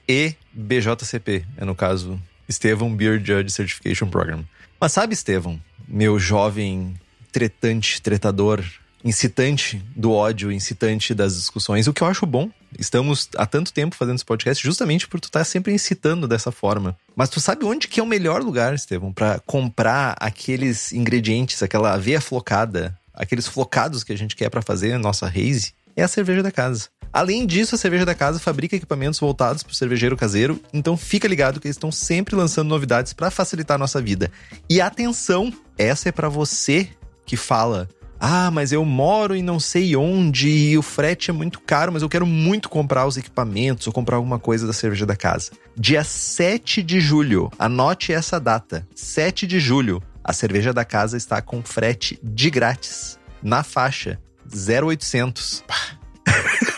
EBJCP, 0.55 1.45
é 1.57 1.65
no 1.65 1.75
caso 1.75 2.21
Estevão 2.47 2.93
Beer 2.93 3.19
Judge 3.23 3.51
Certification 3.51 4.07
Program. 4.07 4.43
Mas 4.79 4.91
sabe, 4.91 5.13
Estevão, 5.13 5.59
meu 5.87 6.19
jovem 6.19 6.95
tretante, 7.31 8.01
tretador, 8.01 8.63
incitante 9.03 9.83
do 9.95 10.11
ódio, 10.11 10.51
incitante 10.51 11.13
das 11.13 11.35
discussões, 11.35 11.87
o 11.87 11.93
que 11.93 12.01
eu 12.01 12.07
acho 12.07 12.25
bom. 12.25 12.49
Estamos 12.77 13.29
há 13.35 13.45
tanto 13.45 13.73
tempo 13.73 13.95
fazendo 13.95 14.15
esse 14.15 14.25
podcast 14.25 14.63
justamente 14.63 15.07
por 15.07 15.19
tu 15.19 15.25
estar 15.25 15.43
sempre 15.43 15.73
incitando 15.73 16.27
dessa 16.27 16.51
forma. 16.51 16.97
Mas 17.15 17.29
tu 17.29 17.39
sabe 17.39 17.65
onde 17.65 17.87
que 17.87 17.99
é 17.99 18.03
o 18.03 18.07
melhor 18.07 18.41
lugar, 18.41 18.73
Estevão, 18.73 19.11
para 19.11 19.39
comprar 19.39 20.15
aqueles 20.19 20.91
ingredientes, 20.93 21.61
aquela 21.63 21.93
aveia 21.93 22.21
flocada, 22.21 22.97
aqueles 23.13 23.47
flocados 23.47 24.03
que 24.03 24.13
a 24.13 24.17
gente 24.17 24.35
quer 24.35 24.49
para 24.49 24.61
fazer 24.61 24.93
a 24.93 24.99
nossa 24.99 25.27
haze? 25.27 25.73
É 25.95 26.03
a 26.03 26.07
cerveja 26.07 26.41
da 26.41 26.51
casa. 26.51 26.89
Além 27.13 27.45
disso, 27.45 27.75
a 27.75 27.77
cerveja 27.77 28.05
da 28.05 28.15
casa 28.15 28.39
fabrica 28.39 28.75
equipamentos 28.75 29.19
voltados 29.19 29.63
para 29.63 29.71
o 29.71 29.75
cervejeiro 29.75 30.15
caseiro, 30.15 30.61
então 30.73 30.95
fica 30.95 31.27
ligado 31.27 31.59
que 31.59 31.67
eles 31.67 31.75
estão 31.75 31.91
sempre 31.91 32.35
lançando 32.35 32.69
novidades 32.69 33.11
para 33.11 33.29
facilitar 33.29 33.75
a 33.75 33.77
nossa 33.77 34.01
vida. 34.01 34.31
E 34.69 34.79
atenção, 34.79 35.51
essa 35.77 36.07
é 36.07 36.11
para 36.11 36.29
você 36.29 36.87
que 37.25 37.35
fala: 37.35 37.89
"Ah, 38.17 38.49
mas 38.49 38.71
eu 38.71 38.85
moro 38.85 39.35
em 39.35 39.43
não 39.43 39.59
sei 39.59 39.93
onde 39.95 40.47
e 40.47 40.77
o 40.77 40.81
frete 40.81 41.29
é 41.29 41.33
muito 41.33 41.59
caro, 41.59 41.91
mas 41.91 42.01
eu 42.01 42.07
quero 42.07 42.25
muito 42.25 42.69
comprar 42.69 43.05
os 43.05 43.17
equipamentos 43.17 43.87
ou 43.87 43.93
comprar 43.93 44.15
alguma 44.15 44.39
coisa 44.39 44.65
da 44.65 44.73
cerveja 44.73 45.05
da 45.05 45.15
casa". 45.15 45.51
Dia 45.75 46.05
7 46.05 46.81
de 46.81 47.01
julho, 47.01 47.51
anote 47.59 48.13
essa 48.13 48.39
data. 48.39 48.87
7 48.95 49.45
de 49.45 49.59
julho, 49.59 50.01
a 50.23 50.31
cerveja 50.31 50.71
da 50.71 50.85
casa 50.85 51.17
está 51.17 51.41
com 51.41 51.61
frete 51.61 52.17
de 52.23 52.49
grátis 52.49 53.19
na 53.43 53.63
faixa 53.63 54.17
0800. 54.45 55.63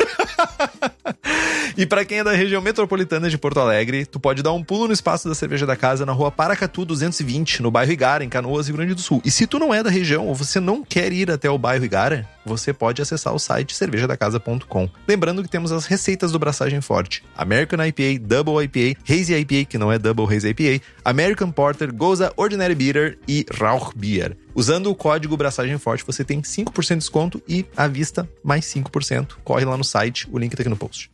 E 1.75 1.85
para 1.85 2.05
quem 2.05 2.19
é 2.19 2.23
da 2.23 2.33
região 2.33 2.61
metropolitana 2.61 3.29
de 3.29 3.37
Porto 3.37 3.59
Alegre, 3.59 4.05
tu 4.05 4.19
pode 4.19 4.43
dar 4.43 4.53
um 4.53 4.63
pulo 4.63 4.87
no 4.87 4.93
espaço 4.93 5.27
da 5.27 5.33
Cerveja 5.33 5.65
da 5.65 5.75
Casa 5.75 6.05
na 6.05 6.11
rua 6.11 6.31
Paracatu 6.31 6.85
220, 6.85 7.63
no 7.63 7.71
bairro 7.71 7.91
Igara, 7.91 8.23
em 8.23 8.29
Canoas, 8.29 8.67
Rio 8.67 8.77
Grande 8.77 8.93
do 8.93 9.01
Sul. 9.01 9.21
E 9.25 9.31
se 9.31 9.47
tu 9.47 9.57
não 9.57 9.73
é 9.73 9.81
da 9.81 9.89
região 9.89 10.27
ou 10.27 10.35
você 10.35 10.59
não 10.59 10.83
quer 10.83 11.11
ir 11.11 11.31
até 11.31 11.49
o 11.49 11.57
bairro 11.57 11.83
Igara, 11.83 12.29
você 12.45 12.71
pode 12.71 13.01
acessar 13.01 13.33
o 13.33 13.39
site 13.39 13.75
cervejadacasa.com. 13.75 14.89
Lembrando 15.07 15.41
que 15.41 15.49
temos 15.49 15.71
as 15.71 15.85
receitas 15.85 16.31
do 16.31 16.37
Braçagem 16.37 16.79
Forte: 16.79 17.23
American 17.35 17.83
IPA, 17.83 18.19
Double 18.21 18.63
IPA, 18.63 18.99
Hazy 19.09 19.33
IPA, 19.33 19.65
que 19.65 19.77
não 19.77 19.91
é 19.91 19.97
Double 19.97 20.25
Hazy 20.25 20.49
IPA, 20.49 20.83
American 21.03 21.51
Porter, 21.51 21.93
Goza 21.93 22.31
Ordinary 22.37 22.75
Bitter 22.75 23.17
e 23.27 23.45
Rauch 23.51 23.93
Beer. 23.95 24.37
Usando 24.55 24.87
o 24.87 24.95
código 24.95 25.35
Braçagem 25.35 25.77
Forte, 25.77 26.03
você 26.05 26.23
tem 26.23 26.41
5% 26.41 26.87
de 26.89 26.95
desconto 26.97 27.41
e 27.47 27.65
à 27.75 27.87
vista 27.87 28.29
mais 28.43 28.65
5%. 28.65 29.33
Corre 29.43 29.65
lá 29.65 29.75
no 29.75 29.83
site, 29.83 30.27
o 30.31 30.37
link 30.37 30.55
tá 30.55 30.61
aqui 30.61 30.69
no 30.69 30.77
post. 30.77 31.09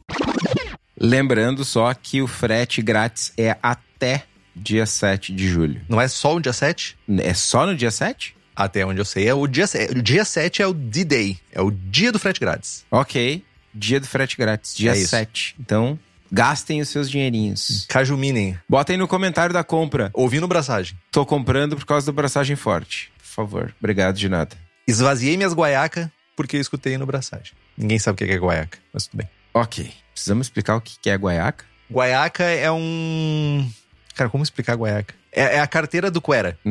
Lembrando 1.00 1.64
só 1.64 1.94
que 1.94 2.22
o 2.22 2.28
frete 2.28 2.82
grátis 2.82 3.32
é 3.38 3.56
até 3.64 4.26
dia 4.54 4.86
7 4.86 5.32
de 5.34 5.48
julho. 5.48 5.82
Não 5.88 6.02
é 6.02 6.08
só 6.08 6.36
o 6.36 6.42
dia 6.42 6.52
7? 6.52 6.98
É 7.20 7.34
só 7.34 7.66
no 7.66 7.76
dia 7.76 7.92
7? 7.92 8.36
Até 8.54 8.86
onde 8.86 9.00
eu 9.00 9.06
sei, 9.06 9.26
é 9.30 9.34
o 9.34 9.48
dia 9.48 9.66
7. 9.68 9.98
O 9.98 10.02
dia 10.04 10.26
7 10.26 10.62
é 10.62 10.68
o 10.68 10.74
D-Day, 10.74 11.40
é 11.54 11.62
o 11.62 11.72
dia 11.72 12.12
do 12.12 12.20
frete 12.20 12.42
grátis. 12.42 12.84
Ok. 12.92 13.42
Dia 13.74 14.02
do 14.02 14.08
frete 14.08 14.36
grátis, 14.36 14.76
dia 14.76 14.92
É 14.92 14.98
isso. 14.98 15.10
7. 15.12 15.56
Então, 15.58 15.98
gastem 16.30 16.82
os 16.82 16.90
seus 16.90 17.10
dinheirinhos. 17.10 17.86
Cajuminem, 17.88 18.58
Botem 18.68 18.98
no 18.98 19.08
comentário 19.08 19.54
da 19.54 19.64
compra. 19.64 20.10
ouvindo 20.14 20.46
braçagem. 20.46 20.98
Tô 21.10 21.26
comprando 21.26 21.78
por 21.78 21.86
causa 21.86 22.06
do 22.08 22.12
braçagem 22.14 22.58
forte. 22.58 23.10
Favor. 23.40 23.74
Obrigado 23.80 24.18
de 24.18 24.28
nada. 24.28 24.54
Esvaziei 24.86 25.38
minhas 25.38 25.54
guaiacas 25.54 26.10
porque 26.36 26.58
eu 26.58 26.62
escutei 26.62 26.98
no 26.98 27.06
braçagem. 27.06 27.54
Ninguém 27.78 27.98
sabe 27.98 28.16
o 28.16 28.28
que 28.28 28.34
é 28.34 28.38
guaiaca, 28.38 28.78
mas 28.94 29.08
tudo 29.08 29.20
bem. 29.20 29.30
Ok. 29.54 29.94
Precisamos 30.12 30.48
explicar 30.48 30.76
o 30.76 30.82
que 30.82 31.10
é 31.10 31.16
guaiaca? 31.16 31.64
Guaiaca 31.90 32.44
é 32.44 32.70
um. 32.70 33.72
Cara, 34.14 34.30
como 34.30 34.44
explicar 34.44 34.76
guaiaca? 34.76 35.16
É, 35.32 35.56
é 35.56 35.60
a 35.62 35.68
carteira 35.68 36.12
do 36.12 36.22
Quera. 36.22 36.60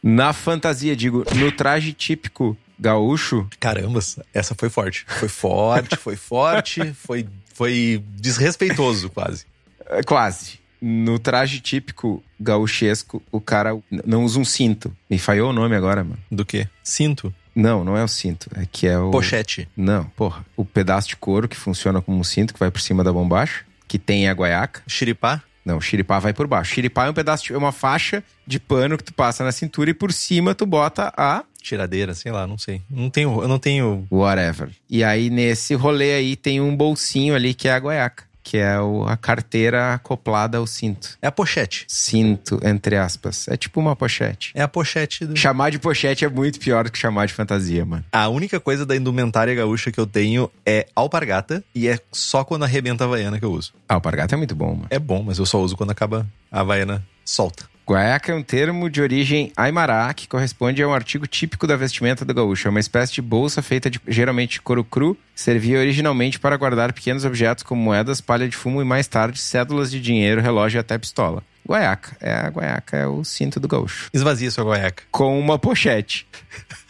Na 0.00 0.32
fantasia, 0.32 0.94
digo, 0.94 1.24
no 1.34 1.50
traje 1.50 1.92
típico 1.92 2.56
gaúcho, 2.78 3.48
Caramba, 3.58 3.98
essa 4.32 4.54
foi 4.54 4.70
forte. 4.70 5.04
Foi 5.08 5.28
forte, 5.28 5.96
foi 5.96 6.14
forte, 6.14 6.94
foi, 6.94 7.26
foi 7.54 8.04
desrespeitoso 8.10 9.10
quase. 9.10 9.46
é, 9.86 10.00
quase. 10.04 10.59
No 10.80 11.18
traje 11.18 11.60
típico 11.60 12.22
gaúchesco, 12.38 13.22
o 13.30 13.40
cara 13.40 13.76
não 14.06 14.24
usa 14.24 14.38
um 14.38 14.44
cinto. 14.44 14.94
Me 15.08 15.18
falhou 15.18 15.50
o 15.50 15.52
nome 15.52 15.76
agora, 15.76 16.02
mano. 16.02 16.18
Do 16.30 16.44
quê? 16.44 16.66
Cinto, 16.82 17.32
Não, 17.54 17.84
não 17.84 17.96
é 17.96 18.02
o 18.04 18.08
cinto. 18.08 18.48
É 18.54 18.66
que 18.70 18.86
é 18.86 18.98
o. 18.98 19.10
pochete. 19.10 19.68
Não, 19.76 20.04
porra. 20.16 20.44
O 20.56 20.64
pedaço 20.64 21.08
de 21.08 21.16
couro 21.16 21.48
que 21.48 21.56
funciona 21.56 22.00
como 22.00 22.18
um 22.18 22.24
cinto 22.24 22.54
que 22.54 22.60
vai 22.60 22.70
por 22.70 22.80
cima 22.80 23.04
da 23.04 23.12
bombacha, 23.12 23.64
que 23.86 23.98
tem 23.98 24.28
a 24.28 24.32
guaiaca. 24.32 24.82
Xiripá? 24.86 25.42
Não, 25.64 25.78
xiripá 25.80 26.18
vai 26.18 26.32
por 26.32 26.46
baixo. 26.46 26.72
Xiripá 26.74 27.06
é 27.06 27.10
um 27.10 27.14
pedaço, 27.14 27.44
de, 27.44 27.52
é 27.52 27.58
uma 27.58 27.72
faixa 27.72 28.24
de 28.46 28.58
pano 28.58 28.96
que 28.96 29.04
tu 29.04 29.12
passa 29.12 29.44
na 29.44 29.52
cintura 29.52 29.90
e 29.90 29.94
por 29.94 30.12
cima 30.12 30.54
tu 30.54 30.64
bota 30.64 31.12
a 31.16 31.44
Tiradeira, 31.62 32.14
sei 32.14 32.32
lá, 32.32 32.46
não 32.46 32.56
sei. 32.56 32.80
Não 32.88 33.10
tenho, 33.10 33.42
eu 33.42 33.46
não 33.46 33.58
tenho. 33.58 34.06
whatever. 34.10 34.70
E 34.88 35.04
aí 35.04 35.28
nesse 35.28 35.74
rolê 35.74 36.14
aí 36.14 36.34
tem 36.34 36.58
um 36.58 36.74
bolsinho 36.74 37.34
ali 37.34 37.52
que 37.52 37.68
é 37.68 37.72
a 37.74 37.78
guaiaca, 37.78 38.24
que 38.42 38.58
é 38.58 38.76
a 39.06 39.16
carteira 39.16 39.94
acoplada 39.94 40.58
ao 40.58 40.66
cinto. 40.66 41.18
É 41.20 41.26
a 41.26 41.32
pochete. 41.32 41.84
Cinto, 41.88 42.60
entre 42.62 42.96
aspas. 42.96 43.46
É 43.48 43.56
tipo 43.56 43.80
uma 43.80 43.94
pochete. 43.94 44.52
É 44.54 44.62
a 44.62 44.68
pochete 44.68 45.26
do. 45.26 45.36
Chamar 45.36 45.70
de 45.70 45.78
pochete 45.78 46.24
é 46.24 46.28
muito 46.28 46.58
pior 46.58 46.84
do 46.84 46.92
que 46.92 46.98
chamar 46.98 47.26
de 47.26 47.32
fantasia, 47.32 47.84
mano. 47.84 48.04
A 48.12 48.28
única 48.28 48.58
coisa 48.58 48.84
da 48.84 48.96
indumentária 48.96 49.54
gaúcha 49.54 49.92
que 49.92 49.98
eu 49.98 50.06
tenho 50.06 50.50
é 50.64 50.86
alpargata 50.94 51.62
e 51.74 51.88
é 51.88 51.98
só 52.12 52.44
quando 52.44 52.64
arrebenta 52.64 53.04
a 53.04 53.06
havaiana 53.06 53.38
que 53.38 53.44
eu 53.44 53.52
uso. 53.52 53.72
Ah, 53.88 53.96
o 53.96 54.00
pargata 54.00 54.34
é 54.34 54.38
muito 54.38 54.54
bom, 54.54 54.74
mano. 54.74 54.86
É 54.90 54.98
bom, 54.98 55.22
mas 55.22 55.38
eu 55.38 55.46
só 55.46 55.60
uso 55.60 55.76
quando 55.76 55.90
acaba 55.90 56.26
a 56.50 56.60
havaiana 56.60 57.04
solta. 57.24 57.69
Guaiaca 57.90 58.30
é 58.30 58.34
um 58.36 58.42
termo 58.42 58.88
de 58.88 59.02
origem 59.02 59.52
aimará 59.56 60.14
que 60.14 60.28
corresponde 60.28 60.80
a 60.80 60.86
um 60.86 60.94
artigo 60.94 61.26
típico 61.26 61.66
da 61.66 61.74
vestimenta 61.74 62.24
do 62.24 62.32
gaúcho. 62.32 62.68
É 62.68 62.70
uma 62.70 62.78
espécie 62.78 63.12
de 63.12 63.20
bolsa 63.20 63.62
feita 63.62 63.90
de, 63.90 64.00
geralmente 64.06 64.52
de 64.52 64.60
couro 64.60 64.84
cru, 64.84 65.18
servia 65.34 65.80
originalmente 65.80 66.38
para 66.38 66.56
guardar 66.56 66.92
pequenos 66.92 67.24
objetos 67.24 67.64
como 67.64 67.82
moedas, 67.82 68.20
palha 68.20 68.48
de 68.48 68.56
fumo 68.56 68.80
e 68.80 68.84
mais 68.84 69.08
tarde 69.08 69.40
cédulas 69.40 69.90
de 69.90 70.00
dinheiro, 70.00 70.40
relógio 70.40 70.78
e 70.78 70.80
até 70.80 70.96
pistola. 70.96 71.42
Guaiaca. 71.68 72.16
É 72.20 72.32
a 72.32 72.48
guaiaca, 72.48 72.96
é 72.96 73.06
o 73.08 73.24
cinto 73.24 73.58
do 73.58 73.66
gaúcho. 73.66 74.08
Esvazia 74.14 74.52
sua 74.52 74.62
guaiaca. 74.62 75.02
Com 75.10 75.36
uma 75.40 75.58
pochete. 75.58 76.28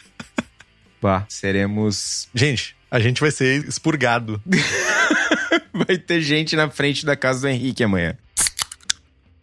Bah, 1.01 1.25
seremos. 1.27 2.29
Gente, 2.31 2.75
a 2.91 2.99
gente 2.99 3.19
vai 3.19 3.31
ser 3.31 3.67
expurgado. 3.67 4.39
vai 5.73 5.97
ter 5.97 6.21
gente 6.21 6.55
na 6.55 6.69
frente 6.69 7.03
da 7.03 7.15
casa 7.15 7.41
do 7.41 7.47
Henrique 7.47 7.83
amanhã. 7.83 8.15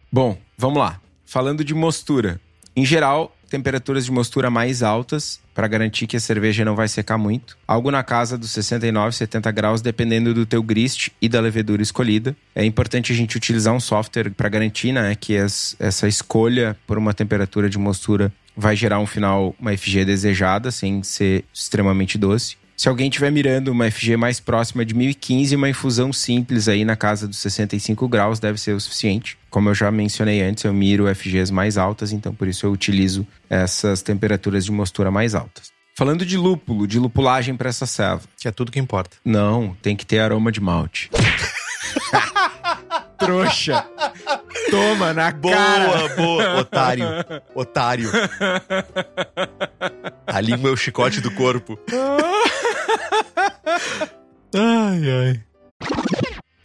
Bom, 0.09 0.39
vamos 0.57 0.79
lá. 0.79 1.01
Falando 1.29 1.63
de 1.63 1.75
mostura. 1.75 2.41
Em 2.75 2.83
geral, 2.83 3.37
temperaturas 3.47 4.03
de 4.03 4.11
mostura 4.11 4.49
mais 4.49 4.81
altas 4.81 5.39
para 5.53 5.67
garantir 5.67 6.07
que 6.07 6.17
a 6.17 6.19
cerveja 6.19 6.65
não 6.65 6.75
vai 6.75 6.87
secar 6.87 7.19
muito. 7.19 7.55
Algo 7.67 7.91
na 7.91 8.01
casa 8.01 8.35
dos 8.35 8.49
69, 8.49 9.15
70 9.15 9.51
graus, 9.51 9.79
dependendo 9.79 10.33
do 10.33 10.43
teu 10.43 10.63
grist 10.63 11.09
e 11.21 11.29
da 11.29 11.39
levedura 11.39 11.83
escolhida. 11.83 12.35
É 12.55 12.65
importante 12.65 13.13
a 13.13 13.15
gente 13.15 13.37
utilizar 13.37 13.75
um 13.75 13.79
software 13.79 14.31
para 14.31 14.49
garantir 14.49 14.91
né, 14.91 15.13
que 15.13 15.37
as, 15.37 15.75
essa 15.79 16.07
escolha 16.07 16.75
por 16.87 16.97
uma 16.97 17.13
temperatura 17.13 17.69
de 17.69 17.77
mostura 17.77 18.33
vai 18.57 18.75
gerar 18.75 18.99
um 18.99 19.05
final, 19.05 19.55
uma 19.59 19.77
FG 19.77 20.05
desejada, 20.05 20.71
sem 20.71 21.03
ser 21.03 21.45
extremamente 21.53 22.17
doce. 22.17 22.57
Se 22.79 22.87
alguém 22.87 23.09
estiver 23.09 23.29
mirando 23.29 23.73
uma 23.73 23.91
FG 23.91 24.15
mais 24.15 24.39
próxima 24.39 24.85
de 24.85 24.93
1015, 24.93 25.53
uma 25.53 25.67
infusão 25.67 26.13
simples 26.13 26.69
aí 26.69 26.85
na 26.85 26.95
casa 26.95 27.27
dos 27.27 27.37
65 27.39 28.07
graus 28.07 28.39
deve 28.39 28.57
ser 28.57 28.71
o 28.71 28.79
suficiente. 28.79 29.37
Como 29.49 29.67
eu 29.67 29.75
já 29.75 29.91
mencionei 29.91 30.41
antes, 30.41 30.63
eu 30.63 30.73
miro 30.73 31.13
FGs 31.13 31.51
mais 31.51 31.77
altas, 31.77 32.13
então 32.13 32.33
por 32.33 32.47
isso 32.47 32.65
eu 32.65 32.71
utilizo 32.71 33.27
essas 33.49 34.01
temperaturas 34.01 34.63
de 34.63 34.71
mostura 34.71 35.11
mais 35.11 35.35
altas. 35.35 35.73
Falando 35.93 36.25
de 36.25 36.37
lúpulo, 36.37 36.87
de 36.87 36.99
lupulagem 36.99 37.53
para 37.53 37.67
essa 37.67 37.85
serva. 37.85 38.21
Que 38.39 38.47
é 38.47 38.51
tudo 38.51 38.71
que 38.71 38.79
importa. 38.79 39.17
Não, 39.25 39.75
tem 39.81 39.93
que 39.93 40.05
ter 40.05 40.19
aroma 40.19 40.49
de 40.49 40.61
malte. 40.61 41.09
Trouxa. 43.19 43.85
Toma 44.71 45.13
na 45.13 45.31
boa, 45.31 45.53
cara. 45.53 45.85
Boa, 45.85 46.09
boa. 46.15 46.59
Otário. 46.61 47.05
Otário. 47.53 48.09
A 50.25 50.39
língua 50.39 50.69
é 50.69 50.73
o 50.73 50.77
chicote 50.77 51.19
do 51.19 51.29
corpo. 51.31 51.77
ai, 54.53 55.11
ai. 55.11 55.43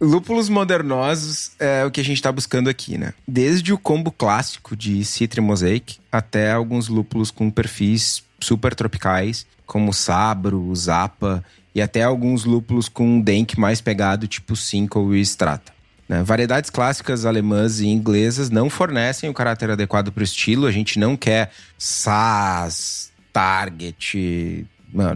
Lúpulos 0.01 0.49
modernosos 0.49 1.53
é 1.59 1.85
o 1.85 1.91
que 1.91 2.01
a 2.01 2.05
gente 2.05 2.17
está 2.17 2.31
buscando 2.31 2.69
aqui, 2.69 2.99
né? 2.99 3.15
Desde 3.27 3.73
o 3.73 3.79
combo 3.79 4.13
clássico 4.13 4.77
de 4.77 5.05
Citra 5.05 5.41
Mosaic 5.41 5.99
até 6.11 6.53
alguns 6.53 6.89
lúpulos 6.89 7.31
com 7.31 7.51
perfis 7.51 8.23
super 8.41 8.75
tropicais, 8.75 9.47
como 9.65 9.93
Sabro, 9.93 10.75
Zapa 10.75 11.45
e 11.75 11.81
até 11.81 12.03
alguns 12.03 12.45
lúpulos 12.45 12.89
com 12.89 13.07
um 13.17 13.21
denk 13.21 13.59
mais 13.59 13.81
pegado, 13.81 14.29
tipo 14.29 14.55
Cinco 14.55 15.15
e 15.15 15.21
Strata. 15.23 15.73
Né? 16.09 16.23
Variedades 16.23 16.71
clássicas 16.71 17.25
alemãs 17.25 17.81
e 17.81 17.87
inglesas 17.87 18.51
não 18.51 18.69
fornecem 18.69 19.31
o 19.31 19.35
caráter 19.35 19.71
adequado 19.71 20.13
para 20.13 20.21
o 20.21 20.25
estilo. 20.25 20.67
A 20.67 20.71
gente 20.71 20.99
não 20.99 21.17
quer 21.17 21.51
SAS, 21.79 23.11
Target, 23.33 24.67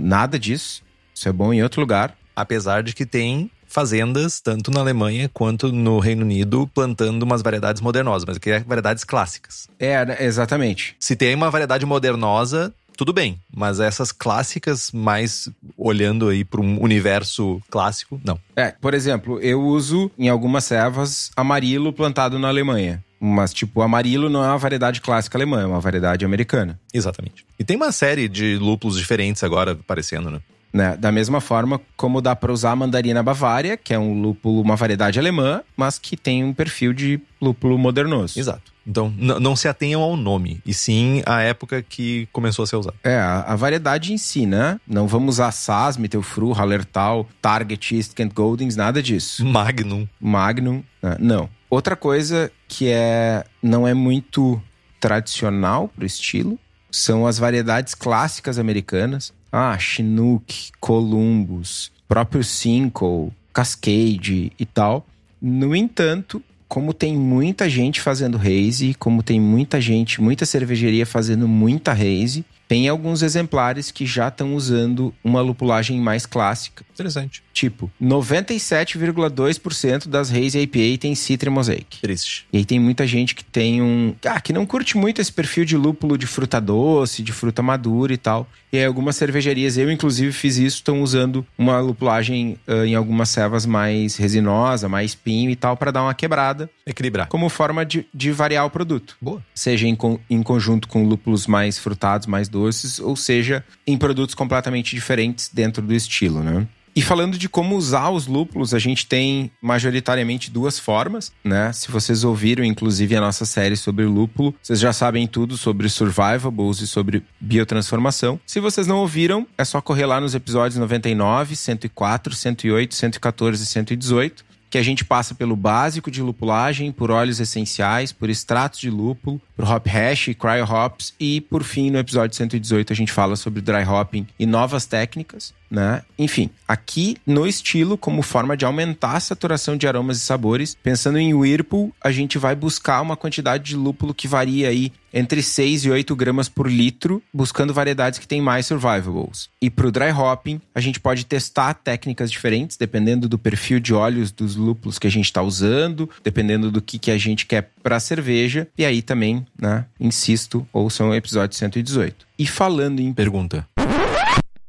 nada 0.01 0.39
disso. 0.39 0.83
Isso 1.19 1.29
é 1.29 1.33
bom 1.33 1.53
em 1.53 1.65
outro 1.65 1.81
lugar. 1.81 2.17
Apesar 2.37 2.85
de 2.85 2.95
que 2.95 3.05
tem 3.05 3.51
fazendas, 3.67 4.41
tanto 4.41 4.71
na 4.71 4.79
Alemanha 4.79 5.29
quanto 5.29 5.73
no 5.73 5.99
Reino 5.99 6.23
Unido, 6.23 6.71
plantando 6.73 7.25
umas 7.25 7.43
variedades 7.43 7.83
modernosas, 7.83 8.25
mas 8.25 8.37
aqui 8.37 8.53
é 8.53 8.61
variedades 8.61 9.03
clássicas. 9.03 9.69
É, 9.81 10.07
né? 10.07 10.17
exatamente. 10.21 10.95
Se 11.01 11.17
tem 11.17 11.35
uma 11.35 11.51
variedade 11.51 11.85
modernosa, 11.85 12.73
tudo 12.97 13.13
bem. 13.13 13.41
Mas 13.53 13.81
essas 13.81 14.13
clássicas, 14.13 14.93
mais 14.93 15.49
olhando 15.77 16.29
aí 16.29 16.45
para 16.45 16.61
um 16.61 16.81
universo 16.81 17.61
clássico, 17.69 18.21
não. 18.25 18.39
É, 18.55 18.71
por 18.81 18.95
exemplo, 18.95 19.41
eu 19.41 19.61
uso 19.61 20.13
em 20.17 20.29
algumas 20.29 20.63
servas 20.65 21.33
amarilo 21.35 21.93
plantado 21.93 22.39
na 22.39 22.47
Alemanha. 22.47 23.03
Mas, 23.21 23.53
tipo, 23.53 23.83
amarilo 23.83 24.31
não 24.31 24.45
é 24.45 24.47
uma 24.47 24.59
variedade 24.59 25.01
clássica 25.01 25.37
alemã, 25.37 25.63
é 25.63 25.67
uma 25.67 25.81
variedade 25.81 26.25
americana. 26.25 26.79
Exatamente. 26.95 27.45
E 27.59 27.65
tem 27.65 27.77
uma 27.77 27.91
série 27.91 28.29
de 28.29 28.57
lúpulos 28.57 28.97
diferentes 28.97 29.43
agora 29.43 29.73
aparecendo, 29.73 30.31
né? 30.31 30.41
Né? 30.73 30.97
Da 30.97 31.11
mesma 31.11 31.41
forma 31.41 31.81
como 31.97 32.21
dá 32.21 32.37
para 32.37 32.53
usar 32.53 32.73
a 32.73 32.77
mandarina 32.77 33.23
bavária, 33.23 33.77
que 33.77 33.95
é 33.95 33.99
um 33.99 34.21
lúpulo, 34.21 34.61
uma 34.61 34.77
variedade 34.77 35.19
alemã, 35.19 35.63
mas 35.77 35.99
que 35.99 36.17
tem 36.17 36.45
um 36.45 36.53
perfil 36.53 36.93
de 36.93 37.21
lúpulo 37.41 37.79
modernoso. 37.79 38.39
Exato. 38.39 38.73
Então, 38.87 39.13
não 39.19 39.55
se 39.55 39.69
atenham 39.69 40.01
ao 40.01 40.17
nome, 40.17 40.63
e 40.65 40.73
sim 40.73 41.23
à 41.27 41.43
época 41.43 41.83
que 41.83 42.27
começou 42.33 42.63
a 42.63 42.67
ser 42.67 42.77
usado. 42.77 42.97
É, 43.05 43.19
a, 43.19 43.41
a 43.41 43.55
variedade 43.55 44.15
em 44.15 44.17
si, 44.17 44.47
né? 44.47 44.81
Não 44.87 45.07
vamos 45.07 45.35
usar 45.35 45.53
Sass, 45.53 45.99
Mittelfru, 45.99 46.53
Hallertau, 46.53 47.29
Target, 47.43 47.95
East 47.95 48.15
Kent 48.15 48.33
Goldings, 48.33 48.77
nada 48.77 49.03
disso. 49.03 49.45
Magnum. 49.45 50.09
Magnum, 50.19 50.83
né? 51.03 51.17
não. 51.21 51.51
Outra 51.69 51.95
coisa 51.95 52.51
que 52.67 52.89
é 52.89 53.45
não 53.63 53.87
é 53.87 53.93
muito 53.93 54.61
tradicional 54.99 55.89
pro 55.89 56.07
estilo 56.07 56.59
são 56.91 57.27
as 57.27 57.39
variedades 57.39 57.95
clássicas 57.95 58.59
americanas. 58.59 59.35
Ah, 59.51 59.79
Chinook, 59.79 60.71
Columbus, 60.81 61.91
próprio 62.07 62.45
Cinco, 62.45 63.33
Cascade 63.53 64.53
e 64.59 64.67
tal. 64.67 65.07
No 65.41 65.75
entanto, 65.75 66.43
como 66.69 66.93
tem 66.93 67.17
muita 67.17 67.69
gente 67.69 68.01
fazendo 68.01 68.37
haze, 68.37 68.95
como 68.95 69.23
tem 69.23 69.41
muita 69.41 69.81
gente, 69.81 70.21
muita 70.21 70.45
cervejaria 70.45 71.07
fazendo 71.07 71.49
muita 71.49 71.93
haze, 71.93 72.45
tem 72.69 72.87
alguns 72.87 73.23
exemplares 73.23 73.91
que 73.91 74.05
já 74.05 74.29
estão 74.29 74.55
usando 74.55 75.15
uma 75.25 75.41
lupulagem 75.41 75.99
mais 75.99 76.27
clássica. 76.27 76.85
Interessante. 76.93 77.43
Tipo, 77.59 77.91
97,2% 78.01 80.07
das 80.07 80.31
Haze 80.31 80.61
IPA 80.61 80.99
tem 81.01 81.13
Citra 81.17 81.51
Mosaic. 81.51 82.01
Triste. 82.01 82.47
E 82.53 82.59
aí 82.59 82.65
tem 82.65 82.79
muita 82.79 83.05
gente 83.05 83.35
que 83.35 83.43
tem 83.43 83.83
um... 83.83 84.15
Ah, 84.25 84.41
que 84.41 84.53
não 84.53 84.65
curte 84.65 84.97
muito 84.97 85.21
esse 85.21 85.33
perfil 85.33 85.65
de 85.65 85.77
lúpulo 85.77 86.17
de 86.17 86.25
fruta 86.25 86.61
doce, 86.61 87.21
de 87.21 87.33
fruta 87.33 87.61
madura 87.61 88.15
e 88.15 88.17
tal. 88.17 88.49
E 88.73 88.79
aí 88.79 88.85
algumas 88.85 89.17
cervejarias, 89.17 89.77
eu 89.77 89.91
inclusive 89.91 90.31
fiz 90.31 90.57
isso, 90.57 90.77
estão 90.77 91.03
usando 91.03 91.45
uma 91.59 91.81
lupulagem 91.81 92.57
uh, 92.69 92.85
em 92.85 92.95
algumas 92.95 93.29
servas 93.29 93.67
mais 93.67 94.17
resinosa, 94.17 94.89
mais 94.89 95.17
pinho 95.17 95.51
e 95.51 95.57
tal, 95.57 95.77
para 95.77 95.91
dar 95.91 96.05
uma 96.05 96.15
quebrada. 96.15 96.71
Equilibrar. 96.87 97.27
Como 97.27 97.49
forma 97.49 97.85
de, 97.85 98.07
de 98.15 98.31
variar 98.31 98.67
o 98.67 98.71
produto. 98.71 99.17
Boa. 99.21 99.45
Seja 99.53 99.89
em, 99.89 99.99
em 100.31 100.45
conjunto 100.45 100.87
com 100.87 101.03
lúpulos 101.03 101.49
mais 101.49 101.77
frutados, 101.77 102.29
mais 102.29 102.49
doces, 102.49 103.01
ou 103.01 103.17
seja, 103.17 103.65
em 103.85 103.99
produtos 103.99 104.37
completamente 104.37 104.95
diferentes 104.95 105.51
dentro 105.53 105.83
do 105.83 105.93
estilo, 105.93 106.41
né? 106.41 106.65
E 106.99 107.01
falando 107.01 107.39
de 107.39 107.49
como 107.49 107.77
usar 107.77 108.11
os 108.11 108.27
lúpulos, 108.27 108.75
a 108.75 108.79
gente 108.81 109.07
tem 109.07 109.53
majoritariamente 109.63 110.51
duas 110.51 110.81
formas, 110.81 111.31
né? 111.45 111.73
Se 111.73 111.93
vocês 111.93 112.25
ouviram, 112.25 112.65
inclusive, 112.65 113.15
a 113.15 113.21
nossa 113.21 113.47
série 113.47 113.77
sobre 113.77 114.05
lúpulo, 114.05 114.53
vocês 114.61 114.81
já 114.81 114.93
sabem 114.93 115.25
tudo 115.25 115.57
sobre 115.57 115.89
survivables 115.89 116.81
e 116.81 116.89
sobre 116.89 117.23
biotransformação. 117.39 118.41
Se 118.45 118.59
vocês 118.59 118.89
não 118.89 118.97
ouviram, 118.97 119.47
é 119.57 119.65
só 119.65 119.81
correr 119.81 120.07
lá 120.07 120.21
nos 120.21 120.35
episódios 120.35 120.77
99, 120.77 121.55
104, 121.55 122.35
108, 122.35 122.93
114 122.93 123.63
e 123.63 123.67
118 123.67 124.49
que 124.71 124.79
a 124.79 124.83
gente 124.83 125.05
passa 125.05 125.35
pelo 125.35 125.57
básico 125.57 126.11
de 126.11 126.23
lupulagem, 126.23 126.93
por 126.93 127.11
óleos 127.11 127.41
essenciais, 127.41 128.13
por 128.13 128.29
extratos 128.29 128.79
de 128.81 128.91
lúpulo, 128.91 129.41
por 129.57 129.65
hop 129.65 129.87
hash, 129.87 130.35
cryo 130.39 130.65
hops 130.65 131.15
e 131.19 131.41
por 131.41 131.65
fim 131.65 131.91
no 131.91 131.99
episódio 131.99 132.37
118 132.37 132.93
a 132.93 132.97
gente 132.97 133.13
fala 133.13 133.37
sobre 133.37 133.61
dry 133.61 133.85
hopping 133.85 134.27
e 134.39 134.45
novas 134.45 134.85
técnicas 134.85 135.55
né? 135.71 136.03
Enfim, 136.19 136.51
aqui 136.67 137.17
no 137.27 137.47
estilo, 137.47 137.97
como 137.97 138.23
forma 138.23 138.57
de 138.57 138.65
aumentar 138.65 139.17
a 139.17 139.21
saturação 139.21 139.77
de 139.77 139.87
aromas 139.87 140.19
e 140.19 140.21
sabores, 140.21 140.77
pensando 140.83 141.19
em 141.19 141.35
Whirlpool, 141.35 141.93
a 142.03 142.11
gente 142.11 142.39
vai 142.39 142.55
buscar 142.55 143.01
uma 143.01 143.17
quantidade 143.17 143.65
de 143.65 143.77
lúpulo 143.77 144.15
que 144.15 144.27
varia 144.27 144.69
aí 144.69 144.93
entre 145.13 145.43
6 145.43 145.87
e 145.87 145.91
8 145.91 146.15
gramas 146.15 146.49
por 146.49 146.71
litro, 146.71 147.23
buscando 147.33 147.73
variedades 147.73 148.19
que 148.19 148.29
têm 148.29 148.43
mais 148.43 148.67
survivables. 148.67 149.49
E 149.61 149.71
para 149.71 149.87
o 149.87 149.93
dry 149.93 150.11
hopping, 150.11 150.61
a 150.75 150.81
gente 150.81 151.01
pode 151.01 151.25
testar 151.25 151.75
técnicas 151.75 152.31
diferentes, 152.31 152.77
dependendo 152.77 153.29
do 153.29 153.39
perfil 153.39 153.81
de 153.81 153.95
óleos 153.95 154.31
dos 154.31 154.55
lúpulos 154.55 154.99
que 154.99 155.07
a 155.07 155.11
gente 155.11 155.25
está 155.25 155.43
usando, 155.43 156.11
dependendo 156.23 156.71
do 156.71 156.83
que, 156.83 156.99
que 156.99 157.11
a 157.11 157.19
gente 157.19 157.47
quer 157.47 157.71
para 157.83 157.99
cerveja. 157.99 158.69
E 158.77 158.85
aí 158.85 159.01
também, 159.01 159.47
né, 159.59 159.87
insisto, 159.99 160.67
ouçam 160.73 161.11
o 161.11 161.15
episódio 161.15 161.57
118. 161.57 162.27
E 162.39 162.47
falando 162.47 163.01
em... 163.01 163.13
Pergunta 163.13 163.67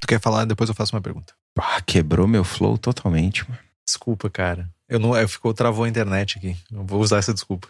quer 0.08 0.20
falar, 0.20 0.46
depois 0.46 0.70
eu 0.70 0.76
faço 0.76 0.96
uma 0.96 1.02
pergunta. 1.02 1.34
Ah, 1.58 1.82
quebrou 1.82 2.28
meu 2.28 2.44
flow 2.44 2.78
totalmente, 2.78 3.48
mano. 3.50 3.60
Desculpa, 3.86 4.30
cara. 4.30 4.70
Eu 4.88 5.00
não, 5.00 5.16
eu 5.16 5.28
ficou 5.28 5.54
travou 5.54 5.86
a 5.86 5.90
internet 5.90 6.38
aqui. 6.38 6.56
Eu 6.72 6.84
vou 6.84 7.02
usar 7.02 7.18
essa 7.18 7.34
desculpa. 7.34 7.68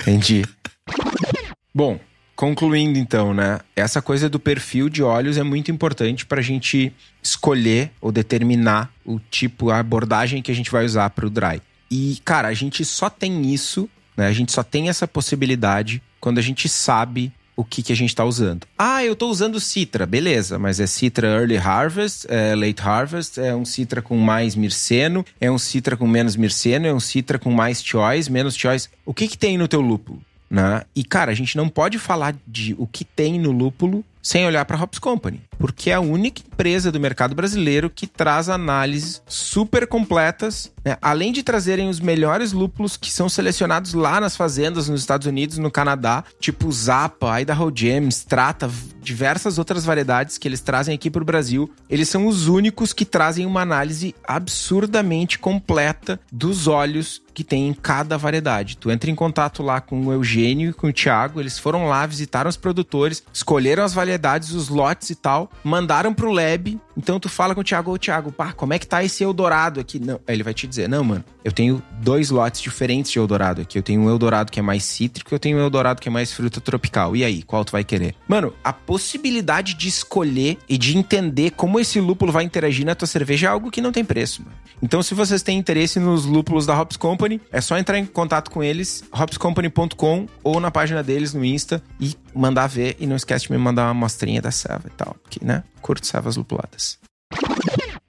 Entendi. 0.00 0.44
Bom, 1.74 2.00
concluindo 2.34 2.98
então, 2.98 3.34
né? 3.34 3.60
Essa 3.74 4.00
coisa 4.00 4.28
do 4.28 4.38
perfil 4.38 4.88
de 4.88 5.02
olhos 5.02 5.36
é 5.36 5.42
muito 5.42 5.70
importante 5.70 6.24
para 6.24 6.40
a 6.40 6.42
gente 6.42 6.92
escolher 7.22 7.90
ou 8.00 8.10
determinar 8.10 8.92
o 9.04 9.18
tipo, 9.18 9.70
a 9.70 9.78
abordagem 9.78 10.40
que 10.40 10.50
a 10.50 10.54
gente 10.54 10.70
vai 10.70 10.84
usar 10.84 11.10
para 11.10 11.26
o 11.26 11.30
dry. 11.30 11.60
E, 11.90 12.20
cara, 12.24 12.48
a 12.48 12.54
gente 12.54 12.84
só 12.84 13.10
tem 13.10 13.52
isso, 13.52 13.88
né? 14.16 14.26
A 14.26 14.32
gente 14.32 14.52
só 14.52 14.62
tem 14.62 14.88
essa 14.88 15.06
possibilidade 15.06 16.02
quando 16.20 16.38
a 16.38 16.42
gente 16.42 16.68
sabe 16.68 17.32
o 17.58 17.64
que, 17.64 17.82
que 17.82 17.92
a 17.92 17.96
gente 17.96 18.10
está 18.10 18.24
usando. 18.24 18.68
Ah, 18.78 19.04
eu 19.04 19.14
estou 19.14 19.28
usando 19.28 19.58
Citra, 19.58 20.06
beleza, 20.06 20.60
mas 20.60 20.78
é 20.78 20.86
Citra 20.86 21.26
Early 21.26 21.56
Harvest, 21.56 22.24
é 22.28 22.54
Late 22.54 22.80
Harvest, 22.80 23.40
é 23.40 23.52
um 23.52 23.64
Citra 23.64 24.00
com 24.00 24.16
mais 24.16 24.54
mirceno, 24.54 25.26
é 25.40 25.50
um 25.50 25.58
Citra 25.58 25.96
com 25.96 26.06
menos 26.06 26.36
mirceno, 26.36 26.86
é 26.86 26.94
um 26.94 27.00
Citra 27.00 27.36
com 27.36 27.50
mais 27.50 27.82
choice, 27.82 28.30
menos 28.30 28.56
choice. 28.56 28.88
O 29.04 29.12
que, 29.12 29.26
que 29.26 29.36
tem 29.36 29.58
no 29.58 29.66
teu 29.66 29.80
lúpulo? 29.80 30.22
Né? 30.48 30.84
E, 30.94 31.02
cara, 31.02 31.32
a 31.32 31.34
gente 31.34 31.56
não 31.56 31.68
pode 31.68 31.98
falar 31.98 32.36
de 32.46 32.76
o 32.78 32.86
que 32.86 33.04
tem 33.04 33.40
no 33.40 33.50
lúpulo 33.50 34.04
sem 34.28 34.46
olhar 34.46 34.66
para 34.66 34.76
a 34.76 34.82
Hops 34.82 34.98
Company, 34.98 35.40
porque 35.58 35.88
é 35.88 35.94
a 35.94 36.00
única 36.00 36.42
empresa 36.46 36.92
do 36.92 37.00
mercado 37.00 37.34
brasileiro 37.34 37.88
que 37.88 38.06
traz 38.06 38.50
análises 38.50 39.22
super 39.26 39.86
completas, 39.86 40.70
né? 40.84 40.98
além 41.00 41.32
de 41.32 41.42
trazerem 41.42 41.88
os 41.88 41.98
melhores 41.98 42.52
lúpulos 42.52 42.98
que 42.98 43.10
são 43.10 43.26
selecionados 43.26 43.94
lá 43.94 44.20
nas 44.20 44.36
fazendas 44.36 44.86
nos 44.86 45.00
Estados 45.00 45.26
Unidos, 45.26 45.56
no 45.56 45.70
Canadá, 45.70 46.24
tipo 46.38 46.70
Zapa, 46.70 47.40
Idaho 47.40 47.72
Jam, 47.74 48.06
Strata, 48.08 48.70
diversas 49.00 49.56
outras 49.56 49.86
variedades 49.86 50.36
que 50.36 50.46
eles 50.46 50.60
trazem 50.60 50.94
aqui 50.94 51.10
para 51.10 51.22
o 51.22 51.24
Brasil. 51.24 51.72
Eles 51.88 52.10
são 52.10 52.26
os 52.26 52.48
únicos 52.48 52.92
que 52.92 53.06
trazem 53.06 53.46
uma 53.46 53.62
análise 53.62 54.14
absurdamente 54.26 55.38
completa 55.38 56.20
dos 56.30 56.68
óleos 56.68 57.22
que 57.38 57.44
tem 57.44 57.68
em 57.68 57.72
cada 57.72 58.18
variedade. 58.18 58.76
Tu 58.76 58.90
entra 58.90 59.08
em 59.08 59.14
contato 59.14 59.62
lá 59.62 59.80
com 59.80 60.06
o 60.06 60.12
Eugênio 60.12 60.70
e 60.70 60.72
com 60.72 60.88
o 60.88 60.92
Thiago, 60.92 61.38
eles 61.38 61.56
foram 61.56 61.86
lá, 61.86 62.04
visitaram 62.04 62.50
os 62.50 62.56
produtores, 62.56 63.22
escolheram 63.32 63.84
as 63.84 63.94
variedades, 63.94 64.17
os 64.54 64.68
lotes 64.68 65.10
e 65.10 65.14
tal, 65.14 65.50
mandaram 65.62 66.12
pro 66.12 66.30
lab. 66.30 66.78
Então 66.96 67.20
tu 67.20 67.28
fala 67.28 67.54
com 67.54 67.60
o 67.60 67.64
Thiago, 67.64 67.92
ô 67.92 67.98
Thiago, 67.98 68.32
pá, 68.32 68.52
como 68.52 68.72
é 68.72 68.78
que 68.78 68.86
tá 68.86 69.04
esse 69.04 69.22
Eldorado 69.22 69.78
aqui? 69.78 70.00
Não, 70.00 70.20
aí 70.26 70.34
ele 70.34 70.42
vai 70.42 70.52
te 70.52 70.66
dizer, 70.66 70.88
não, 70.88 71.04
mano, 71.04 71.24
eu 71.44 71.52
tenho 71.52 71.82
dois 72.02 72.30
lotes 72.30 72.60
diferentes 72.60 73.12
de 73.12 73.18
Eldorado 73.18 73.62
aqui. 73.62 73.78
Eu 73.78 73.82
tenho 73.82 74.00
um 74.00 74.10
Eldorado 74.10 74.50
que 74.50 74.58
é 74.58 74.62
mais 74.62 74.82
cítrico, 74.84 75.32
eu 75.32 75.38
tenho 75.38 75.58
um 75.58 75.60
Eldorado 75.60 76.00
que 76.00 76.08
é 76.08 76.10
mais 76.10 76.32
fruta 76.32 76.60
tropical. 76.60 77.14
E 77.14 77.24
aí, 77.24 77.42
qual 77.42 77.64
tu 77.64 77.72
vai 77.72 77.84
querer? 77.84 78.14
Mano, 78.26 78.52
a 78.64 78.72
possibilidade 78.72 79.74
de 79.74 79.88
escolher 79.88 80.58
e 80.68 80.76
de 80.76 80.98
entender 80.98 81.52
como 81.52 81.78
esse 81.78 82.00
lúpulo 82.00 82.32
vai 82.32 82.44
interagir 82.44 82.84
na 82.84 82.94
tua 82.94 83.06
cerveja 83.06 83.46
é 83.46 83.50
algo 83.50 83.70
que 83.70 83.80
não 83.80 83.92
tem 83.92 84.04
preço, 84.04 84.42
mano. 84.42 84.56
Então, 84.82 85.02
se 85.02 85.14
vocês 85.14 85.42
têm 85.42 85.58
interesse 85.58 85.98
nos 85.98 86.24
lúpulos 86.24 86.66
da 86.66 86.78
Hops 86.78 86.96
Company, 86.96 87.40
é 87.50 87.60
só 87.60 87.78
entrar 87.78 87.98
em 87.98 88.06
contato 88.06 88.50
com 88.50 88.62
eles, 88.62 89.04
hopscompany.com 89.12 90.26
ou 90.42 90.60
na 90.60 90.70
página 90.70 91.02
deles 91.02 91.32
no 91.32 91.44
Insta 91.44 91.82
e 92.00 92.14
mandar 92.34 92.66
ver. 92.66 92.96
E 92.98 93.06
não 93.06 93.16
esquece 93.16 93.46
de 93.46 93.52
me 93.52 93.58
mandar 93.58 93.84
uma 93.84 93.90
amostrinha 93.90 94.40
da 94.40 94.50
serva 94.50 94.88
e 94.88 94.90
tal, 94.90 95.16
porque, 95.22 95.44
né? 95.44 95.62
Curto 95.80 96.06
servas 96.06 96.36
lupuladas. 96.36 96.98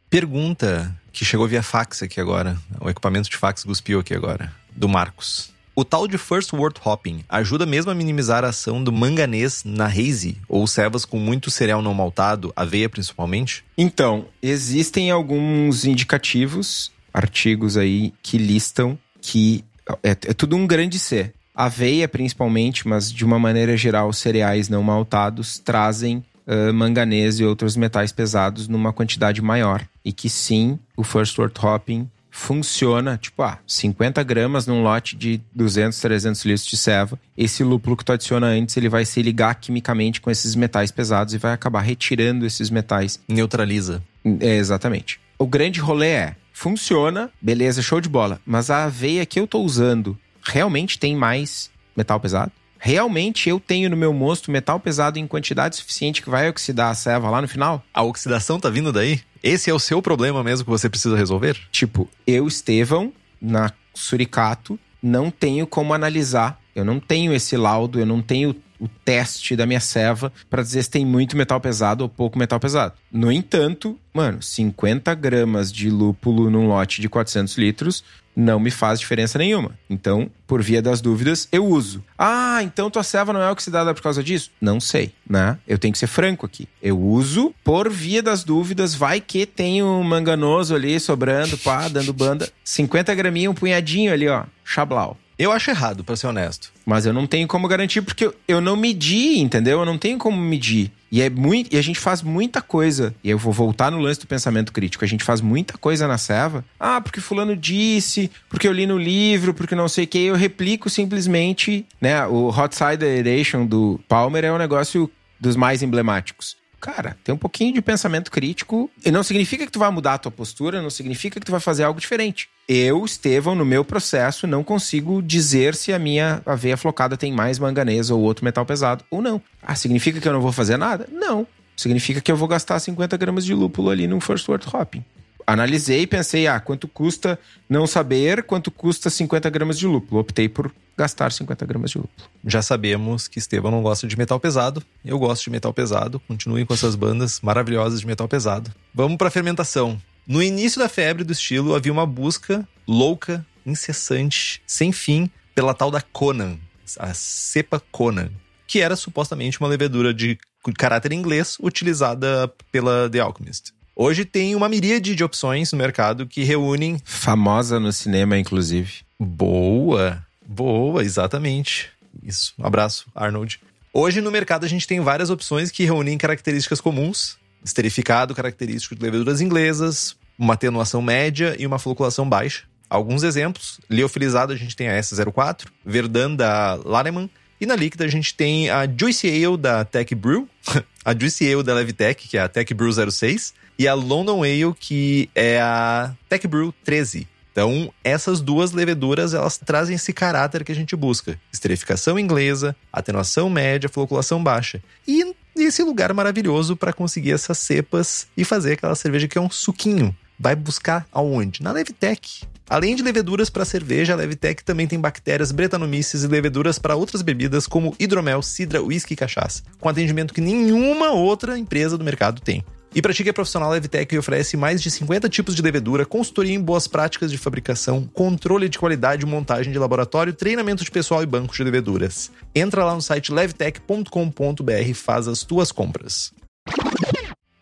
Pergunta 0.09 0.95
que 1.11 1.23
chegou 1.23 1.47
via 1.47 1.61
fax 1.61 2.01
aqui 2.01 2.19
agora. 2.19 2.57
O 2.79 2.89
equipamento 2.89 3.29
de 3.29 3.37
fax 3.37 3.63
cuspiu 3.63 3.99
aqui 3.99 4.13
agora. 4.13 4.51
Do 4.75 4.87
Marcos. 4.87 5.51
O 5.75 5.85
tal 5.85 6.07
de 6.07 6.17
First 6.17 6.51
Word 6.51 6.79
Hopping 6.83 7.23
ajuda 7.29 7.65
mesmo 7.65 7.89
a 7.89 7.95
minimizar 7.95 8.43
a 8.43 8.49
ação 8.49 8.83
do 8.83 8.91
manganês 8.91 9.63
na 9.63 9.85
haze 9.85 10.37
ou 10.49 10.67
servas 10.67 11.05
com 11.05 11.17
muito 11.17 11.49
cereal 11.49 11.81
não 11.81 11.93
maltado, 11.93 12.51
aveia 12.53 12.89
principalmente? 12.89 13.63
Então, 13.77 14.25
existem 14.41 15.09
alguns 15.09 15.85
indicativos, 15.85 16.91
artigos 17.13 17.77
aí 17.77 18.13
que 18.21 18.37
listam 18.37 18.99
que 19.21 19.63
é, 20.03 20.11
é 20.11 20.33
tudo 20.33 20.55
um 20.55 20.67
grande 20.67 20.99
C. 20.99 21.31
Aveia, 21.61 22.07
principalmente, 22.07 22.87
mas 22.87 23.11
de 23.11 23.25
uma 23.25 23.37
maneira 23.37 23.75
geral, 23.75 24.13
cereais 24.13 24.69
não 24.69 24.81
maltados 24.81 25.59
trazem 25.59 26.23
uh, 26.47 26.73
manganês 26.73 27.37
e 27.41 27.43
outros 27.43 27.75
metais 27.75 28.13
pesados 28.13 28.69
numa 28.69 28.93
quantidade 28.93 29.41
maior. 29.41 29.85
E 30.05 30.13
que 30.13 30.29
sim, 30.29 30.79
o 30.95 31.03
First 31.03 31.37
Word 31.37 31.53
Hopping 31.61 32.09
funciona, 32.31 33.17
tipo, 33.17 33.43
ah, 33.43 33.59
50 33.67 34.23
gramas 34.23 34.67
num 34.67 34.81
lote 34.81 35.17
de 35.17 35.41
200, 35.53 35.99
300 35.99 36.45
litros 36.45 36.65
de 36.65 36.77
ceva. 36.77 37.19
Esse 37.37 37.61
lúpulo 37.61 37.97
que 37.97 38.05
tu 38.05 38.13
adiciona 38.13 38.47
antes, 38.47 38.77
ele 38.77 38.87
vai 38.87 39.03
se 39.03 39.21
ligar 39.21 39.55
quimicamente 39.55 40.21
com 40.21 40.31
esses 40.31 40.55
metais 40.55 40.91
pesados 40.91 41.33
e 41.33 41.37
vai 41.37 41.51
acabar 41.51 41.81
retirando 41.81 42.45
esses 42.45 42.69
metais. 42.69 43.19
Neutraliza. 43.27 44.01
É, 44.39 44.55
exatamente. 44.55 45.19
O 45.37 45.45
grande 45.45 45.81
rolê 45.81 46.07
é, 46.07 46.35
funciona, 46.53 47.29
beleza, 47.41 47.81
show 47.81 47.99
de 47.99 48.07
bola. 48.07 48.39
Mas 48.45 48.69
a 48.69 48.85
aveia 48.85 49.25
que 49.25 49.41
eu 49.41 49.45
tô 49.45 49.59
usando 49.59 50.17
realmente 50.49 50.99
tem 50.99 51.15
mais 51.15 51.69
metal 51.95 52.19
pesado? 52.19 52.51
Realmente 52.77 53.49
eu 53.49 53.59
tenho 53.59 53.89
no 53.89 53.97
meu 53.97 54.13
mosto 54.13 54.49
metal 54.49 54.79
pesado 54.79 55.19
em 55.19 55.27
quantidade 55.27 55.75
suficiente 55.75 56.21
que 56.21 56.29
vai 56.29 56.47
oxidar 56.49 56.89
a 56.89 56.95
ceva 56.95 57.29
lá 57.29 57.41
no 57.41 57.47
final? 57.47 57.83
A 57.93 58.03
oxidação 58.03 58.59
tá 58.59 58.69
vindo 58.69 58.93
daí? 58.93 59.19
Esse 59.43 59.69
é 59.69 59.73
o 59.73 59.79
seu 59.79 60.01
problema 60.01 60.43
mesmo 60.43 60.63
que 60.63 60.71
você 60.71 60.89
precisa 60.89 61.17
resolver? 61.17 61.57
Tipo, 61.71 62.09
eu, 62.25 62.47
Estevão, 62.47 63.11
na 63.41 63.71
Suricato, 63.93 64.79
não 65.03 65.29
tenho 65.29 65.67
como 65.67 65.93
analisar. 65.93 66.59
Eu 66.73 66.85
não 66.85 66.99
tenho 66.99 67.33
esse 67.33 67.57
laudo, 67.57 67.99
eu 67.99 68.05
não 68.05 68.21
tenho 68.21 68.55
o 68.79 68.87
teste 68.87 69.55
da 69.57 69.65
minha 69.65 69.79
ceva 69.81 70.31
para 70.49 70.63
dizer 70.63 70.83
se 70.83 70.89
tem 70.89 71.05
muito 71.05 71.35
metal 71.35 71.59
pesado 71.59 72.03
ou 72.03 72.09
pouco 72.09 72.39
metal 72.39 72.59
pesado. 72.59 72.93
No 73.11 73.29
entanto, 73.29 73.99
mano, 74.13 74.41
50 74.41 75.13
gramas 75.15 75.71
de 75.71 75.89
lúpulo 75.89 76.49
num 76.49 76.67
lote 76.67 77.01
de 77.01 77.09
400 77.09 77.57
litros 77.57 78.03
não 78.39 78.59
me 78.59 78.71
faz 78.71 78.99
diferença 78.99 79.37
nenhuma. 79.37 79.77
Então, 79.89 80.31
por 80.47 80.63
via 80.63 80.81
das 80.81 81.01
dúvidas, 81.01 81.47
eu 81.51 81.65
uso. 81.65 82.01
Ah, 82.17 82.61
então 82.63 82.89
tua 82.89 83.03
ceva 83.03 83.33
não 83.33 83.41
é 83.41 83.51
oxidada 83.51 83.93
por 83.93 84.01
causa 84.01 84.23
disso? 84.23 84.49
Não 84.61 84.79
sei, 84.79 85.13
né? 85.29 85.57
Eu 85.67 85.77
tenho 85.77 85.91
que 85.91 85.99
ser 85.99 86.07
franco 86.07 86.45
aqui. 86.45 86.67
Eu 86.81 86.97
uso 86.97 87.53
por 87.63 87.89
via 87.89 88.23
das 88.23 88.43
dúvidas, 88.43 88.95
vai 88.95 89.19
que 89.19 89.45
tem 89.45 89.83
um 89.83 90.01
manganoso 90.03 90.73
ali 90.73 90.97
sobrando, 90.99 91.57
pá, 91.57 91.89
dando 91.89 92.13
banda. 92.13 92.49
50 92.63 93.13
graminhas, 93.13 93.51
um 93.51 93.55
punhadinho 93.55 94.13
ali, 94.13 94.29
ó, 94.29 94.45
chablau. 94.63 95.17
Eu 95.39 95.53
acho 95.53 95.71
errado, 95.71 96.03
para 96.03 96.17
ser 96.17 96.27
honesto. 96.27 96.69
Mas 96.85 97.05
eu 97.05 97.13
não 97.13 97.25
tenho 97.25 97.47
como 97.47 97.65
garantir 97.65 98.01
porque 98.01 98.29
eu 98.45 98.59
não 98.59 98.75
medi, 98.75 99.39
entendeu? 99.39 99.79
Eu 99.79 99.85
não 99.85 99.97
tenho 99.97 100.17
como 100.17 100.35
medir. 100.35 100.91
E 101.09 101.21
é 101.21 101.29
muito, 101.29 101.73
e 101.73 101.77
a 101.77 101.81
gente 101.81 101.97
faz 101.97 102.21
muita 102.21 102.61
coisa. 102.61 103.15
E 103.23 103.29
eu 103.29 103.37
vou 103.37 103.53
voltar 103.53 103.89
no 103.89 103.99
lance 103.99 104.19
do 104.19 104.27
pensamento 104.27 104.73
crítico. 104.73 105.05
A 105.05 105.07
gente 105.07 105.23
faz 105.23 105.39
muita 105.39 105.77
coisa 105.77 106.09
na 106.09 106.17
serva. 106.17 106.65
Ah, 106.77 106.99
porque 106.99 107.21
fulano 107.21 107.55
disse, 107.55 108.29
porque 108.49 108.67
eu 108.67 108.73
li 108.73 108.85
no 108.85 108.97
livro, 108.97 109.53
porque 109.53 109.75
não 109.75 109.87
sei 109.87 110.03
o 110.03 110.07
que. 110.07 110.19
Eu 110.19 110.35
replico 110.35 110.89
simplesmente, 110.89 111.85
né? 112.01 112.27
O 112.27 112.49
Hot 112.49 112.75
Side 112.75 113.05
Aeration 113.05 113.65
do 113.65 113.97
Palmer 114.09 114.43
é 114.43 114.51
um 114.51 114.57
negócio 114.57 115.09
dos 115.39 115.55
mais 115.55 115.81
emblemáticos. 115.81 116.58
Cara, 116.79 117.17
tem 117.23 117.33
um 117.35 117.37
pouquinho 117.37 117.73
de 117.73 117.81
pensamento 117.81 118.31
crítico. 118.31 118.89
E 119.05 119.11
não 119.11 119.23
significa 119.23 119.65
que 119.65 119.71
tu 119.71 119.79
vai 119.79 119.91
mudar 119.91 120.13
a 120.13 120.17
tua 120.17 120.31
postura, 120.31 120.81
não 120.81 120.89
significa 120.89 121.39
que 121.39 121.45
tu 121.45 121.51
vai 121.51 121.59
fazer 121.59 121.83
algo 121.83 121.99
diferente. 121.99 122.49
Eu, 122.67 123.03
Estevão, 123.03 123.55
no 123.55 123.65
meu 123.65 123.83
processo, 123.83 124.47
não 124.47 124.63
consigo 124.63 125.21
dizer 125.21 125.75
se 125.75 125.91
a 125.91 125.99
minha 125.99 126.41
aveia 126.45 126.77
flocada 126.77 127.17
tem 127.17 127.33
mais 127.33 127.59
manganês 127.59 128.09
ou 128.09 128.21
outro 128.21 128.45
metal 128.45 128.65
pesado 128.65 129.03
ou 129.09 129.21
não. 129.21 129.41
Ah, 129.61 129.75
significa 129.75 130.21
que 130.21 130.27
eu 130.27 130.33
não 130.33 130.41
vou 130.41 130.51
fazer 130.51 130.77
nada? 130.77 131.07
Não. 131.11 131.45
Significa 131.75 132.21
que 132.21 132.31
eu 132.31 132.35
vou 132.35 132.47
gastar 132.47 132.79
50 132.79 133.15
gramas 133.17 133.45
de 133.45 133.53
lúpulo 133.53 133.89
ali 133.89 134.07
no 134.07 134.19
First 134.19 134.47
Word 134.47 134.65
Hopping. 134.71 135.03
Analisei 135.51 136.01
e 136.01 136.07
pensei, 136.07 136.45
ah, 136.45 136.59
quanto 136.59 136.87
custa 136.87 137.39
não 137.67 137.87
saber, 137.87 138.43
quanto 138.43 138.69
custa 138.69 139.09
50 139.09 139.49
gramas 139.49 139.79
de 139.79 139.87
lúpulo. 139.87 140.21
Optei 140.21 140.47
por 140.47 140.71
gastar 140.95 141.31
50 141.31 141.65
gramas 141.65 141.89
de 141.89 141.97
lúpulo. 141.97 142.29
Já 142.45 142.61
sabemos 142.61 143.27
que 143.27 143.39
Estevam 143.39 143.71
não 143.71 143.81
gosta 143.81 144.05
de 144.05 144.15
metal 144.15 144.39
pesado. 144.39 144.83
Eu 145.03 145.17
gosto 145.17 145.45
de 145.45 145.49
metal 145.49 145.73
pesado. 145.73 146.19
Continuem 146.27 146.67
com 146.67 146.73
essas 146.75 146.93
bandas 146.93 147.41
maravilhosas 147.41 148.01
de 148.01 148.05
metal 148.05 148.27
pesado. 148.27 148.71
Vamos 148.93 149.17
para 149.17 149.31
fermentação. 149.31 149.99
No 150.27 150.43
início 150.43 150.79
da 150.79 150.87
febre 150.87 151.23
do 151.23 151.33
estilo, 151.33 151.73
havia 151.73 151.91
uma 151.91 152.05
busca 152.05 152.67
louca, 152.87 153.43
incessante, 153.65 154.61
sem 154.67 154.91
fim, 154.91 155.31
pela 155.55 155.73
tal 155.73 155.89
da 155.89 156.01
Conan, 156.01 156.59
a 156.99 157.11
cepa 157.15 157.81
Conan, 157.91 158.29
que 158.67 158.81
era 158.81 158.95
supostamente 158.95 159.59
uma 159.59 159.67
levedura 159.67 160.13
de 160.13 160.37
caráter 160.77 161.11
inglês 161.11 161.57
utilizada 161.59 162.53
pela 162.71 163.09
The 163.09 163.19
Alchemist. 163.19 163.73
Hoje 164.01 164.23
tem 164.23 164.55
uma 164.55 164.69
miríade 164.69 165.13
de 165.13 165.25
opções 165.25 165.73
no 165.73 165.77
mercado 165.77 166.25
que 166.25 166.45
reúnem. 166.45 167.01
Famosa 167.03 167.81
no 167.81 167.91
cinema, 167.91 168.37
inclusive. 168.37 169.01
Boa! 169.19 170.25
Boa, 170.47 171.03
exatamente. 171.03 171.89
Isso. 172.23 172.53
Um 172.57 172.65
abraço, 172.65 173.07
Arnold. 173.13 173.59
Hoje 173.91 174.21
no 174.21 174.31
mercado 174.31 174.63
a 174.65 174.69
gente 174.69 174.87
tem 174.87 175.01
várias 175.01 175.29
opções 175.29 175.69
que 175.69 175.83
reúnem 175.83 176.17
características 176.17 176.79
comuns: 176.79 177.37
esterificado, 177.61 178.33
característico 178.33 178.95
de 178.95 179.03
leveduras 179.03 179.41
inglesas, 179.41 180.15
uma 180.37 180.53
atenuação 180.53 181.01
média 181.01 181.53
e 181.59 181.67
uma 181.67 181.77
floculação 181.77 182.27
baixa. 182.27 182.63
Alguns 182.89 183.23
exemplos: 183.23 183.81
liofilizado 183.89 184.53
a 184.53 184.55
gente 184.55 184.77
tem 184.77 184.87
a 184.87 184.97
S04, 184.97 185.65
Verdun 185.85 186.37
da 186.37 186.79
Lareman, 186.85 187.29
e 187.59 187.65
na 187.65 187.75
líquida 187.75 188.05
a 188.05 188.07
gente 188.07 188.33
tem 188.33 188.69
a 188.69 188.87
Juicy 188.87 189.27
Ale 189.27 189.57
da 189.57 189.83
Tech 189.83 190.15
Brew, 190.15 190.47
a 191.03 191.13
Juicy 191.13 191.53
Ale 191.53 191.63
da 191.63 191.73
Levitech, 191.73 192.29
que 192.29 192.37
é 192.37 192.41
a 192.41 192.47
Tech 192.47 192.73
Brew 192.73 192.93
06, 193.11 193.53
e 193.79 193.87
a 193.87 193.93
London 193.93 194.43
Ale, 194.43 194.73
que 194.77 195.29
é 195.33 195.61
a 195.61 196.13
Tech 196.27 196.45
Brew 196.45 196.73
13. 196.83 197.25
Então, 197.51 197.93
essas 198.03 198.41
duas 198.41 198.73
leveduras, 198.73 199.33
elas 199.33 199.57
trazem 199.57 199.95
esse 199.95 200.11
caráter 200.11 200.65
que 200.65 200.71
a 200.71 200.75
gente 200.75 200.95
busca. 200.95 201.39
Esterificação 201.51 202.19
inglesa, 202.19 202.75
atenuação 202.91 203.49
média, 203.49 203.89
floculação 203.89 204.43
baixa. 204.43 204.81
E 205.07 205.33
esse 205.55 205.81
lugar 205.81 206.13
maravilhoso 206.13 206.75
para 206.75 206.93
conseguir 206.93 207.31
essas 207.31 207.57
cepas 207.57 208.27
e 208.35 208.43
fazer 208.43 208.73
aquela 208.73 208.95
cerveja 208.95 209.27
que 209.27 209.37
é 209.37 209.41
um 209.41 209.49
suquinho. 209.49 210.15
Vai 210.37 210.55
buscar 210.55 211.07
aonde? 211.11 211.63
Na 211.63 211.71
Levitec. 211.71 212.43
Além 212.69 212.95
de 212.95 213.01
leveduras 213.01 213.49
para 213.49 213.65
cerveja, 213.65 214.13
a 214.13 214.15
Levitec 214.15 214.63
também 214.63 214.85
tem 214.85 214.99
bactérias, 214.99 215.51
bretanomices 215.51 216.23
e 216.23 216.27
leveduras 216.27 216.77
para 216.77 216.95
outras 216.95 217.23
bebidas 217.23 217.65
como 217.65 217.95
hidromel, 217.99 218.43
cidra, 218.43 218.83
uísque 218.83 219.15
e 219.15 219.17
cachaça, 219.17 219.63
com 219.79 219.89
atendimento 219.89 220.33
que 220.35 220.39
nenhuma 220.39 221.11
outra 221.11 221.57
empresa 221.57 221.97
do 221.97 222.03
mercado 222.03 222.39
tem. 222.39 222.63
E 222.93 223.01
para 223.01 223.13
ti 223.13 223.23
que 223.23 223.29
é 223.29 223.33
profissional, 223.33 223.69
a 223.69 223.73
Levtech 223.73 224.15
oferece 224.17 224.55
mais 224.55 224.81
de 224.81 224.91
50 224.91 225.27
tipos 225.29 225.55
de 225.55 225.61
levedura, 225.63 226.05
consultoria 226.05 226.53
em 226.53 226.61
boas 226.61 226.87
práticas 226.87 227.31
de 227.31 227.37
fabricação, 227.39 228.07
controle 228.13 228.69
de 228.69 228.77
qualidade, 228.77 229.25
montagem 229.25 229.71
de 229.71 229.79
laboratório, 229.79 230.33
treinamento 230.33 230.83
de 230.83 230.91
pessoal 230.91 231.23
e 231.23 231.25
bancos 231.25 231.57
de 231.57 231.63
leveduras. 231.63 232.31
Entra 232.53 232.85
lá 232.85 232.93
no 232.93 233.01
site 233.01 233.31
levtech.com.br 233.31 234.71
e 234.87 234.93
faz 234.93 235.27
as 235.27 235.43
tuas 235.43 235.71
compras. 235.71 236.31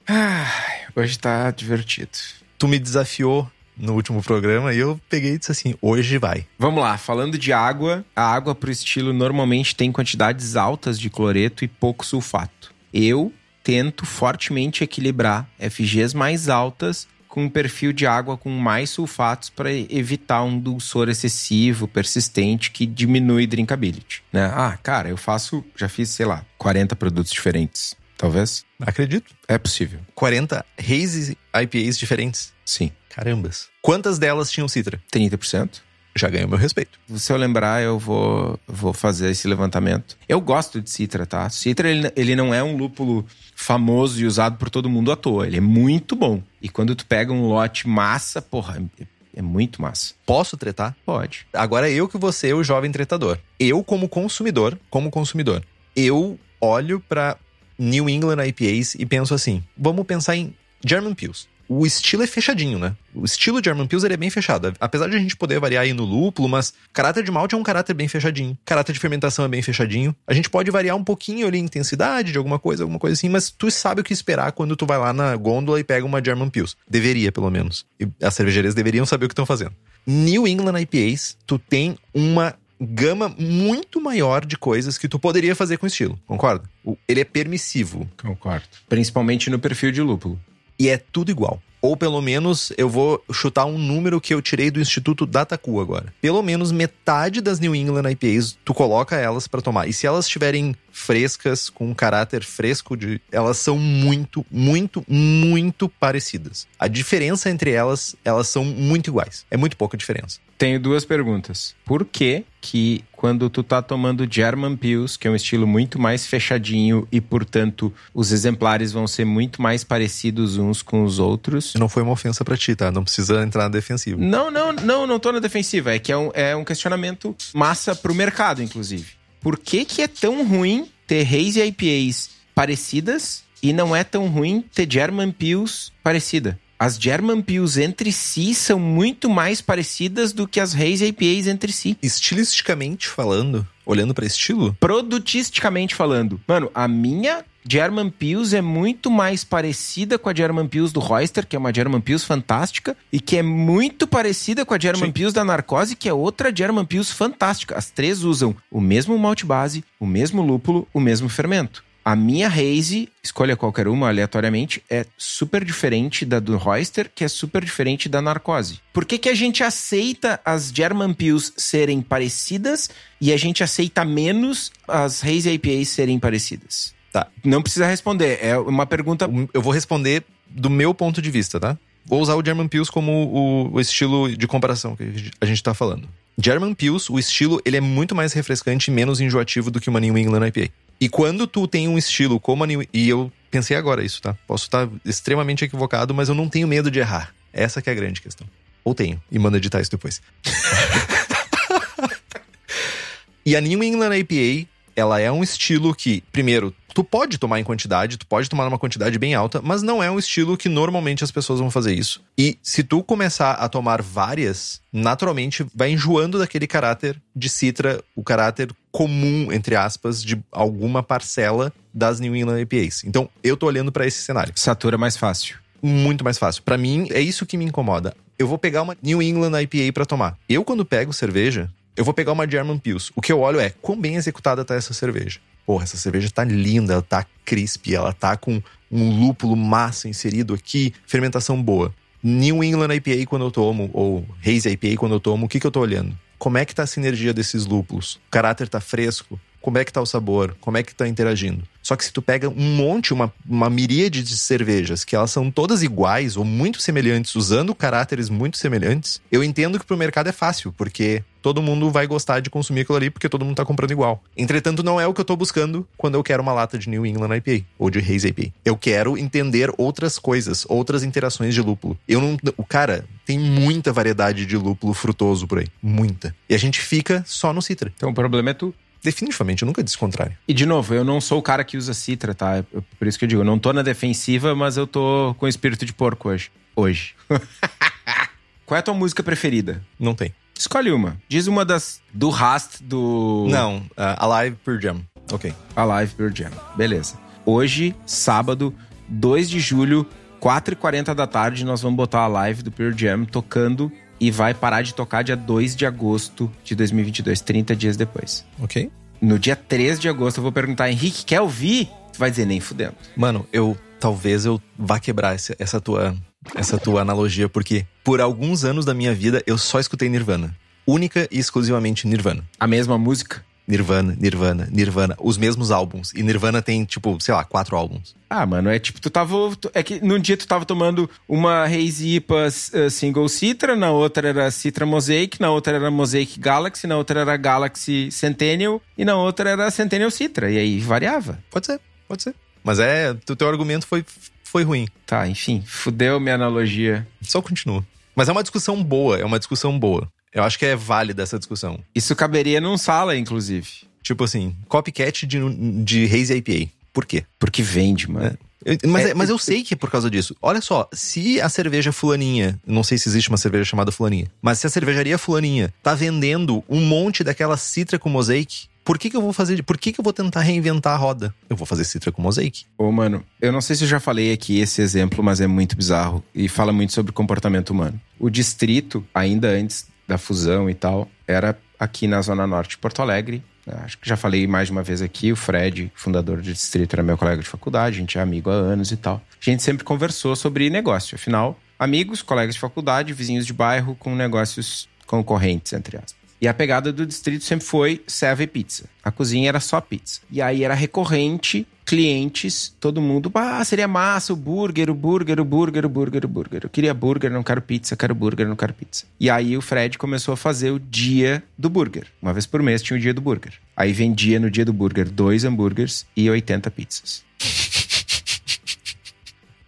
Ah, 0.06 0.50
hoje 0.96 1.20
tá 1.20 1.52
divertido. 1.52 2.12
Tu 2.58 2.68
me 2.68 2.80
desafiou 2.80 3.50
no 3.78 3.94
último 3.94 4.22
programa 4.24 4.74
e 4.74 4.80
eu 4.80 5.00
peguei 5.10 5.34
e 5.34 5.38
disse 5.38 5.52
assim: 5.52 5.76
hoje 5.82 6.18
vai. 6.18 6.46
Vamos 6.58 6.82
lá, 6.82 6.98
falando 6.98 7.38
de 7.38 7.54
água, 7.54 8.06
a 8.16 8.24
água 8.24 8.56
pro 8.56 8.72
estilo 8.72 9.14
normalmente 9.14 9.76
tem 9.76 9.92
quantidades 9.92 10.56
altas 10.56 11.00
de 11.00 11.10
cloreto 11.10 11.64
e 11.64 11.68
pouco 11.68 12.06
sulfato. 12.06 12.74
Eu 12.94 13.32
tento 13.64 14.06
fortemente 14.06 14.84
equilibrar 14.84 15.48
FGs 15.60 16.16
mais 16.16 16.50
altas 16.50 17.08
com 17.28 17.44
um 17.44 17.50
perfil 17.50 17.94
de 17.94 18.08
água 18.08 18.36
com 18.36 18.50
mais 18.50 18.90
sulfatos 18.90 19.50
para 19.50 19.72
evitar 19.72 20.42
um 20.42 20.58
dulçor 20.58 21.10
excessivo, 21.10 21.88
persistente, 21.88 22.72
que 22.72 22.86
diminui 22.86 23.46
drinkability. 23.46 24.24
Né? 24.34 24.46
Ah, 24.46 24.76
cara, 24.82 25.10
eu 25.10 25.18
faço, 25.18 25.64
já 25.76 25.88
fiz, 25.88 26.10
sei 26.10 26.26
lá, 26.26 26.44
40 26.58 26.96
produtos 26.96 27.32
diferentes. 27.32 27.96
Talvez? 28.18 28.66
Acredito. 28.80 29.36
É 29.48 29.58
possível. 29.60 30.00
40 30.16 30.66
Haze 30.80 31.38
IPAs 31.54 32.00
diferentes. 32.00 32.54
Sim. 32.66 32.92
Carambas. 33.10 33.70
Quantas 33.82 34.20
delas 34.20 34.52
tinham 34.52 34.68
Citra? 34.68 35.02
30%. 35.14 35.82
Já 36.18 36.30
ganhou 36.30 36.50
meu 36.50 36.58
respeito. 36.58 37.00
Se 37.16 37.32
eu 37.32 37.38
lembrar, 37.38 37.84
eu 37.84 38.00
vou, 38.00 38.60
vou 38.68 38.92
fazer 38.92 39.30
esse 39.30 39.48
levantamento. 39.48 40.18
Eu 40.28 40.42
gosto 40.42 40.82
de 40.82 40.90
Citra, 40.90 41.28
tá? 41.28 41.48
Citra, 41.50 41.90
ele, 41.90 42.12
ele 42.16 42.36
não 42.36 42.52
é 42.52 42.64
um 42.64 42.76
lúpulo 42.76 43.24
famoso 43.56 44.20
e 44.20 44.26
usado 44.26 44.58
por 44.58 44.70
todo 44.70 44.90
mundo 44.90 45.12
à 45.12 45.16
toa. 45.16 45.46
Ele 45.46 45.58
é 45.58 45.62
muito 45.62 46.16
bom. 46.16 46.42
E 46.60 46.70
quando 46.70 46.96
tu 46.96 47.06
pega 47.06 47.32
um 47.32 47.48
lote 47.48 47.88
massa, 47.88 48.42
porra, 48.42 48.82
é, 49.00 49.06
é 49.36 49.42
muito 49.44 49.80
massa. 49.80 50.16
Posso 50.26 50.58
tretar? 50.58 50.96
Pode. 51.06 51.46
Agora 51.54 51.88
eu 51.88 52.08
que 52.08 52.18
você, 52.18 52.52
o 52.52 52.64
jovem 52.64 52.92
tretador. 52.92 53.38
Eu, 53.60 53.84
como 53.84 54.10
consumidor, 54.10 54.78
como 54.90 55.12
consumidor, 55.12 55.64
eu 55.96 56.40
olho 56.60 57.00
para 57.00 57.38
New 57.78 58.10
England 58.10 58.44
IPAs 58.48 58.96
e 58.96 59.06
penso 59.06 59.36
assim: 59.36 59.64
vamos 59.78 60.04
pensar 60.08 60.36
em 60.36 60.56
German 60.84 61.14
Pils 61.14 61.48
o 61.68 61.86
estilo 61.86 62.24
é 62.24 62.28
fechadinho, 62.28 62.80
né? 62.80 62.96
O 63.14 63.26
estilo 63.26 63.62
German 63.64 63.88
Pils 63.88 64.04
é 64.04 64.16
bem 64.16 64.30
fechado. 64.30 64.74
Apesar 64.80 65.10
de 65.10 65.16
a 65.16 65.20
gente 65.20 65.36
poder 65.36 65.60
variar 65.60 65.84
aí 65.84 65.94
no 65.94 66.06
lúpulo, 66.06 66.48
mas 66.48 66.74
caráter 66.94 67.24
de 67.24 67.32
malte 67.32 67.56
é 67.56 67.58
um 67.58 67.64
caráter 67.64 67.94
bem 67.94 68.08
fechadinho. 68.08 68.58
Caráter 68.66 68.94
de 68.94 69.00
fermentação 69.00 69.44
é 69.46 69.48
bem 69.48 69.62
fechadinho. 69.62 70.16
A 70.26 70.34
gente 70.34 70.50
pode 70.50 70.72
variar 70.72 70.96
um 70.96 71.04
pouquinho 71.04 71.48
ali 71.48 71.58
a 71.58 71.62
intensidade 71.62 72.32
de 72.32 72.38
alguma 72.38 72.60
coisa, 72.60 72.84
alguma 72.84 73.00
coisa 73.00 73.14
assim, 73.14 73.30
mas 73.30 73.50
tu 73.50 73.70
sabe 73.70 74.02
o 74.02 74.04
que 74.04 74.14
esperar 74.14 74.52
quando 74.52 74.76
tu 74.76 74.86
vai 74.86 74.98
lá 74.98 75.12
na 75.12 75.36
gôndola 75.36 75.80
e 75.80 75.84
pega 75.84 76.06
uma 76.06 76.24
German 76.24 76.50
Pils. 76.50 76.78
Deveria, 76.88 77.32
pelo 77.32 77.50
menos. 77.50 77.86
E 78.00 78.08
as 78.22 78.34
cervejarias 78.34 78.74
deveriam 78.74 79.06
saber 79.06 79.26
o 79.26 79.28
que 79.28 79.34
estão 79.34 79.46
fazendo. 79.46 79.74
New 80.06 80.48
England 80.48 80.80
IPAs, 80.82 81.38
tu 81.46 81.60
tem 81.60 81.98
uma 82.14 82.56
gama 82.80 83.28
muito 83.38 84.00
maior 84.00 84.46
de 84.46 84.56
coisas 84.56 84.98
que 84.98 85.08
tu 85.08 85.18
poderia 85.18 85.56
fazer 85.56 85.78
com 85.78 85.88
estilo, 85.88 86.18
concorda? 86.28 86.70
Ele 87.08 87.22
é 87.22 87.26
permissivo. 87.26 88.08
Concordo. 88.22 88.68
Principalmente 88.88 89.50
no 89.50 89.58
perfil 89.58 89.92
de 89.92 90.02
lúpulo 90.02 90.40
e 90.80 90.90
é 90.90 90.98
tudo 90.98 91.32
igual. 91.32 91.62
Ou 91.82 91.96
pelo 91.96 92.22
menos 92.22 92.74
eu 92.78 92.90
vou 92.90 93.24
chutar 93.32 93.66
um 93.66 93.78
número 93.78 94.20
que 94.20 94.34
eu 94.34 94.42
tirei 94.42 94.72
do 94.72 94.80
Instituto 94.80 95.26
Dataku 95.26 95.80
agora. 95.80 96.14
Pelo 96.20 96.42
menos 96.42 96.72
metade 96.72 97.40
das 97.40 97.60
New 97.60 97.76
England 97.76 98.10
IPAs 98.12 98.58
tu 98.66 98.74
coloca 98.74 99.16
elas 99.16 99.48
para 99.48 99.62
tomar. 99.62 99.88
E 99.88 99.94
se 99.94 100.08
elas 100.08 100.26
estiverem 100.26 100.76
frescas, 100.92 101.70
com 101.70 101.88
um 101.88 101.94
caráter 101.94 102.44
fresco, 102.44 102.98
de, 102.98 103.22
elas 103.32 103.58
são 103.58 103.78
muito, 103.78 104.46
muito, 104.50 105.06
muito 105.08 105.88
parecidas. 105.88 106.68
A 106.80 106.88
diferença 106.88 107.50
entre 107.50 107.72
elas, 107.72 108.16
elas 108.26 108.48
são 108.48 108.66
muito 108.66 109.10
iguais. 109.10 109.46
É 109.52 109.56
muito 109.56 109.78
pouca 109.78 109.96
diferença. 109.96 110.40
Tenho 110.58 110.80
duas 110.80 111.06
perguntas. 111.06 111.76
Por 111.86 112.04
que 112.04 112.44
que 112.60 113.04
quando 113.12 113.50
tu 113.50 113.62
tá 113.62 113.82
tomando 113.82 114.28
German 114.30 114.76
Pils, 114.76 115.16
que 115.16 115.28
é 115.28 115.32
um 115.32 115.36
estilo 115.36 115.68
muito 115.68 116.00
mais 116.00 116.26
fechadinho 116.26 117.08
e, 117.12 117.22
portanto, 117.22 117.94
os 118.14 118.32
exemplares 118.32 118.92
vão 118.92 119.06
ser 119.08 119.26
muito 119.26 119.62
mais 119.62 119.84
parecidos 119.84 120.58
uns 120.58 120.82
com 120.82 121.04
os 121.04 121.20
outros? 121.20 121.76
Não 121.76 121.88
foi 121.88 122.02
uma 122.02 122.12
ofensa 122.12 122.44
para 122.44 122.58
ti, 122.58 122.76
tá? 122.76 122.92
Não 122.92 123.04
precisa 123.04 123.44
entrar 123.44 123.64
na 123.64 123.70
defensiva. 123.70 124.20
Não, 124.20 124.50
não, 124.50 124.74
não, 124.74 125.06
não 125.06 125.20
tô 125.20 125.32
na 125.32 125.40
defensiva. 125.40 125.94
É 125.94 126.00
que 126.00 126.12
é 126.12 126.18
um, 126.18 126.32
é 126.34 126.56
um 126.56 126.64
questionamento 126.64 127.36
massa 127.54 127.96
pro 127.96 128.16
mercado, 128.16 128.62
inclusive. 128.62 129.12
Por 129.40 129.60
que 129.60 129.86
que 129.86 130.02
é 130.02 130.08
tão 130.08 130.46
ruim 130.48 130.90
ter 131.06 131.22
Haze 131.22 131.62
IPAs 131.62 132.32
parecidas 132.56 133.44
e 133.62 133.72
não 133.72 133.96
é 133.96 134.04
tão 134.04 134.28
ruim 134.28 134.64
ter 134.74 134.92
German 134.92 135.32
Pils 135.32 135.92
parecida? 136.04 136.60
As 136.80 136.98
German 136.98 137.42
Pils 137.42 137.78
entre 137.78 138.12
si 138.12 138.54
são 138.54 138.80
muito 138.80 139.30
mais 139.30 139.62
parecidas 139.62 140.34
do 140.34 140.48
que 140.48 140.60
as 140.60 140.76
Haze 140.76 141.06
IPAs 141.06 141.48
entre 141.48 141.72
si. 141.72 141.98
Estilisticamente 142.02 143.08
falando, 143.08 143.68
olhando 143.86 144.14
para 144.14 144.26
estilo? 144.26 144.76
Produtisticamente 144.80 145.96
falando. 145.96 146.40
Mano, 146.48 146.70
a 146.74 146.88
minha 146.88 147.44
German 147.70 148.10
Pils 148.10 148.54
é 148.54 148.62
muito 148.62 149.12
mais 149.12 149.44
parecida 149.44 150.18
com 150.18 150.30
a 150.30 150.34
German 150.34 150.68
Pils 150.68 150.94
do 150.94 151.02
Royster, 151.02 151.46
que 151.46 151.56
é 151.56 151.60
uma 151.60 151.74
German 151.74 152.00
Pils 152.00 152.24
fantástica, 152.24 152.96
e 153.12 153.20
que 153.20 153.36
é 153.36 153.44
muito 153.44 154.08
parecida 154.08 154.66
com 154.66 154.74
a 154.74 154.80
German 154.80 155.08
Sim. 155.08 155.12
Pils 155.12 155.34
da 155.34 155.44
Narcose, 155.44 155.96
que 155.96 156.08
é 156.08 156.14
outra 156.14 156.56
German 156.56 156.86
Pils 156.86 157.12
fantástica. 157.12 157.78
As 157.78 157.90
três 157.90 158.24
usam 158.24 158.56
o 158.72 158.80
mesmo 158.80 159.18
malte 159.18 159.46
base, 159.46 159.84
o 160.00 160.06
mesmo 160.06 160.42
lúpulo, 160.42 160.88
o 160.94 161.00
mesmo 161.00 161.28
fermento. 161.28 161.84
A 162.08 162.16
minha 162.16 162.48
Haze, 162.48 163.10
escolha 163.22 163.58
qualquer 163.58 163.86
uma 163.86 164.08
aleatoriamente, 164.08 164.82
é 164.90 165.06
super 165.18 165.66
diferente 165.66 166.24
da 166.24 166.40
do 166.40 166.56
Royster, 166.56 167.12
que 167.14 167.22
é 167.22 167.28
super 167.28 167.66
diferente 167.66 168.08
da 168.08 168.22
Narcose. 168.22 168.80
Por 168.94 169.04
que, 169.04 169.18
que 169.18 169.28
a 169.28 169.36
gente 169.36 169.62
aceita 169.62 170.40
as 170.46 170.72
German 170.74 171.14
Pils 171.14 171.52
serem 171.58 172.02
parecidas 172.02 172.90
e 173.20 173.34
a 173.34 173.36
gente 173.36 173.62
aceita 173.62 174.06
menos 174.06 174.72
as 174.88 175.22
Haze 175.22 175.50
IPAs 175.50 175.90
serem 175.90 176.18
parecidas? 176.18 176.96
Tá. 177.12 177.28
Não 177.44 177.62
precisa 177.62 177.86
responder, 177.86 178.40
é 178.42 178.58
uma 178.58 178.86
pergunta... 178.86 179.30
Eu 179.54 179.62
vou 179.62 179.74
responder 179.74 180.24
do 180.50 180.70
meu 180.70 180.94
ponto 180.94 181.22
de 181.22 181.30
vista, 181.30 181.60
tá? 181.60 181.78
Vou 182.06 182.22
usar 182.22 182.36
o 182.36 182.46
German 182.46 182.70
Pils 182.70 182.90
como 182.90 183.12
o, 183.12 183.74
o 183.74 183.82
estilo 183.82 184.34
de 184.34 184.48
comparação 184.48 184.96
que 184.96 185.30
a 185.42 185.46
gente 185.46 185.62
tá 185.62 185.74
falando. 185.74 186.08
German 186.42 186.74
Pils, 186.74 187.10
o 187.10 187.20
estilo, 187.20 187.62
ele 187.66 187.76
é 187.76 187.82
muito 187.82 188.16
mais 188.16 188.32
refrescante 188.32 188.90
e 188.90 188.94
menos 188.94 189.20
enjoativo 189.20 189.70
do 189.70 189.82
que 189.82 189.90
uma 189.90 190.00
New 190.00 190.18
England 190.18 190.48
IPA. 190.48 190.72
E 191.00 191.08
quando 191.08 191.46
tu 191.46 191.68
tem 191.68 191.88
um 191.88 191.98
estilo 191.98 192.40
como 192.40 192.64
a 192.64 192.68
New... 192.68 192.86
E 192.94 193.08
eu 193.08 193.32
pensei 193.52 193.78
agora 193.78 194.04
isso, 194.04 194.22
tá? 194.22 194.36
Posso 194.48 194.66
estar 194.66 194.90
extremamente 195.06 195.64
equivocado, 195.64 196.14
mas 196.14 196.30
eu 196.30 196.36
não 196.36 196.50
tenho 196.50 196.68
medo 196.68 196.90
de 196.90 197.00
errar. 197.00 197.34
Essa 197.54 197.82
que 197.82 197.90
é 197.90 197.94
a 197.94 197.96
grande 197.96 198.22
questão. 198.22 198.48
Ou 198.84 198.96
tenho, 198.96 199.22
e 199.32 199.38
manda 199.38 199.58
editar 199.58 199.82
isso 199.82 199.92
depois. 199.92 200.22
e 203.46 203.56
a 203.56 203.62
New 203.62 203.84
England 203.84 204.18
IPA, 204.18 204.68
ela 204.98 205.22
é 205.22 205.32
um 205.32 205.44
estilo 205.44 205.94
que, 205.94 206.24
primeiro, 206.32 206.74
tu 206.92 207.04
pode 207.04 207.38
tomar 207.38 207.60
em 207.60 207.64
quantidade, 207.64 208.18
tu 208.18 208.26
pode 208.26 208.50
tomar 208.50 208.66
numa 208.66 208.80
quantidade 208.80 209.20
bem 209.20 209.36
alta, 209.36 209.62
mas 209.64 209.84
não 209.84 210.02
é 210.02 210.10
um 210.10 210.18
estilo 210.18 210.58
que 210.58 210.68
normalmente 210.68 211.24
as 211.24 211.30
pessoas 211.30 211.60
vão 211.60 211.70
fazer 211.70 211.94
isso. 211.94 212.20
E 212.36 212.58
se 212.64 212.82
tu 212.82 213.04
começar 213.04 213.52
a 213.52 213.70
tomar 213.70 214.02
várias, 214.02 214.82
naturalmente 214.92 215.64
vai 215.76 215.92
enjoando 215.92 216.40
daquele 216.40 216.66
caráter 216.66 217.22
de 217.36 217.48
citra, 217.48 218.04
o 218.16 218.24
caráter 218.24 218.72
comum, 218.92 219.52
entre 219.52 219.76
aspas, 219.76 220.24
de 220.24 220.44
alguma 220.52 221.04
parcela 221.04 221.72
das 221.94 222.20
New 222.20 222.36
England 222.36 222.60
IPAs. 222.62 223.04
Então, 223.04 223.30
eu 223.44 223.56
tô 223.56 223.68
olhando 223.68 223.92
para 223.92 224.08
esse 224.08 224.24
cenário. 224.24 224.52
Satura 224.56 224.98
mais 224.98 225.16
fácil. 225.16 225.58
Muito 225.80 226.24
mais 226.24 226.40
fácil. 226.40 226.64
Para 226.64 226.76
mim, 226.76 227.08
é 227.12 227.22
isso 227.22 227.46
que 227.46 227.56
me 227.56 227.66
incomoda. 227.66 228.16
Eu 228.40 228.48
vou 228.48 228.58
pegar 228.58 228.82
uma 228.82 228.98
New 229.02 229.22
England 229.22 229.62
IPA 229.62 229.94
para 229.94 230.06
tomar. 230.06 230.38
Eu, 230.50 230.64
quando 230.64 230.84
pego 230.84 231.14
cerveja, 231.14 231.70
eu 231.98 232.06
vou 232.06 232.14
pegar 232.14 232.32
uma 232.32 232.50
German 232.50 232.78
Pils. 232.78 233.12
O 233.16 233.22
que 233.22 233.32
eu 233.32 233.40
olho 233.40 233.60
é 233.60 233.72
quão 233.82 234.00
bem 234.00 234.16
executada 234.16 234.64
tá 234.64 234.76
essa 234.76 234.94
cerveja. 234.94 235.40
Porra, 235.66 235.84
essa 235.84 235.98
cerveja 235.98 236.30
tá 236.30 236.44
linda, 236.44 236.94
ela 236.94 237.02
tá 237.02 237.26
crisp, 237.44 237.94
ela 237.94 238.14
tá 238.14 238.38
com 238.38 238.62
um 238.90 239.20
lúpulo 239.20 239.56
massa 239.58 240.08
inserido 240.08 240.54
aqui, 240.54 240.94
fermentação 241.06 241.62
boa. 241.62 241.94
New 242.24 242.64
England 242.64 242.94
IPA 242.94 243.26
quando 243.26 243.46
eu 243.46 243.52
tomo, 243.52 243.90
ou 243.94 244.26
Haze 244.46 244.70
IPA 244.70 244.96
quando 244.98 245.16
eu 245.16 245.20
tomo, 245.20 245.48
o 245.48 245.50
que, 245.50 245.60
que 245.60 245.68
eu 245.68 245.72
tô 245.72 245.80
olhando? 245.80 246.18
Como 246.38 246.58
é 246.58 246.66
que 246.66 246.74
tá 246.74 246.84
a 246.84 246.88
sinergia 246.88 247.34
desses 247.34 247.66
lúpulos? 247.66 248.16
O 248.28 248.30
caráter 248.30 248.70
tá 248.70 248.80
fresco? 248.80 249.40
Como 249.68 249.78
é 249.78 249.84
que 249.84 249.92
tá 249.92 250.02
o 250.02 250.06
sabor? 250.06 250.56
Como 250.62 250.78
é 250.78 250.82
que 250.82 250.96
tá 250.96 251.06
interagindo? 251.10 251.62
Só 251.84 251.98
que 251.98 252.06
se 252.06 252.14
tu 252.14 252.22
pega 252.22 252.48
um 252.48 252.76
monte, 252.78 253.14
uma, 253.14 253.34
uma 253.46 253.70
miríade 253.70 254.24
de 254.24 254.38
cervejas, 254.38 255.04
que 255.04 255.14
elas 255.14 255.30
são 255.30 255.52
todas 255.52 255.84
iguais 255.84 256.38
ou 256.38 256.46
muito 256.46 256.82
semelhantes, 256.82 257.36
usando 257.36 257.76
caráteres 257.76 258.30
muito 258.30 258.58
semelhantes, 258.58 259.22
eu 259.30 259.44
entendo 259.44 259.78
que 259.78 259.86
pro 259.86 259.98
mercado 259.98 260.30
é 260.30 260.32
fácil, 260.32 260.72
porque 260.72 261.22
todo 261.42 261.62
mundo 261.62 261.92
vai 261.92 262.08
gostar 262.08 262.40
de 262.40 262.50
consumir 262.50 262.82
aquilo 262.82 262.98
ali 262.98 263.10
porque 263.10 263.28
todo 263.28 263.44
mundo 263.44 263.58
tá 263.58 263.66
comprando 263.66 263.92
igual. 263.92 264.24
Entretanto, 264.38 264.84
não 264.84 265.02
é 265.02 265.06
o 265.06 265.14
que 265.14 265.20
eu 265.20 265.26
tô 265.26 265.36
buscando 265.36 265.86
quando 265.98 266.16
eu 266.16 266.24
quero 266.24 266.42
uma 266.42 266.54
lata 266.54 266.78
de 266.78 266.90
New 266.90 267.06
England 267.06 267.36
IPA 267.36 267.66
ou 267.78 267.90
de 267.90 268.00
Haze 268.00 268.30
IPA. 268.30 268.54
Eu 268.64 268.78
quero 268.78 269.18
entender 269.18 269.70
outras 269.78 270.18
coisas, 270.18 270.66
outras 270.70 271.04
interações 271.04 271.54
de 271.54 271.62
lúpulo. 271.62 272.00
Eu 272.08 272.22
não, 272.22 272.38
o 272.56 272.64
cara 272.64 273.04
tem 273.26 273.38
muita 273.38 273.92
variedade 273.92 274.46
de 274.46 274.56
lúpulo 274.56 274.94
frutoso 274.94 275.46
por 275.46 275.60
aí, 275.60 275.68
muita. 275.84 276.34
E 276.50 276.56
a 276.56 276.58
gente 276.58 276.80
fica 276.80 277.22
só 277.28 277.52
no 277.52 277.62
citra. 277.62 277.92
Então 277.98 278.12
o 278.12 278.14
problema 278.14 278.52
é 278.52 278.54
tu. 278.54 278.74
Definitivamente, 279.04 279.62
eu 279.62 279.66
nunca 279.66 279.84
disse 279.84 279.96
o 279.96 280.00
contrário. 280.00 280.36
E 280.48 280.54
de 280.54 280.66
novo, 280.66 280.94
eu 280.94 281.04
não 281.04 281.22
sou 281.22 281.40
o 281.40 281.42
cara 281.42 281.64
que 281.64 281.78
usa 281.78 281.94
Citra, 281.94 282.34
tá? 282.34 282.64
Eu- 282.74 282.84
Por 282.98 283.08
isso 283.08 283.18
que 283.18 283.26
eu 283.26 283.30
digo, 283.30 283.42
eu 283.42 283.46
não 283.46 283.58
tô 283.60 283.72
na 283.74 283.82
defensiva, 283.82 284.56
mas 284.56 284.78
eu 284.78 284.86
tô 284.88 285.36
com 285.38 285.48
espírito 285.48 285.86
de 285.86 285.94
porco 285.94 286.30
hoje. 286.30 286.52
Hoje. 286.76 287.16
Qual 288.66 288.76
é 288.76 288.80
a 288.80 288.84
tua 288.84 288.94
música 288.94 289.24
preferida? 289.24 289.82
Não 290.00 290.14
tem. 290.14 290.34
Escolhe 290.58 290.92
uma. 290.92 291.18
Diz 291.30 291.48
uma 291.48 291.64
das 291.64 292.02
do 292.14 292.30
Rast 292.30 292.82
do 292.82 293.46
Não, 293.50 293.78
uh, 293.78 294.18
Alive 294.18 294.58
per 294.66 294.80
Jam. 294.82 295.02
Ok. 295.32 295.54
Alive 295.76 296.16
Pearl 296.16 296.34
Jam. 296.34 296.52
Beleza. 296.76 297.16
Hoje, 297.46 297.96
sábado, 298.06 298.74
2 299.08 299.50
de 299.50 299.60
julho, 299.60 300.06
4h40 300.42 301.14
da 301.14 301.28
tarde, 301.28 301.64
nós 301.66 301.82
vamos 301.82 301.98
botar 301.98 302.22
a 302.22 302.28
live 302.28 302.62
do 302.64 302.72
Pearl 302.72 302.92
Jam 302.98 303.26
tocando 303.26 303.92
e 304.20 304.32
vai 304.32 304.54
parar 304.54 304.82
de 304.82 304.94
tocar 304.94 305.24
dia 305.24 305.36
2 305.36 305.76
de 305.76 305.86
agosto 305.86 306.52
de 306.64 306.76
2022, 306.76 307.42
30 307.42 307.76
dias 307.76 307.98
depois. 307.98 308.46
Ok. 308.60 308.92
No 309.22 309.40
dia 309.40 309.56
3 309.56 310.00
de 310.00 310.08
agosto 310.10 310.38
eu 310.38 310.44
vou 310.44 310.52
perguntar, 310.52 310.90
Henrique, 310.90 311.26
quer 311.26 311.42
ouvir? 311.42 311.90
Tu 312.14 312.20
vai 312.20 312.30
dizer, 312.30 312.46
nem 312.46 312.60
fudendo. 312.60 312.96
Mano, 313.16 313.48
eu 313.52 313.78
talvez 314.00 314.46
eu 314.46 314.62
vá 314.78 315.00
quebrar 315.00 315.34
essa, 315.34 315.56
essa 315.58 315.82
tua 315.82 316.16
essa 316.56 316.78
tua 316.78 317.02
analogia 317.02 317.50
porque 317.50 317.86
por 318.04 318.22
alguns 318.22 318.64
anos 318.64 318.86
da 318.86 318.94
minha 318.94 319.14
vida 319.14 319.44
eu 319.46 319.58
só 319.58 319.80
escutei 319.80 320.08
Nirvana, 320.08 320.56
única 320.86 321.28
e 321.32 321.40
exclusivamente 321.40 322.08
Nirvana. 322.08 322.44
A 322.60 322.68
mesma 322.68 322.98
música? 322.98 323.44
Nirvana, 323.68 324.16
Nirvana, 324.20 324.68
Nirvana, 324.72 325.16
os 325.20 325.38
mesmos 325.38 325.72
álbuns. 325.72 326.14
E 326.16 326.24
Nirvana 326.24 326.62
tem 326.62 326.86
tipo, 326.86 327.18
sei 327.20 327.34
lá, 327.34 327.44
quatro 327.44 327.76
álbuns. 327.76 328.16
Ah, 328.30 328.46
mano, 328.46 328.70
é 328.70 328.80
tipo, 328.80 329.02
tu 329.02 329.10
tava. 329.10 329.36
tu- 329.60 329.70
É 329.74 329.84
que 329.84 330.00
num 330.04 330.20
dia 330.20 330.38
tu 330.38 330.48
tava 330.48 330.64
tomando 330.66 331.10
uma 331.28 331.64
Hazy 331.66 332.16
IPA 332.16 332.48
eh, 332.74 332.90
Single 332.90 333.28
Citra, 333.28 333.76
na 333.76 333.92
outra 333.92 334.30
era 334.30 334.50
Citra 334.52 334.86
Mosaic, 334.86 335.40
na 335.42 335.50
outra 335.52 335.76
era 335.76 335.92
Mosaic 335.92 336.40
Galaxy, 336.40 336.88
na 336.88 336.96
outra 336.98 337.20
era 337.22 337.36
Galaxy 337.36 338.10
Centennial 338.12 338.82
e 338.98 339.04
na 339.04 339.16
outra 339.16 339.50
era 339.50 339.70
Centennial 339.70 340.12
Citra. 340.12 340.50
E 340.50 340.58
aí 340.58 340.80
variava. 340.80 341.40
Pode 341.52 341.66
ser, 341.66 341.80
pode 342.08 342.24
ser. 342.24 342.34
Mas 342.64 342.80
é, 342.80 343.12
o 343.30 343.36
teu 343.36 343.48
argumento 343.50 343.86
foi 343.86 344.06
foi 344.44 344.64
ruim. 344.64 344.88
Tá, 345.06 345.28
enfim, 345.28 345.62
fudeu 345.66 346.20
minha 346.22 346.36
analogia. 346.36 347.06
Só 347.22 347.42
continua. 347.42 347.86
Mas 348.16 348.30
é 348.30 348.32
uma 348.32 348.42
discussão 348.42 348.82
boa, 348.82 349.18
é 349.20 349.26
uma 349.26 349.38
discussão 349.38 349.78
boa. 349.78 350.08
Eu 350.38 350.44
acho 350.44 350.58
que 350.60 350.66
é 350.66 350.76
válida 350.76 351.24
essa 351.24 351.38
discussão. 351.40 351.80
Isso 351.96 352.16
caberia 352.16 352.62
num 352.62 352.78
sala, 352.78 353.18
inclusive. 353.18 353.68
Tipo 354.04 354.24
assim, 354.24 354.56
copycat 354.68 355.26
de, 355.26 355.40
de 355.84 356.06
Haze 356.06 356.36
IPA. 356.36 356.70
Por 356.94 357.06
quê? 357.06 357.24
Porque 357.40 357.62
vende, 357.62 358.10
mano. 358.10 358.38
Eu- 358.64 358.78
mas, 358.86 359.06
É, 359.06 359.10
é- 359.10 359.14
mas 359.14 359.30
eu 359.30 359.38
sei 359.38 359.64
que 359.64 359.74
é 359.74 359.78
por 359.78 359.90
causa 359.90 360.10
disso. 360.10 360.36
Olha 360.42 360.62
só, 360.62 360.88
se 360.94 361.42
a 361.42 361.50
cerveja 361.50 361.92
fulaninha, 361.92 362.60
não 362.66 362.84
sei 362.84 362.98
se 362.98 363.10
existe 363.10 363.30
uma 363.30 363.38
cerveja 363.38 363.66
chamada 363.66 363.92
fulaninha, 363.92 364.28
mas 364.42 364.60
se 364.60 364.68
a 364.68 364.70
cervejaria 364.70 365.18
fulaninha 365.18 365.74
tá 365.82 365.94
vendendo 365.96 366.64
um 366.70 366.82
monte 366.82 367.24
daquela 367.24 367.58
citra 367.58 367.98
com 368.00 368.10
mosaic, 368.10 368.68
por 368.84 368.98
que 368.98 369.10
que 369.10 369.18
eu 369.18 369.22
vou 369.22 369.34
fazer? 369.34 369.62
Por 369.64 369.78
que 369.78 369.92
que 369.92 370.00
eu 370.00 370.04
vou 370.04 370.14
tentar 370.14 370.42
reinventar 370.42 370.94
a 370.94 370.98
roda? 370.98 371.34
Eu 371.50 371.56
vou 371.58 371.66
fazer 371.66 371.84
citra 371.84 372.12
com 372.12 372.22
mosaic. 372.22 372.66
Ô, 372.78 372.92
mano, 372.92 373.24
eu 373.42 373.52
não 373.52 373.60
sei 373.62 373.76
se 373.76 373.84
eu 373.84 373.88
já 373.88 374.00
falei 374.00 374.32
aqui 374.32 374.60
esse 374.60 374.82
exemplo, 374.82 375.24
mas 375.24 375.42
é 375.42 375.48
muito 375.48 375.76
bizarro 375.76 376.24
e 376.34 376.48
fala 376.48 376.72
muito 376.72 376.94
sobre 376.94 377.12
comportamento 377.12 377.72
humano. 377.72 378.00
O 378.20 378.30
distrito, 378.30 379.06
ainda 379.14 379.50
antes 379.50 379.86
da 380.08 380.18
fusão 380.18 380.70
e 380.70 380.74
tal, 380.74 381.10
era 381.28 381.58
aqui 381.80 382.08
na 382.08 382.22
Zona 382.22 382.48
Norte 382.48 382.72
de 382.72 382.78
Porto 382.78 383.02
Alegre. 383.02 383.44
Acho 383.84 383.98
que 383.98 384.08
já 384.08 384.16
falei 384.16 384.48
mais 384.48 384.68
de 384.68 384.72
uma 384.72 384.82
vez 384.82 385.02
aqui. 385.02 385.32
O 385.32 385.36
Fred, 385.36 385.92
fundador 385.94 386.38
do 386.38 386.44
distrito, 386.44 386.94
era 386.94 387.04
meu 387.04 387.18
colega 387.18 387.42
de 387.42 387.50
faculdade, 387.50 387.98
a 387.98 388.00
gente 388.00 388.18
é 388.18 388.22
amigo 388.22 388.50
há 388.50 388.54
anos 388.54 388.92
e 388.92 388.98
tal. 388.98 389.22
A 389.42 389.44
gente 389.44 389.62
sempre 389.62 389.84
conversou 389.84 390.36
sobre 390.36 390.70
negócio. 390.70 391.16
Afinal, 391.16 391.60
amigos, 391.78 392.22
colegas 392.22 392.56
de 392.56 392.62
faculdade, 392.62 393.12
vizinhos 393.12 393.46
de 393.46 393.54
bairro 393.54 393.96
com 393.96 394.16
negócios 394.16 394.88
concorrentes, 395.06 395.74
entre 395.74 395.98
aspas. 395.98 396.17
E 396.40 396.48
a 396.48 396.54
pegada 396.54 396.94
do 396.94 397.06
distrito 397.06 397.44
sempre 397.44 397.66
foi 397.66 398.04
serve 398.06 398.46
pizza. 398.46 398.86
A 399.04 399.12
cozinha 399.12 399.50
era 399.50 399.60
só 399.60 399.82
pizza. 399.82 400.22
E 400.30 400.42
aí 400.42 400.64
era 400.64 400.76
recorrente, 400.76 401.68
clientes, 401.86 402.76
todo 402.80 403.02
mundo, 403.02 403.32
ah, 403.34 403.64
seria 403.64 403.88
massa, 403.88 404.34
o 404.34 404.36
burger, 404.36 404.90
o 404.90 404.94
burger, 404.94 405.40
o 405.40 405.46
burger, 405.46 405.86
o 405.86 405.90
burger, 405.90 406.26
o 406.26 406.28
burger. 406.28 406.62
Eu 406.64 406.70
queria 406.70 406.94
burger, 406.94 407.32
não 407.32 407.42
quero 407.42 407.62
pizza, 407.62 407.96
quero 407.96 408.14
burger, 408.14 408.48
não 408.48 408.58
quero 408.58 408.74
pizza. 408.74 409.06
E 409.20 409.30
aí 409.30 409.56
o 409.58 409.62
Fred 409.62 409.98
começou 409.98 410.34
a 410.34 410.38
fazer 410.38 410.72
o 410.72 410.80
dia 410.80 411.42
do 411.58 411.70
burger. 411.70 412.08
Uma 412.22 412.34
vez 412.34 412.46
por 412.46 412.62
mês 412.62 412.82
tinha 412.82 412.98
o 412.98 413.00
dia 413.00 413.14
do 413.14 413.22
burger. 413.22 413.54
Aí 413.76 413.94
vendia 413.94 414.40
no 414.40 414.52
dia 414.52 414.66
do 414.66 414.74
burger 414.74 415.10
dois 415.10 415.46
hambúrgueres 415.46 416.06
e 416.16 416.30
80 416.30 416.70
pizzas. 416.72 417.26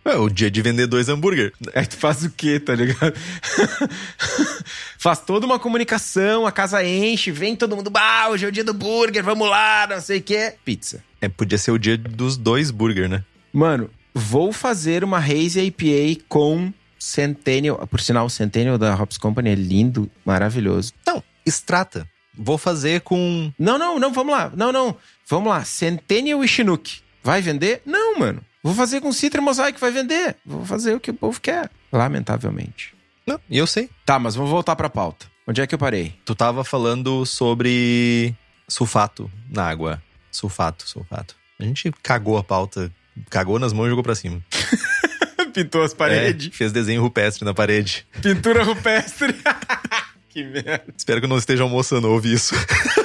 É 0.03 0.15
o 0.15 0.27
dia 0.27 0.49
de 0.49 0.61
vender 0.61 0.87
dois 0.87 1.07
hambúrguer. 1.07 1.53
Aí 1.73 1.85
tu 1.85 1.95
faz 1.95 2.23
o 2.23 2.31
quê, 2.31 2.59
tá 2.59 2.73
ligado? 2.73 3.13
faz 4.99 5.19
toda 5.19 5.45
uma 5.45 5.57
comunicação, 5.57 6.45
a 6.45 6.51
casa 6.51 6.85
enche, 6.85 7.31
vem 7.31 7.55
todo 7.55 7.75
mundo, 7.75 7.89
bah, 7.89 8.27
hoje 8.29 8.45
é 8.45 8.49
o 8.49 8.51
dia 8.51 8.65
do 8.65 8.73
burger, 8.73 9.23
vamos 9.23 9.49
lá, 9.49 9.87
não 9.89 10.01
sei 10.01 10.19
o 10.19 10.21
quê. 10.21 10.53
Pizza. 10.63 11.01
É, 11.21 11.29
podia 11.29 11.57
ser 11.57 11.71
o 11.71 11.79
dia 11.79 11.97
dos 11.97 12.35
dois 12.35 12.69
burger, 12.69 13.07
né? 13.07 13.23
Mano, 13.51 13.89
vou 14.13 14.51
fazer 14.51 15.03
uma 15.03 15.17
Haze 15.17 15.61
IPA 15.61 16.21
com 16.27 16.73
Centennial. 16.99 17.87
Por 17.87 18.01
sinal, 18.01 18.25
o 18.25 18.29
Centennial 18.29 18.77
da 18.77 18.93
Hops 18.93 19.17
Company 19.17 19.51
é 19.51 19.55
lindo, 19.55 20.11
maravilhoso. 20.25 20.93
Não, 21.07 21.23
extrata. 21.45 22.05
Vou 22.37 22.57
fazer 22.57 23.01
com. 23.01 23.51
Não, 23.57 23.77
não, 23.77 23.99
não, 23.99 24.13
vamos 24.13 24.33
lá. 24.33 24.51
Não, 24.55 24.71
não. 24.71 24.95
Vamos 25.27 25.49
lá. 25.49 25.63
Centennial 25.63 26.43
e 26.43 26.47
Chinook. 26.47 26.99
Vai 27.23 27.41
vender? 27.41 27.81
Não, 27.85 28.19
mano. 28.19 28.41
Vou 28.61 28.73
fazer 28.73 29.01
com 29.01 29.11
Citra 29.11 29.41
Mosaic, 29.41 29.79
vai 29.79 29.91
vender. 29.91 30.35
Vou 30.45 30.65
fazer 30.65 30.93
o 30.93 30.99
que 30.99 31.11
o 31.11 31.13
povo 31.13 31.39
quer. 31.39 31.69
Lamentavelmente. 31.91 32.98
Não, 33.29 33.39
e 33.47 33.59
eu 33.59 33.67
sei. 33.67 33.91
Tá, 34.07 34.17
mas 34.17 34.33
vamos 34.33 34.49
voltar 34.49 34.75
pra 34.75 34.89
pauta. 34.89 35.27
Onde 35.47 35.61
é 35.61 35.67
que 35.67 35.75
eu 35.75 35.79
parei? 35.79 36.15
Tu 36.25 36.33
tava 36.33 36.63
falando 36.63 37.27
sobre 37.27 38.33
sulfato 38.67 39.29
na 39.47 39.69
água. 39.69 40.01
Sulfato, 40.31 40.89
sulfato. 40.89 41.35
A 41.59 41.63
gente 41.63 41.91
cagou 42.01 42.39
a 42.39 42.43
pauta, 42.43 42.91
cagou 43.29 43.59
nas 43.59 43.71
mãos 43.71 43.85
e 43.85 43.89
jogou 43.89 44.03
pra 44.03 44.15
cima. 44.15 44.41
Pintou 45.53 45.83
as 45.83 45.95
É, 45.99 46.33
fez 46.51 46.71
desenho 46.71 47.03
rupestre 47.03 47.45
na 47.45 47.53
parede. 47.53 48.07
Pintura 48.19 48.63
rupestre. 48.63 49.35
que 50.29 50.43
merda. 50.43 50.85
Espero 50.97 51.19
que 51.19 51.25
eu 51.25 51.29
não 51.29 51.37
esteja 51.37 51.61
almoçando 51.63 52.07
ou 52.07 52.13
ouvir 52.13 52.33
isso. 52.33 52.55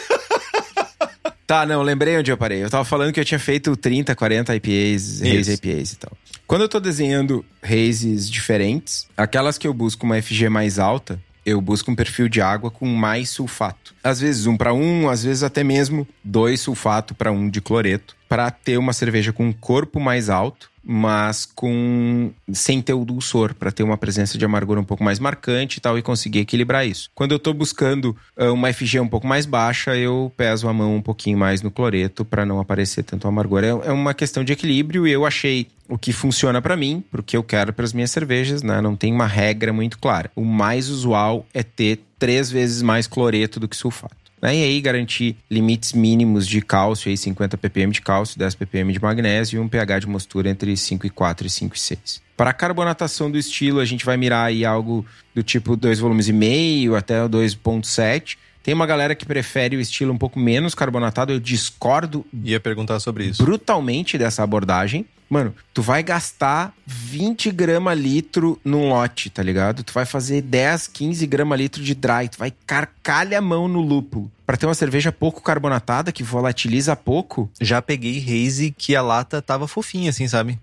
Tá, 1.46 1.66
não, 1.66 1.82
lembrei 1.82 2.16
onde 2.18 2.30
eu 2.30 2.36
parei. 2.36 2.62
Eu 2.62 2.70
tava 2.70 2.84
falando 2.84 3.12
que 3.12 3.20
eu 3.20 3.24
tinha 3.24 3.38
feito 3.38 3.76
30, 3.76 4.14
40 4.14 4.56
IPAs, 4.56 5.22
Haze. 5.22 5.52
IPAs 5.52 5.92
e 5.92 5.96
tal. 5.96 6.12
Quando 6.46 6.62
eu 6.62 6.68
tô 6.68 6.80
desenhando 6.80 7.44
Hazes 7.62 8.30
diferentes, 8.30 9.06
aquelas 9.16 9.58
que 9.58 9.66
eu 9.66 9.74
busco 9.74 10.04
uma 10.04 10.20
FG 10.20 10.48
mais 10.48 10.78
alta, 10.78 11.20
eu 11.44 11.60
busco 11.60 11.90
um 11.90 11.94
perfil 11.94 12.28
de 12.28 12.40
água 12.40 12.70
com 12.70 12.86
mais 12.86 13.30
sulfato. 13.30 13.94
Às 14.02 14.20
vezes 14.20 14.46
um 14.46 14.56
para 14.56 14.72
um, 14.72 15.08
às 15.08 15.24
vezes 15.24 15.42
até 15.42 15.62
mesmo 15.62 16.06
dois 16.22 16.60
sulfato 16.60 17.14
para 17.14 17.30
um 17.30 17.48
de 17.48 17.60
cloreto, 17.60 18.16
para 18.28 18.50
ter 18.50 18.78
uma 18.78 18.92
cerveja 18.92 19.32
com 19.32 19.46
um 19.46 19.52
corpo 19.52 20.00
mais 20.00 20.30
alto, 20.30 20.70
mas 20.84 21.44
com 21.46 22.30
sem 22.52 22.82
ter 22.82 22.92
o 22.92 23.04
dulçor, 23.04 23.54
para 23.54 23.72
ter 23.72 23.82
uma 23.82 23.96
presença 23.96 24.36
de 24.36 24.44
amargor 24.44 24.78
um 24.78 24.84
pouco 24.84 25.02
mais 25.02 25.18
marcante 25.18 25.78
e 25.78 25.80
tal 25.80 25.98
e 25.98 26.02
conseguir 26.02 26.40
equilibrar 26.40 26.86
isso. 26.86 27.10
Quando 27.14 27.32
eu 27.32 27.38
tô 27.38 27.52
buscando 27.52 28.16
ah, 28.36 28.52
uma 28.52 28.72
FG 28.72 29.00
um 29.00 29.08
pouco 29.08 29.26
mais 29.26 29.46
baixa, 29.46 29.96
eu 29.96 30.32
peso 30.36 30.68
a 30.68 30.72
mão 30.72 30.96
um 30.96 31.02
pouquinho 31.02 31.38
mais 31.38 31.62
no 31.62 31.70
cloreto 31.70 32.24
para 32.24 32.44
não 32.44 32.60
aparecer 32.60 33.02
tanto 33.02 33.26
amargor. 33.26 33.64
É, 33.64 33.68
é 33.68 33.92
uma 33.92 34.14
questão 34.14 34.44
de 34.44 34.52
equilíbrio 34.52 35.06
e 35.06 35.12
eu 35.12 35.24
achei 35.24 35.66
o 35.88 35.98
que 35.98 36.12
funciona 36.12 36.62
para 36.62 36.76
mim, 36.76 37.02
porque 37.10 37.36
eu 37.36 37.42
quero 37.42 37.72
para 37.72 37.84
as 37.84 37.92
minhas 37.92 38.10
cervejas, 38.10 38.62
né? 38.62 38.80
Não 38.80 38.96
tem 38.96 39.12
uma 39.12 39.26
regra 39.26 39.72
muito 39.72 39.98
clara. 39.98 40.30
O 40.34 40.44
mais 40.44 40.88
usual 40.88 41.46
é 41.52 41.62
ter 41.62 42.00
três 42.18 42.50
vezes 42.50 42.80
mais 42.80 43.06
cloreto 43.06 43.60
do 43.60 43.68
que 43.68 43.76
sulfato. 43.76 44.23
Né? 44.40 44.56
E 44.56 44.62
aí 44.62 44.80
garantir 44.80 45.36
limites 45.50 45.92
mínimos 45.92 46.46
de 46.46 46.60
cálcio, 46.60 47.08
aí 47.08 47.16
50 47.16 47.56
ppm 47.56 47.92
de 47.92 48.02
cálcio, 48.02 48.38
10 48.38 48.54
ppm 48.54 48.92
de 48.92 49.00
magnésio 49.00 49.56
e 49.56 49.60
um 49.60 49.68
pH 49.68 50.00
de 50.00 50.06
mostura 50.08 50.48
entre 50.50 50.72
5,4 50.74 51.42
e 51.42 51.48
5,6. 51.48 52.20
Para 52.36 52.50
a 52.50 52.52
carbonatação 52.52 53.30
do 53.30 53.38
estilo, 53.38 53.80
a 53.80 53.84
gente 53.84 54.04
vai 54.04 54.16
mirar 54.16 54.46
aí 54.46 54.64
algo 54.64 55.06
do 55.34 55.42
tipo 55.42 55.76
2 55.76 56.00
volumes 56.00 56.28
e 56.28 56.32
meio 56.32 56.96
até 56.96 57.22
o 57.22 57.28
2.7. 57.28 58.36
Tem 58.62 58.72
uma 58.72 58.86
galera 58.86 59.14
que 59.14 59.26
prefere 59.26 59.76
o 59.76 59.80
estilo 59.80 60.12
um 60.12 60.16
pouco 60.18 60.38
menos 60.38 60.74
carbonatado, 60.74 61.32
eu 61.32 61.38
discordo 61.38 62.24
Ia 62.42 62.58
perguntar 62.58 62.98
sobre 62.98 63.26
isso. 63.26 63.44
brutalmente 63.44 64.16
dessa 64.16 64.42
abordagem. 64.42 65.06
Mano, 65.28 65.54
tu 65.72 65.82
vai 65.82 66.02
gastar 66.02 66.72
20 66.86 67.50
grama 67.50 67.94
litro 67.94 68.60
num 68.64 68.88
lote, 68.88 69.30
tá 69.30 69.42
ligado? 69.42 69.82
Tu 69.82 69.92
vai 69.92 70.04
fazer 70.04 70.42
10, 70.42 70.88
15 70.88 71.26
grama 71.26 71.56
litro 71.56 71.82
de 71.82 71.94
dry, 71.94 72.28
tu 72.30 72.38
vai 72.38 72.52
carcalha 72.66 73.38
a 73.38 73.42
mão 73.42 73.66
no 73.66 73.80
lúpulo. 73.80 74.30
Pra 74.46 74.56
ter 74.56 74.66
uma 74.66 74.74
cerveja 74.74 75.10
pouco 75.10 75.42
carbonatada, 75.42 76.12
que 76.12 76.22
volatiliza 76.22 76.94
pouco, 76.94 77.50
Já 77.60 77.80
peguei 77.80 78.18
Haze 78.18 78.74
que 78.76 78.94
a 78.94 79.02
lata 79.02 79.40
tava 79.40 79.66
fofinha, 79.66 80.10
assim, 80.10 80.28
sabe? 80.28 80.58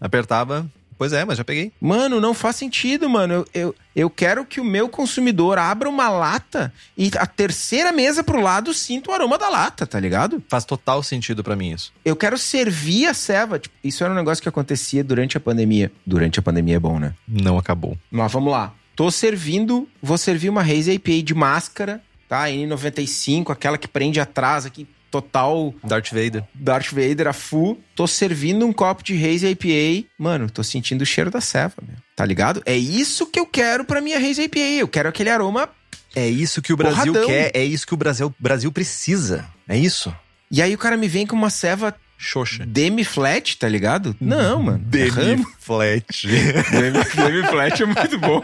Apertava. 0.00 0.68
Pois 0.96 1.12
é, 1.12 1.24
mas 1.24 1.38
já 1.38 1.44
peguei. 1.44 1.72
Mano, 1.80 2.20
não 2.20 2.34
faz 2.34 2.56
sentido, 2.56 3.08
mano. 3.08 3.34
Eu, 3.34 3.46
eu, 3.54 3.74
eu 3.94 4.10
quero 4.10 4.44
que 4.44 4.60
o 4.60 4.64
meu 4.64 4.88
consumidor 4.88 5.58
abra 5.58 5.88
uma 5.88 6.08
lata 6.08 6.72
e 6.96 7.10
a 7.16 7.26
terceira 7.26 7.92
mesa 7.92 8.22
pro 8.22 8.40
lado 8.40 8.72
sinta 8.72 9.10
o 9.10 9.14
aroma 9.14 9.38
da 9.38 9.48
lata, 9.48 9.86
tá 9.86 9.98
ligado? 9.98 10.42
Faz 10.48 10.64
total 10.64 11.02
sentido 11.02 11.42
pra 11.42 11.56
mim 11.56 11.72
isso. 11.72 11.92
Eu 12.04 12.16
quero 12.16 12.38
servir 12.38 13.06
a 13.06 13.14
ceva. 13.14 13.58
Tipo, 13.58 13.74
isso 13.82 14.02
era 14.04 14.12
um 14.12 14.16
negócio 14.16 14.42
que 14.42 14.48
acontecia 14.48 15.02
durante 15.02 15.36
a 15.36 15.40
pandemia. 15.40 15.90
Durante 16.06 16.38
a 16.38 16.42
pandemia 16.42 16.76
é 16.76 16.80
bom, 16.80 16.98
né? 16.98 17.14
Não 17.26 17.58
acabou. 17.58 17.96
Mas 18.10 18.30
vamos 18.32 18.52
lá. 18.52 18.72
Tô 18.94 19.10
servindo, 19.10 19.88
vou 20.02 20.18
servir 20.18 20.50
uma 20.50 20.62
Haze 20.62 20.92
IPA 20.92 21.22
de 21.22 21.34
máscara, 21.34 22.02
tá? 22.28 22.44
N95, 22.44 23.50
aquela 23.50 23.78
que 23.78 23.88
prende 23.88 24.20
atrás 24.20 24.66
aqui, 24.66 24.86
total 25.12 25.72
Darth 25.84 26.08
Vader. 26.10 26.42
Darth 26.54 26.90
Vader 26.90 27.28
a 27.28 27.32
full. 27.32 27.78
Tô 27.94 28.06
servindo 28.06 28.66
um 28.66 28.72
copo 28.72 29.04
de 29.04 29.14
Haze 29.14 29.46
IPA. 29.46 30.08
Mano, 30.18 30.50
tô 30.50 30.64
sentindo 30.64 31.02
o 31.02 31.06
cheiro 31.06 31.30
da 31.30 31.40
ceva, 31.40 31.74
meu. 31.86 31.96
Tá 32.16 32.24
ligado? 32.24 32.62
É 32.64 32.76
isso 32.76 33.26
que 33.26 33.38
eu 33.38 33.46
quero 33.46 33.84
pra 33.84 34.00
minha 34.00 34.16
Haze 34.18 34.42
IPA. 34.42 34.58
Eu 34.80 34.88
quero 34.88 35.08
aquele 35.08 35.28
aroma. 35.30 35.68
É 36.16 36.26
isso 36.28 36.60
que 36.60 36.72
o 36.72 36.76
Brasil 36.76 37.12
quer, 37.24 37.50
é 37.54 37.64
isso 37.64 37.86
que 37.86 37.94
o 37.94 37.96
Brasil, 37.96 38.34
Brasil 38.38 38.70
precisa. 38.72 39.46
É 39.68 39.78
isso. 39.78 40.14
E 40.50 40.60
aí 40.60 40.74
o 40.74 40.78
cara 40.78 40.96
me 40.96 41.08
vem 41.08 41.26
com 41.26 41.34
uma 41.34 41.48
ceva 41.48 41.94
Xoxa. 42.18 42.64
demi-flat, 42.66 43.56
tá 43.56 43.66
ligado? 43.68 44.14
Não, 44.20 44.60
mano. 44.64 44.84
Ramo. 45.10 45.46
flat. 45.58 46.26
Demi, 46.28 47.04
demi-flat 47.14 47.82
é 47.82 47.86
muito 47.86 48.18
bom. 48.18 48.42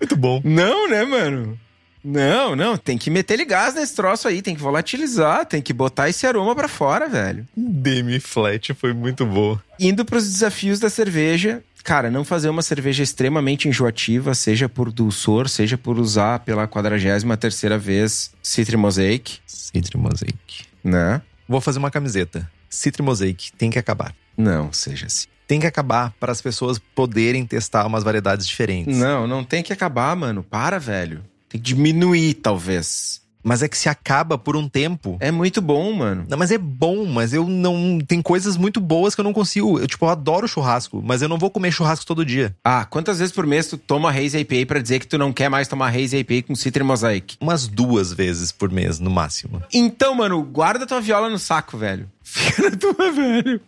Muito 0.00 0.16
bom. 0.16 0.40
Não, 0.44 0.88
né, 0.88 1.04
mano? 1.04 1.58
Não, 2.02 2.56
não. 2.56 2.76
Tem 2.76 2.96
que 2.96 3.10
meter 3.10 3.44
gás 3.44 3.74
nesse 3.74 3.94
troço 3.94 4.26
aí. 4.26 4.42
Tem 4.42 4.54
que 4.54 4.60
volatilizar. 4.60 5.44
Tem 5.46 5.60
que 5.60 5.72
botar 5.72 6.08
esse 6.08 6.26
aroma 6.26 6.54
pra 6.54 6.68
fora, 6.68 7.08
velho. 7.08 7.46
Demi 7.56 8.20
flat 8.20 8.72
foi 8.74 8.92
muito 8.92 9.24
boa. 9.26 9.62
Indo 9.78 10.04
pros 10.04 10.24
desafios 10.24 10.78
da 10.78 10.88
cerveja. 10.90 11.62
Cara, 11.82 12.10
não 12.10 12.24
fazer 12.24 12.48
uma 12.48 12.62
cerveja 12.62 13.02
extremamente 13.02 13.66
enjoativa, 13.68 14.34
seja 14.34 14.68
por 14.68 14.92
dulçor, 14.92 15.48
seja 15.48 15.78
por 15.78 15.98
usar 15.98 16.40
pela 16.40 16.66
43 16.66 17.24
terceira 17.38 17.78
vez 17.78 18.32
Citri 18.42 18.76
Mosaic, 18.76 19.38
Citri 19.46 19.96
Mosaic. 19.96 20.66
né? 20.84 21.22
Vou 21.48 21.60
fazer 21.60 21.78
uma 21.78 21.90
camiseta. 21.90 22.48
Citri 22.68 23.02
Mosaic 23.02 23.52
tem 23.52 23.70
que 23.70 23.78
acabar. 23.78 24.14
Não, 24.36 24.72
seja 24.72 25.06
assim. 25.06 25.26
Tem 25.48 25.58
que 25.58 25.66
acabar 25.66 26.14
para 26.20 26.30
as 26.30 26.40
pessoas 26.40 26.78
poderem 26.78 27.44
testar 27.44 27.84
umas 27.84 28.04
variedades 28.04 28.46
diferentes. 28.46 28.96
Não, 28.96 29.26
não 29.26 29.42
tem 29.42 29.62
que 29.62 29.72
acabar, 29.72 30.14
mano. 30.14 30.44
Para, 30.44 30.78
velho. 30.78 31.24
Tem 31.50 31.60
que 31.60 31.66
diminuir, 31.66 32.34
talvez. 32.34 33.20
Mas 33.42 33.62
é 33.62 33.68
que 33.68 33.76
se 33.76 33.88
acaba 33.88 34.36
por 34.36 34.56
um 34.56 34.68
tempo. 34.68 35.16
É 35.18 35.30
muito 35.30 35.60
bom, 35.60 35.92
mano. 35.92 36.26
Não, 36.28 36.36
mas 36.36 36.50
é 36.50 36.58
bom, 36.58 37.06
mas 37.06 37.32
eu 37.32 37.46
não. 37.48 37.98
Tem 38.06 38.20
coisas 38.20 38.56
muito 38.56 38.80
boas 38.80 39.14
que 39.14 39.20
eu 39.20 39.24
não 39.24 39.32
consigo. 39.32 39.78
Eu, 39.78 39.86
tipo, 39.86 40.04
eu 40.04 40.10
adoro 40.10 40.46
churrasco, 40.46 41.02
mas 41.04 41.22
eu 41.22 41.28
não 41.28 41.38
vou 41.38 41.50
comer 41.50 41.72
churrasco 41.72 42.06
todo 42.06 42.24
dia. 42.24 42.54
Ah, 42.64 42.84
quantas 42.84 43.18
vezes 43.18 43.32
por 43.32 43.46
mês 43.46 43.66
tu 43.66 43.78
toma 43.78 44.10
Haze 44.10 44.38
IPA 44.38 44.66
pra 44.66 44.80
dizer 44.80 45.00
que 45.00 45.06
tu 45.06 45.16
não 45.18 45.32
quer 45.32 45.48
mais 45.48 45.68
tomar 45.68 45.88
Haze 45.88 46.18
IPA 46.18 46.48
com 46.48 46.54
Citri 46.54 46.84
Mosaic? 46.84 47.36
Umas 47.40 47.66
duas 47.66 48.12
vezes 48.12 48.52
por 48.52 48.70
mês, 48.70 49.00
no 49.00 49.10
máximo. 49.10 49.62
Então, 49.72 50.14
mano, 50.14 50.42
guarda 50.42 50.86
tua 50.86 51.00
viola 51.00 51.28
no 51.30 51.38
saco, 51.38 51.78
velho. 51.78 52.06
Fica 52.22 52.70
na 52.70 52.76
tua, 52.76 53.10
velho. 53.10 53.60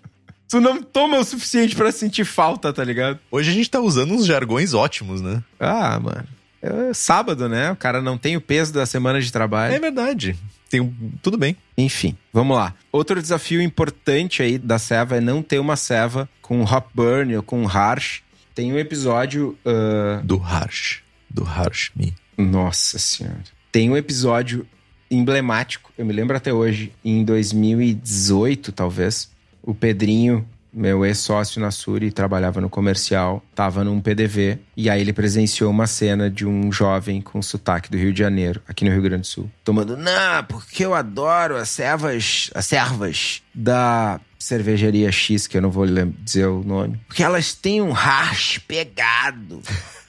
Tu 0.49 0.61
não 0.61 0.83
toma 0.83 1.19
o 1.19 1.25
suficiente 1.25 1.75
pra 1.75 1.91
sentir 1.91 2.27
falta, 2.27 2.75
tá 2.75 2.85
ligado? 2.85 3.19
Hoje 3.31 3.51
a 3.51 3.55
gente 3.55 3.71
tá 3.71 3.81
usando 3.81 4.13
uns 4.13 4.27
jargões 4.27 4.75
ótimos, 4.75 5.23
né? 5.23 5.43
Ah, 5.59 5.99
mano. 5.99 6.27
É 6.63 6.95
sábado, 6.95 7.49
né? 7.49 7.73
O 7.73 7.77
cara 7.77 8.01
não 8.01 8.17
tem 8.17 8.37
o 8.37 8.41
peso 8.41 8.73
da 8.73 8.87
semana 8.87 9.21
de 9.21 9.33
trabalho. 9.33 9.75
É 9.75 9.81
verdade. 9.81 10.37
Tem 10.71 10.81
um... 10.81 10.95
Tudo 11.21 11.37
bem. 11.37 11.57
Enfim, 11.77 12.17
vamos 12.33 12.57
lá. 12.57 12.73
Outro 12.93 13.21
desafio 13.21 13.61
importante 13.61 14.43
aí 14.43 14.57
da 14.59 14.79
ceva 14.79 15.17
é 15.17 15.21
não 15.21 15.43
ter 15.43 15.59
uma 15.59 15.77
ceva 15.77 16.29
com 16.41 16.63
hop 16.63 16.87
burn 16.95 17.37
ou 17.37 17.43
com 17.43 17.67
harsh. 17.67 18.23
Tem 18.55 18.73
um 18.73 18.79
episódio. 18.79 19.59
ah, 19.67 20.21
Do 20.23 20.39
Harsh. 20.39 21.01
Do 21.29 21.45
Harsh 21.45 21.91
Me. 21.97 22.15
Nossa 22.39 22.99
senhora. 22.99 23.43
Tem 23.71 23.91
um 23.91 23.97
episódio 23.97 24.67
emblemático, 25.11 25.93
eu 25.99 26.07
me 26.07 26.13
lembro 26.13 26.37
até 26.37 26.53
hoje, 26.53 26.93
em 27.05 27.23
2018, 27.25 28.73
talvez. 28.73 29.31
O 29.63 29.75
Pedrinho, 29.75 30.47
meu 30.73 31.05
ex-sócio 31.05 31.61
na 31.61 31.71
Suri, 31.71 32.11
trabalhava 32.11 32.61
no 32.61 32.71
comercial, 32.71 33.45
tava 33.55 33.85
num 33.85 34.01
PDV, 34.01 34.59
e 34.77 34.89
aí 34.89 35.01
ele 35.01 35.13
presenciou 35.13 35.71
uma 35.71 35.87
cena 35.87 36.31
de 36.31 36.47
um 36.47 36.73
jovem 36.73 37.21
com 37.21 37.43
sotaque 37.43 37.91
do 37.91 37.97
Rio 37.99 38.13
de 38.13 38.19
Janeiro, 38.19 38.63
aqui 38.67 38.85
no 38.85 38.91
Rio 38.91 39.03
Grande 39.03 39.23
do 39.23 39.27
Sul, 39.27 39.51
tomando, 39.63 39.97
não, 39.97 40.45
porque 40.49 40.85
eu 40.85 40.95
adoro 40.95 41.57
as 41.57 41.69
servas, 41.69 42.51
as 42.55 42.65
servas 42.65 43.43
da 43.55 44.21
cervejaria 44.39 45.13
X, 45.13 45.47
que 45.47 45.57
eu 45.57 45.63
não 45.63 45.71
vou 45.71 45.87
dizer 46.21 46.47
o 46.47 46.65
nome, 46.65 47.01
porque 47.07 47.23
elas 47.23 47.53
têm 47.53 47.83
um 47.83 47.93
hash 47.93 48.59
pegado. 48.67 49.61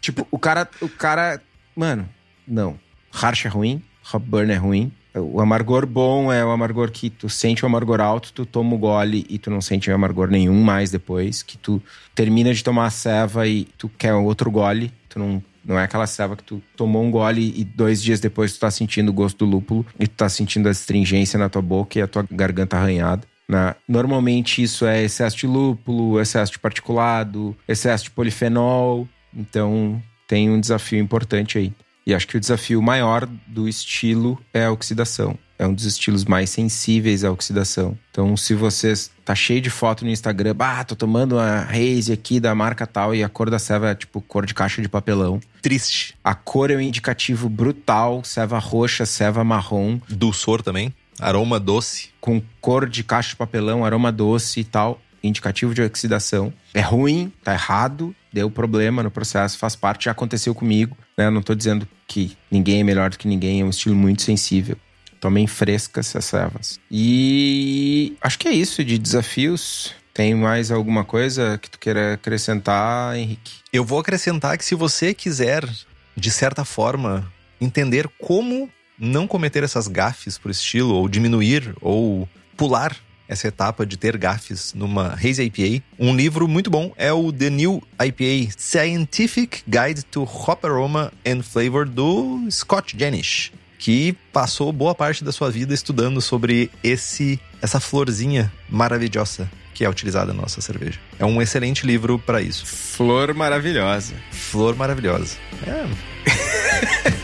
Tipo, 0.00 0.28
o 0.30 0.38
cara, 0.38 0.68
o 0.82 0.88
cara, 0.90 1.40
mano, 1.74 2.06
não. 2.46 2.78
Harsh 3.10 3.46
é 3.46 3.48
ruim, 3.48 3.82
hop 4.12 4.22
burn 4.22 4.52
é 4.52 4.56
ruim. 4.56 4.92
O 5.16 5.40
amargor 5.40 5.86
bom 5.86 6.32
é 6.32 6.44
o 6.44 6.50
amargor 6.50 6.90
que 6.90 7.08
tu 7.08 7.28
sente 7.28 7.64
o 7.64 7.66
amargor 7.66 8.00
alto, 8.00 8.32
tu 8.32 8.44
toma 8.44 8.74
o 8.74 8.78
gole 8.78 9.24
e 9.28 9.38
tu 9.38 9.48
não 9.48 9.60
sente 9.60 9.90
amargor 9.90 10.28
nenhum 10.28 10.60
mais 10.60 10.90
depois. 10.90 11.42
Que 11.42 11.56
tu 11.56 11.80
termina 12.14 12.52
de 12.52 12.64
tomar 12.64 12.86
a 12.86 12.90
ceva 12.90 13.46
e 13.46 13.64
tu 13.78 13.88
quer 13.88 14.12
outro 14.14 14.50
gole. 14.50 14.92
Tu 15.08 15.18
não, 15.20 15.40
não 15.64 15.78
é 15.78 15.84
aquela 15.84 16.06
ceva 16.08 16.36
que 16.36 16.42
tu 16.42 16.60
tomou 16.76 17.04
um 17.04 17.12
gole 17.12 17.54
e 17.56 17.62
dois 17.64 18.02
dias 18.02 18.18
depois 18.18 18.54
tu 18.54 18.60
tá 18.60 18.70
sentindo 18.72 19.10
o 19.10 19.12
gosto 19.12 19.44
do 19.44 19.50
lúpulo 19.50 19.86
e 20.00 20.08
tu 20.08 20.16
tá 20.16 20.28
sentindo 20.28 20.66
a 20.66 20.72
astringência 20.72 21.38
na 21.38 21.48
tua 21.48 21.62
boca 21.62 21.96
e 21.96 22.02
a 22.02 22.08
tua 22.08 22.26
garganta 22.28 22.76
arranhada. 22.76 23.22
né? 23.48 23.76
Normalmente 23.86 24.64
isso 24.64 24.84
é 24.84 25.04
excesso 25.04 25.36
de 25.36 25.46
lúpulo, 25.46 26.20
excesso 26.20 26.50
de 26.50 26.58
particulado, 26.58 27.56
excesso 27.68 28.04
de 28.04 28.10
polifenol. 28.10 29.08
Então 29.32 30.02
tem 30.26 30.50
um 30.50 30.58
desafio 30.58 30.98
importante 30.98 31.56
aí. 31.56 31.72
E 32.06 32.14
acho 32.14 32.26
que 32.26 32.36
o 32.36 32.40
desafio 32.40 32.82
maior 32.82 33.26
do 33.46 33.68
estilo 33.68 34.38
é 34.52 34.64
a 34.66 34.72
oxidação. 34.72 35.38
É 35.58 35.66
um 35.66 35.72
dos 35.72 35.84
estilos 35.84 36.24
mais 36.24 36.50
sensíveis 36.50 37.24
à 37.24 37.30
oxidação. 37.30 37.96
Então, 38.10 38.36
se 38.36 38.54
você 38.54 38.92
tá 39.24 39.34
cheio 39.34 39.60
de 39.60 39.70
foto 39.70 40.04
no 40.04 40.10
Instagram, 40.10 40.54
bah, 40.54 40.84
tô 40.84 40.96
tomando 40.96 41.36
uma 41.36 41.62
Haze 41.62 42.12
aqui 42.12 42.40
da 42.40 42.54
marca 42.54 42.86
tal 42.86 43.14
e 43.14 43.22
a 43.22 43.28
cor 43.28 43.48
da 43.48 43.58
ceva 43.58 43.90
é 43.90 43.94
tipo 43.94 44.20
cor 44.20 44.44
de 44.44 44.52
caixa 44.52 44.82
de 44.82 44.88
papelão. 44.88 45.40
Triste. 45.62 46.14
A 46.22 46.34
cor 46.34 46.70
é 46.70 46.76
um 46.76 46.80
indicativo 46.80 47.48
brutal, 47.48 48.22
ceva 48.24 48.58
roxa, 48.58 49.06
ceva 49.06 49.44
marrom, 49.44 50.00
Dulçor 50.08 50.60
também. 50.60 50.92
Aroma 51.20 51.60
doce. 51.60 52.10
com 52.20 52.42
cor 52.60 52.88
de 52.88 53.04
caixa 53.04 53.30
de 53.30 53.36
papelão, 53.36 53.84
aroma 53.84 54.10
doce 54.10 54.60
e 54.60 54.64
tal, 54.64 55.00
indicativo 55.24 55.74
de 55.74 55.82
oxidação. 55.82 56.52
É 56.72 56.80
ruim, 56.80 57.32
tá 57.42 57.52
errado, 57.52 58.14
deu 58.32 58.50
problema 58.50 59.02
no 59.02 59.10
processo, 59.10 59.58
faz 59.58 59.74
parte, 59.74 60.04
já 60.04 60.10
aconteceu 60.10 60.54
comigo, 60.54 60.96
né? 61.16 61.30
Não 61.30 61.42
tô 61.42 61.54
dizendo 61.54 61.88
que 62.06 62.36
ninguém 62.50 62.80
é 62.80 62.84
melhor 62.84 63.10
do 63.10 63.18
que 63.18 63.26
ninguém, 63.26 63.60
é 63.60 63.64
um 63.64 63.70
estilo 63.70 63.94
muito 63.94 64.22
sensível. 64.22 64.76
Tomem 65.20 65.46
frescas 65.46 66.08
essas 66.08 66.26
servas. 66.26 66.78
E 66.90 68.14
acho 68.20 68.38
que 68.38 68.46
é 68.46 68.52
isso 68.52 68.84
de 68.84 68.98
desafios. 68.98 69.94
Tem 70.12 70.34
mais 70.34 70.70
alguma 70.70 71.02
coisa 71.02 71.58
que 71.58 71.70
tu 71.70 71.78
queira 71.78 72.14
acrescentar, 72.14 73.16
Henrique? 73.16 73.54
Eu 73.72 73.84
vou 73.84 73.98
acrescentar 73.98 74.56
que 74.58 74.64
se 74.64 74.74
você 74.74 75.14
quiser, 75.14 75.68
de 76.14 76.30
certa 76.30 76.64
forma, 76.64 77.32
entender 77.60 78.08
como 78.20 78.68
não 78.98 79.26
cometer 79.26 79.64
essas 79.64 79.88
gafes 79.88 80.38
por 80.38 80.50
estilo, 80.50 80.94
ou 80.94 81.08
diminuir, 81.08 81.74
ou 81.80 82.28
pular 82.56 82.96
essa 83.28 83.48
etapa 83.48 83.86
de 83.86 83.96
ter 83.96 84.16
gafes 84.16 84.72
numa 84.74 85.14
Haze 85.14 85.42
IPA, 85.42 85.82
um 85.98 86.14
livro 86.14 86.46
muito 86.46 86.70
bom 86.70 86.92
é 86.96 87.12
o 87.12 87.32
The 87.32 87.50
New 87.50 87.82
IPA 88.02 88.52
Scientific 88.56 89.62
Guide 89.66 90.04
to 90.04 90.22
Hop 90.22 90.64
Aroma 90.64 91.12
and 91.26 91.42
Flavor 91.42 91.88
do 91.88 92.46
Scott 92.50 92.96
Janish, 92.98 93.52
que 93.78 94.16
passou 94.32 94.72
boa 94.72 94.94
parte 94.94 95.24
da 95.24 95.32
sua 95.32 95.50
vida 95.50 95.74
estudando 95.74 96.20
sobre 96.20 96.70
esse 96.82 97.40
essa 97.60 97.80
florzinha 97.80 98.52
maravilhosa 98.68 99.50
que 99.74 99.84
é 99.84 99.90
utilizada 99.90 100.32
na 100.32 100.42
nossa 100.42 100.60
cerveja. 100.60 101.00
É 101.18 101.24
um 101.24 101.42
excelente 101.42 101.84
livro 101.84 102.18
para 102.18 102.40
isso. 102.40 102.64
Flor 102.64 103.34
maravilhosa. 103.34 104.14
Flor 104.30 104.76
maravilhosa. 104.76 105.36
É. 105.66 107.20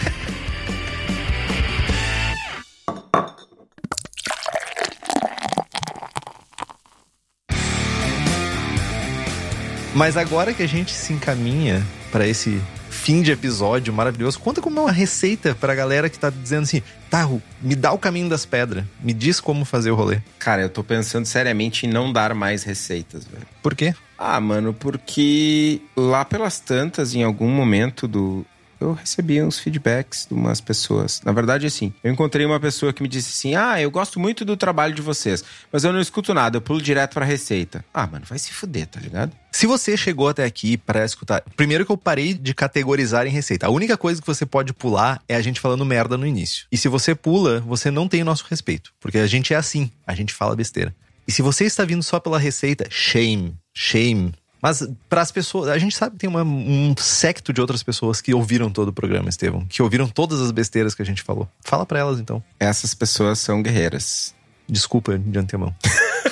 Mas 10.00 10.16
agora 10.16 10.54
que 10.54 10.62
a 10.62 10.66
gente 10.66 10.92
se 10.92 11.12
encaminha 11.12 11.86
para 12.10 12.26
esse 12.26 12.58
fim 12.88 13.20
de 13.20 13.32
episódio 13.32 13.92
maravilhoso, 13.92 14.40
conta 14.40 14.58
como 14.58 14.78
é 14.78 14.82
uma 14.84 14.90
receita 14.90 15.54
pra 15.54 15.74
galera 15.74 16.08
que 16.08 16.18
tá 16.18 16.30
dizendo 16.30 16.62
assim: 16.62 16.82
tá, 17.10 17.28
me 17.60 17.76
dá 17.76 17.92
o 17.92 17.98
caminho 17.98 18.26
das 18.26 18.46
pedras, 18.46 18.82
me 19.02 19.12
diz 19.12 19.40
como 19.40 19.62
fazer 19.62 19.90
o 19.90 19.94
rolê. 19.94 20.22
Cara, 20.38 20.62
eu 20.62 20.70
tô 20.70 20.82
pensando 20.82 21.26
seriamente 21.26 21.84
em 21.84 21.90
não 21.90 22.10
dar 22.10 22.34
mais 22.34 22.62
receitas, 22.62 23.26
velho. 23.26 23.46
Por 23.62 23.74
quê? 23.74 23.94
Ah, 24.16 24.40
mano, 24.40 24.72
porque 24.72 25.82
lá 25.94 26.24
pelas 26.24 26.58
tantas, 26.58 27.14
em 27.14 27.22
algum 27.22 27.50
momento 27.50 28.08
do. 28.08 28.46
Eu 28.80 28.94
recebi 28.94 29.42
uns 29.42 29.58
feedbacks 29.58 30.26
de 30.26 30.34
umas 30.34 30.60
pessoas. 30.60 31.20
Na 31.24 31.32
verdade, 31.32 31.66
assim, 31.66 31.92
eu 32.02 32.10
encontrei 32.10 32.46
uma 32.46 32.58
pessoa 32.58 32.92
que 32.92 33.02
me 33.02 33.08
disse 33.08 33.30
assim: 33.30 33.54
Ah, 33.54 33.80
eu 33.80 33.90
gosto 33.90 34.18
muito 34.18 34.44
do 34.44 34.56
trabalho 34.56 34.94
de 34.94 35.02
vocês, 35.02 35.44
mas 35.70 35.84
eu 35.84 35.92
não 35.92 36.00
escuto 36.00 36.32
nada, 36.32 36.56
eu 36.56 36.60
pulo 36.60 36.80
direto 36.80 37.14
pra 37.14 37.24
receita. 37.24 37.84
Ah, 37.92 38.06
mano, 38.06 38.24
vai 38.26 38.38
se 38.38 38.52
fuder, 38.52 38.86
tá 38.86 38.98
ligado? 38.98 39.32
Se 39.52 39.66
você 39.66 39.96
chegou 39.96 40.28
até 40.28 40.44
aqui 40.44 40.76
para 40.76 41.04
escutar. 41.04 41.42
Primeiro 41.56 41.84
que 41.84 41.92
eu 41.92 41.96
parei 41.96 42.32
de 42.32 42.54
categorizar 42.54 43.26
em 43.26 43.30
receita. 43.30 43.66
A 43.66 43.70
única 43.70 43.96
coisa 43.96 44.20
que 44.20 44.26
você 44.26 44.46
pode 44.46 44.72
pular 44.72 45.22
é 45.28 45.34
a 45.34 45.42
gente 45.42 45.60
falando 45.60 45.84
merda 45.84 46.16
no 46.16 46.26
início. 46.26 46.66
E 46.72 46.76
se 46.76 46.88
você 46.88 47.14
pula, 47.14 47.60
você 47.60 47.90
não 47.90 48.08
tem 48.08 48.22
o 48.22 48.24
nosso 48.24 48.46
respeito. 48.48 48.92
Porque 49.00 49.18
a 49.18 49.26
gente 49.26 49.52
é 49.52 49.56
assim, 49.56 49.90
a 50.06 50.14
gente 50.14 50.32
fala 50.32 50.56
besteira. 50.56 50.94
E 51.26 51.32
se 51.32 51.42
você 51.42 51.64
está 51.64 51.84
vindo 51.84 52.02
só 52.02 52.18
pela 52.18 52.38
receita, 52.38 52.86
shame, 52.90 53.54
shame. 53.74 54.32
Mas 54.62 54.86
para 55.08 55.22
as 55.22 55.32
pessoas, 55.32 55.68
a 55.68 55.78
gente 55.78 55.96
sabe 55.96 56.12
que 56.12 56.18
tem 56.18 56.28
uma, 56.28 56.42
um 56.42 56.94
secto 56.98 57.52
de 57.52 57.60
outras 57.60 57.82
pessoas 57.82 58.20
que 58.20 58.34
ouviram 58.34 58.70
todo 58.70 58.88
o 58.88 58.92
programa, 58.92 59.28
Estevão, 59.28 59.64
que 59.66 59.82
ouviram 59.82 60.06
todas 60.06 60.40
as 60.40 60.50
besteiras 60.50 60.94
que 60.94 61.02
a 61.02 61.06
gente 61.06 61.22
falou. 61.22 61.48
Fala 61.62 61.86
para 61.86 61.98
elas 61.98 62.20
então. 62.20 62.42
Essas 62.58 62.94
pessoas 62.94 63.38
são 63.38 63.62
guerreiras. 63.62 64.34
Desculpa 64.68 65.18
de 65.18 65.38
antemão. 65.38 65.74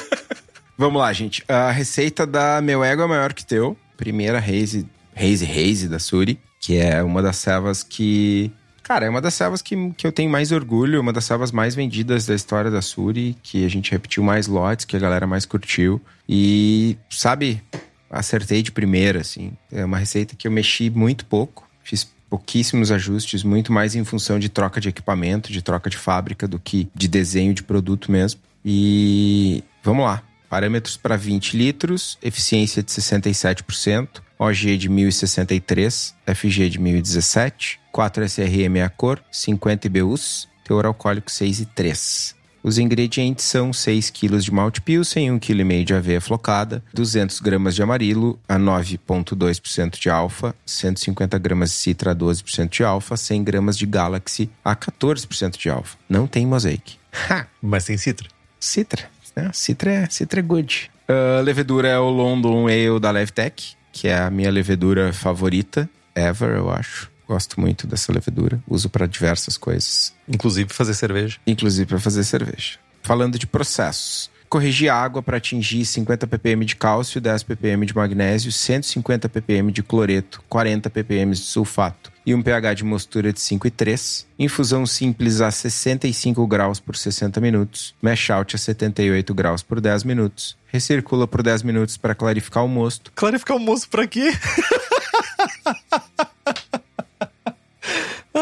Vamos 0.76 1.00
lá, 1.00 1.12
gente. 1.12 1.42
A 1.48 1.70
receita 1.70 2.26
da 2.26 2.60
Meu 2.60 2.84
Ego 2.84 3.02
é 3.02 3.06
Maior 3.06 3.32
Que 3.32 3.44
Teu, 3.44 3.76
primeira 3.96 4.38
Haze, 4.38 4.86
Haze 5.16 5.44
Haze 5.44 5.88
da 5.88 5.98
Suri, 5.98 6.38
que 6.60 6.76
é 6.76 7.02
uma 7.02 7.22
das 7.22 7.36
servas 7.36 7.82
que 7.82 8.52
Cara, 8.88 9.04
é 9.04 9.10
uma 9.10 9.20
das 9.20 9.34
servas 9.34 9.60
que, 9.60 9.92
que 9.98 10.06
eu 10.06 10.10
tenho 10.10 10.30
mais 10.30 10.50
orgulho, 10.50 10.98
uma 10.98 11.12
das 11.12 11.26
servas 11.26 11.52
mais 11.52 11.74
vendidas 11.74 12.24
da 12.24 12.34
história 12.34 12.70
da 12.70 12.80
Suri, 12.80 13.36
que 13.42 13.62
a 13.62 13.68
gente 13.68 13.90
repetiu 13.90 14.22
mais 14.22 14.46
lotes, 14.46 14.86
que 14.86 14.96
a 14.96 14.98
galera 14.98 15.26
mais 15.26 15.44
curtiu. 15.44 16.00
E, 16.26 16.96
sabe, 17.10 17.62
acertei 18.10 18.62
de 18.62 18.72
primeira, 18.72 19.20
assim. 19.20 19.52
É 19.70 19.84
uma 19.84 19.98
receita 19.98 20.34
que 20.36 20.46
eu 20.46 20.52
mexi 20.52 20.90
muito 20.90 21.24
pouco, 21.26 21.68
fiz 21.82 22.08
pouquíssimos 22.28 22.90
ajustes, 22.90 23.42
muito 23.42 23.72
mais 23.72 23.94
em 23.94 24.04
função 24.04 24.38
de 24.38 24.48
troca 24.48 24.80
de 24.80 24.88
equipamento, 24.88 25.50
de 25.52 25.62
troca 25.62 25.88
de 25.88 25.96
fábrica, 25.96 26.46
do 26.46 26.58
que 26.58 26.88
de 26.94 27.08
desenho 27.08 27.54
de 27.54 27.62
produto 27.62 28.12
mesmo. 28.12 28.40
E 28.64 29.64
vamos 29.82 30.04
lá. 30.04 30.22
Parâmetros 30.48 30.96
para 30.96 31.16
20 31.16 31.56
litros, 31.56 32.18
eficiência 32.22 32.82
de 32.82 32.90
67%, 32.90 34.22
OG 34.38 34.78
de 34.78 34.88
1063, 34.88 36.14
FG 36.26 36.70
de 36.70 36.78
1017, 36.78 37.80
4 37.92 38.24
SRM 38.24 38.82
a 38.82 38.88
cor, 38.88 39.22
50 39.30 39.86
IBUs, 39.86 40.48
teor 40.64 40.86
alcoólico 40.86 41.30
6 41.30 41.60
e 41.60 41.66
3. 41.66 42.37
Os 42.68 42.76
ingredientes 42.76 43.46
são 43.46 43.72
6 43.72 44.10
kg 44.10 44.38
de 44.40 44.52
malte 44.52 44.82
pilsen, 44.82 45.30
1,5 45.30 45.40
kg 45.40 45.84
de 45.84 45.94
aveia 45.94 46.20
flocada, 46.20 46.84
200 46.92 47.40
gramas 47.40 47.74
de 47.74 47.82
amarilo 47.82 48.38
a 48.46 48.58
9,2% 48.58 49.98
de 49.98 50.10
alfa, 50.10 50.54
150 50.66 51.38
gramas 51.38 51.70
de 51.70 51.76
citra 51.76 52.10
a 52.10 52.14
12% 52.14 52.68
de 52.68 52.84
alfa, 52.84 53.16
100 53.16 53.42
gramas 53.42 53.78
de 53.78 53.86
galaxy 53.86 54.50
a 54.62 54.76
14% 54.76 55.56
de 55.56 55.70
alfa. 55.70 55.96
Não 56.06 56.26
tem 56.26 56.46
mosaic. 56.46 56.96
Ha! 57.30 57.46
Mas 57.62 57.86
tem 57.86 57.96
citra. 57.96 58.28
Citra. 58.60 59.08
Né? 59.34 59.50
Citra, 59.54 59.90
é, 59.90 60.06
Citra 60.10 60.40
é 60.40 60.42
good. 60.42 60.90
A 61.08 61.40
levedura 61.40 61.88
é 61.88 61.98
o 61.98 62.10
London 62.10 62.66
Ale 62.66 63.00
da 63.00 63.10
Levtech, 63.10 63.78
que 63.90 64.08
é 64.08 64.18
a 64.18 64.28
minha 64.28 64.50
levedura 64.50 65.10
favorita 65.14 65.88
ever, 66.14 66.50
eu 66.50 66.70
acho. 66.70 67.10
Gosto 67.28 67.60
muito 67.60 67.86
dessa 67.86 68.10
levedura. 68.10 68.58
Uso 68.66 68.88
para 68.88 69.06
diversas 69.06 69.58
coisas. 69.58 70.14
Inclusive 70.26 70.72
fazer 70.72 70.94
cerveja. 70.94 71.38
Inclusive 71.46 71.86
para 71.86 72.00
fazer 72.00 72.24
cerveja. 72.24 72.78
Falando 73.02 73.38
de 73.38 73.46
processos. 73.46 74.30
Corrigir 74.48 74.88
água 74.88 75.22
para 75.22 75.36
atingir 75.36 75.84
50 75.84 76.26
ppm 76.26 76.64
de 76.64 76.74
cálcio, 76.74 77.20
10 77.20 77.42
ppm 77.42 77.84
de 77.84 77.94
magnésio, 77.94 78.50
150 78.50 79.28
ppm 79.28 79.70
de 79.70 79.82
cloreto, 79.82 80.42
40 80.48 80.88
ppm 80.88 81.32
de 81.32 81.42
sulfato 81.42 82.10
e 82.24 82.34
um 82.34 82.42
pH 82.42 82.74
de 82.74 82.84
mostura 82.84 83.30
de 83.30 83.38
5,3. 83.38 84.24
Infusão 84.38 84.86
simples 84.86 85.42
a 85.42 85.50
65 85.50 86.46
graus 86.46 86.80
por 86.80 86.96
60 86.96 87.40
minutos. 87.42 87.94
Mash 88.00 88.30
out 88.30 88.56
a 88.56 88.58
78 88.58 89.34
graus 89.34 89.62
por 89.62 89.82
10 89.82 90.04
minutos. 90.04 90.56
Recircula 90.66 91.26
por 91.26 91.42
10 91.42 91.62
minutos 91.62 91.98
para 91.98 92.14
clarificar 92.14 92.64
o 92.64 92.68
mosto. 92.68 93.12
Clarificar 93.14 93.58
o 93.58 93.60
mosto 93.60 93.90
para 93.90 94.06
quê? 94.06 94.32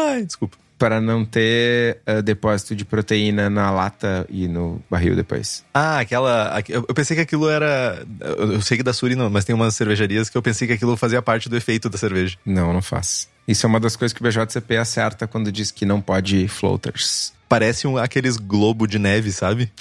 Ai, 0.07 0.25
desculpa. 0.25 0.57
Para 0.77 1.01
não 1.01 1.25
ter 1.25 2.01
uh, 2.07 2.21
depósito 2.21 2.75
de 2.75 2.85
proteína 2.85 3.49
na 3.49 3.71
lata 3.71 4.27
e 4.29 4.47
no 4.47 4.79
barril 4.89 5.15
depois. 5.15 5.65
Ah, 5.73 5.99
aquela. 5.99 6.61
Eu 6.69 6.93
pensei 6.93 7.15
que 7.15 7.21
aquilo 7.21 7.49
era. 7.49 8.05
Eu 8.21 8.61
sei 8.61 8.77
que 8.77 8.83
da 8.83 8.93
Suri 8.93 9.15
não, 9.15 9.27
mas 9.27 9.43
tem 9.43 9.55
umas 9.55 9.75
cervejarias 9.75 10.29
que 10.29 10.37
eu 10.37 10.41
pensei 10.41 10.67
que 10.67 10.73
aquilo 10.73 10.95
fazia 10.95 11.19
parte 11.19 11.49
do 11.49 11.57
efeito 11.57 11.89
da 11.89 11.97
cerveja. 11.97 12.37
Não, 12.45 12.71
não 12.71 12.81
faz. 12.81 13.27
Isso 13.47 13.65
é 13.65 13.67
uma 13.67 13.79
das 13.79 13.95
coisas 13.95 14.13
que 14.13 14.21
o 14.21 14.23
BJCP 14.23 14.77
acerta 14.77 15.25
quando 15.25 15.51
diz 15.51 15.71
que 15.71 15.83
não 15.83 15.99
pode 15.99 16.47
floaters. 16.47 17.33
Parece 17.49 17.87
um, 17.87 17.97
aqueles 17.97 18.37
globo 18.37 18.85
de 18.85 18.99
neve, 18.99 19.31
sabe? 19.31 19.71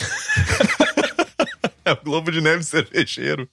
é 1.85 1.93
o 1.93 1.97
globo 2.03 2.31
de 2.31 2.41
neve 2.41 2.62
cervejeiro. 2.62 3.47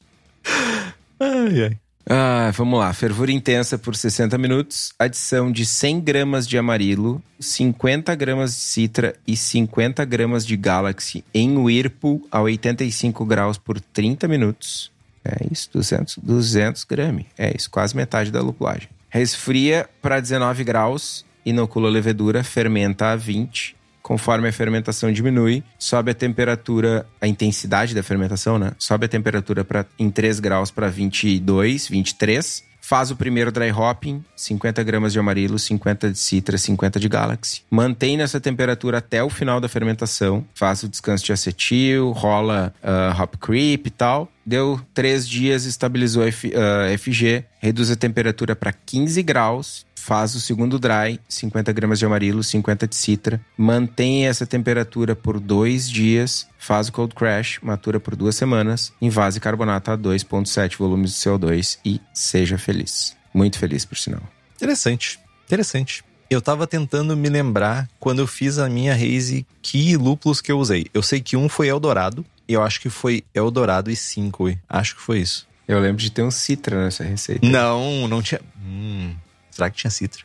Ai, 1.20 1.64
ai. 1.64 1.78
Ah, 2.10 2.52
vamos 2.54 2.80
lá. 2.80 2.92
Fervura 2.94 3.32
intensa 3.32 3.78
por 3.78 3.96
60 3.96 4.38
minutos. 4.38 4.94
Adição 5.00 5.52
de 5.52 5.66
100 5.66 6.02
gramas 6.02 6.48
de 6.48 6.58
amarilo, 6.58 7.22
50 7.40 8.14
gramas 8.16 8.54
de 8.54 8.62
citra 8.62 9.16
e 9.26 9.38
50 9.38 10.04
gramas 10.06 10.46
de 10.46 10.58
galaxy 10.58 11.24
em 11.34 11.58
Whirlpool 11.58 12.28
a 12.32 12.42
85 12.42 13.26
graus 13.26 13.58
por 13.58 13.80
30 13.80 14.28
minutos. 14.28 14.92
É 15.24 15.48
isso, 15.50 15.70
200, 15.72 16.18
200 16.22 16.84
gramas. 16.84 17.26
É 17.38 17.56
isso, 17.56 17.70
quase 17.70 17.96
metade 17.96 18.32
da 18.32 18.42
lupulagem. 18.42 18.90
Resfria 19.10 19.90
para 20.02 20.20
19 20.20 20.64
graus, 20.66 21.26
inocula 21.46 21.88
a 21.88 21.92
levedura, 21.92 22.44
fermenta 22.44 23.12
a 23.12 23.16
20 23.16 23.76
conforme 24.04 24.50
a 24.50 24.52
fermentação 24.52 25.12
diminui, 25.12 25.64
sobe 25.80 26.12
a 26.12 26.14
temperatura, 26.14 27.08
a 27.22 27.28
intensidade 27.28 27.96
da 27.96 28.04
fermentação, 28.04 28.60
né? 28.60 28.74
Sobe 28.78 29.06
a 29.06 29.10
temperatura 29.10 29.64
pra, 29.64 29.86
em 29.98 30.12
3 30.12 30.42
graus 30.42 30.70
para 30.70 30.90
22, 30.90 31.88
23. 31.88 32.64
Faz 32.86 33.10
o 33.10 33.16
primeiro 33.16 33.50
dry 33.50 33.72
hopping, 33.72 34.22
50 34.36 34.84
gramas 34.84 35.14
de 35.14 35.20
amarilo, 35.20 35.58
50 35.58 36.12
de 36.12 36.20
citra, 36.20 36.58
50 36.58 37.00
de 37.00 37.08
galaxy. 37.08 37.62
Mantém 37.72 38.18
nessa 38.18 38.42
temperatura 38.42 38.98
até 38.98 39.24
o 39.24 39.30
final 39.30 39.62
da 39.62 39.70
fermentação. 39.70 40.46
Faz 40.54 40.84
o 40.84 40.90
descanso 40.90 41.24
de 41.24 41.32
acetil, 41.32 42.12
rola 42.12 42.74
uh, 42.84 43.22
hop 43.22 43.36
creep 43.38 43.88
e 43.88 43.90
tal. 43.90 44.30
Deu 44.46 44.82
três 44.94 45.26
dias, 45.26 45.64
estabilizou 45.64 46.24
a 46.24 46.28
F, 46.28 46.50
uh, 46.50 46.98
FG, 47.00 47.46
reduz 47.62 47.90
a 47.90 47.96
temperatura 47.96 48.54
para 48.54 48.74
15 48.74 49.24
graus 49.24 49.86
faz 50.04 50.36
o 50.36 50.40
segundo 50.42 50.78
dry, 50.78 51.18
50 51.30 51.72
gramas 51.72 51.98
de 51.98 52.06
amarilo, 52.06 52.44
50 52.44 52.86
de 52.90 52.96
citra, 52.96 53.40
mantém 53.58 54.28
essa 54.28 54.46
temperatura 54.46 55.16
por 55.16 55.40
dois 55.40 55.90
dias, 55.90 56.46
faz 56.60 56.90
o 56.90 56.92
cold 56.92 57.16
crash, 57.16 57.60
matura 57.64 58.02
por 58.02 58.14
duas 58.14 58.36
semanas, 58.36 58.92
invase 59.02 59.40
carbonato 59.40 59.92
a 59.92 59.98
2,7 59.98 60.78
volumes 60.78 61.12
de 61.12 61.20
CO2 61.20 61.80
e 61.86 62.02
seja 62.14 62.58
feliz. 62.58 63.16
Muito 63.34 63.58
feliz, 63.58 63.86
por 63.86 63.98
sinal. 63.98 64.22
Interessante, 64.58 65.22
interessante. 65.46 66.04
Eu 66.30 66.42
tava 66.42 66.68
tentando 66.68 67.16
me 67.16 67.30
lembrar 67.30 67.88
quando 67.98 68.20
eu 68.20 68.28
fiz 68.28 68.58
a 68.58 68.68
minha 68.68 68.94
Haze 68.94 69.48
que 69.62 69.96
lúpulos 69.96 70.42
que 70.42 70.52
eu 70.52 70.60
usei. 70.60 70.86
Eu 70.94 71.02
sei 71.02 71.22
que 71.22 71.38
um 71.38 71.48
foi 71.48 71.70
Eldorado, 71.70 72.26
e 72.46 72.54
eu 72.54 72.62
acho 72.62 72.82
que 72.82 72.90
foi 72.90 73.24
Eldorado 73.34 73.90
e 73.90 73.96
5, 73.96 74.54
acho 74.68 74.98
que 74.98 75.02
foi 75.02 75.22
isso. 75.22 75.48
Eu 75.66 75.80
lembro 75.80 76.02
de 76.02 76.12
ter 76.12 76.24
um 76.24 76.32
Citra 76.32 76.84
nessa 76.84 77.06
receita. 77.06 77.48
Não, 77.48 78.06
não 78.10 78.22
tinha. 78.22 78.42
Hum. 78.62 79.16
Será 79.54 79.70
que 79.70 79.78
tinha 79.78 79.92
citra? 79.92 80.24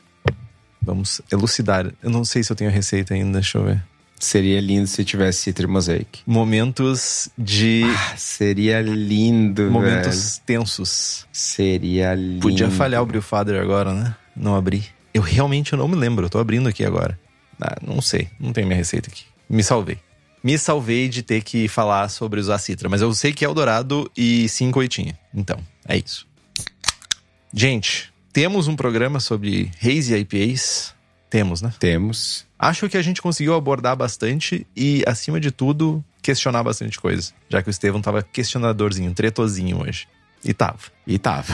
Vamos 0.81 1.21
elucidar. 1.31 1.93
Eu 2.03 2.09
não 2.09 2.25
sei 2.25 2.43
se 2.43 2.51
eu 2.51 2.57
tenho 2.57 2.71
a 2.71 2.73
receita 2.73 3.13
ainda, 3.13 3.33
deixa 3.41 3.59
eu 3.59 3.65
ver. 3.65 3.85
Seria 4.19 4.59
lindo 4.59 4.87
se 4.87 5.05
tivesse 5.05 5.43
Citra 5.43 5.69
Mosaic. 5.69 6.23
Momentos 6.27 7.29
de. 7.37 7.83
Ah, 7.85 8.17
seria 8.17 8.81
lindo, 8.81 9.71
Momentos 9.71 10.37
velho. 10.37 10.43
tensos. 10.47 11.27
Seria 11.31 12.15
lindo. 12.15 12.41
Podia 12.41 12.71
falhar 12.71 13.03
o 13.03 13.07
Brew 13.07 13.21
Father 13.21 13.61
agora, 13.61 13.93
né? 13.93 14.17
Não 14.35 14.57
abri. 14.57 14.83
Eu 15.13 15.21
realmente 15.21 15.77
não 15.77 15.87
me 15.87 15.95
lembro, 15.95 16.25
eu 16.25 16.31
tô 16.31 16.39
abrindo 16.39 16.67
aqui 16.69 16.83
agora. 16.83 17.21
Ah, 17.61 17.77
não 17.87 18.01
sei, 18.01 18.31
não 18.41 18.53
tem 18.55 18.65
minha 18.65 18.77
receita 18.79 19.11
aqui. 19.11 19.25
Me 19.49 19.63
salvei. 19.63 19.99
Me 20.43 20.57
salvei 20.57 21.07
de 21.07 21.23
ter 21.23 21.43
que 21.43 21.69
falar 21.69 22.09
sobre 22.09 22.41
usar 22.41 22.57
Citra, 22.59 22.89
mas 22.89 23.03
eu 23.03 23.13
sei 23.13 23.33
que 23.35 23.45
é 23.45 23.49
o 23.49 23.53
Dourado 23.53 24.11
e 24.17 24.49
5 24.49 24.79
oitinha. 24.79 25.19
Então, 25.35 25.59
é 25.87 25.99
isso. 25.99 26.27
Gente, 27.53 28.13
temos 28.39 28.69
um 28.69 28.77
programa 28.77 29.19
sobre 29.19 29.69
Haze 29.83 30.15
IPAs? 30.15 30.95
Temos, 31.29 31.61
né? 31.61 31.75
Temos. 31.81 32.47
Acho 32.57 32.89
que 32.89 32.97
a 32.97 33.03
gente 33.03 33.21
conseguiu 33.21 33.53
abordar 33.53 33.97
bastante 33.97 34.65
e, 34.77 35.03
acima 35.09 35.41
de 35.41 35.51
tudo, 35.51 36.05
questionar 36.23 36.63
bastante 36.63 37.01
coisa. 37.01 37.33
Já 37.49 37.61
que 37.61 37.69
o 37.69 37.73
Estevão 37.73 38.01
tava 38.01 38.23
questionadorzinho, 38.23 39.13
tretozinho 39.13 39.83
hoje. 39.83 40.07
E 40.45 40.55
tava. 40.55 40.79
E 41.05 41.19
tava. 41.19 41.53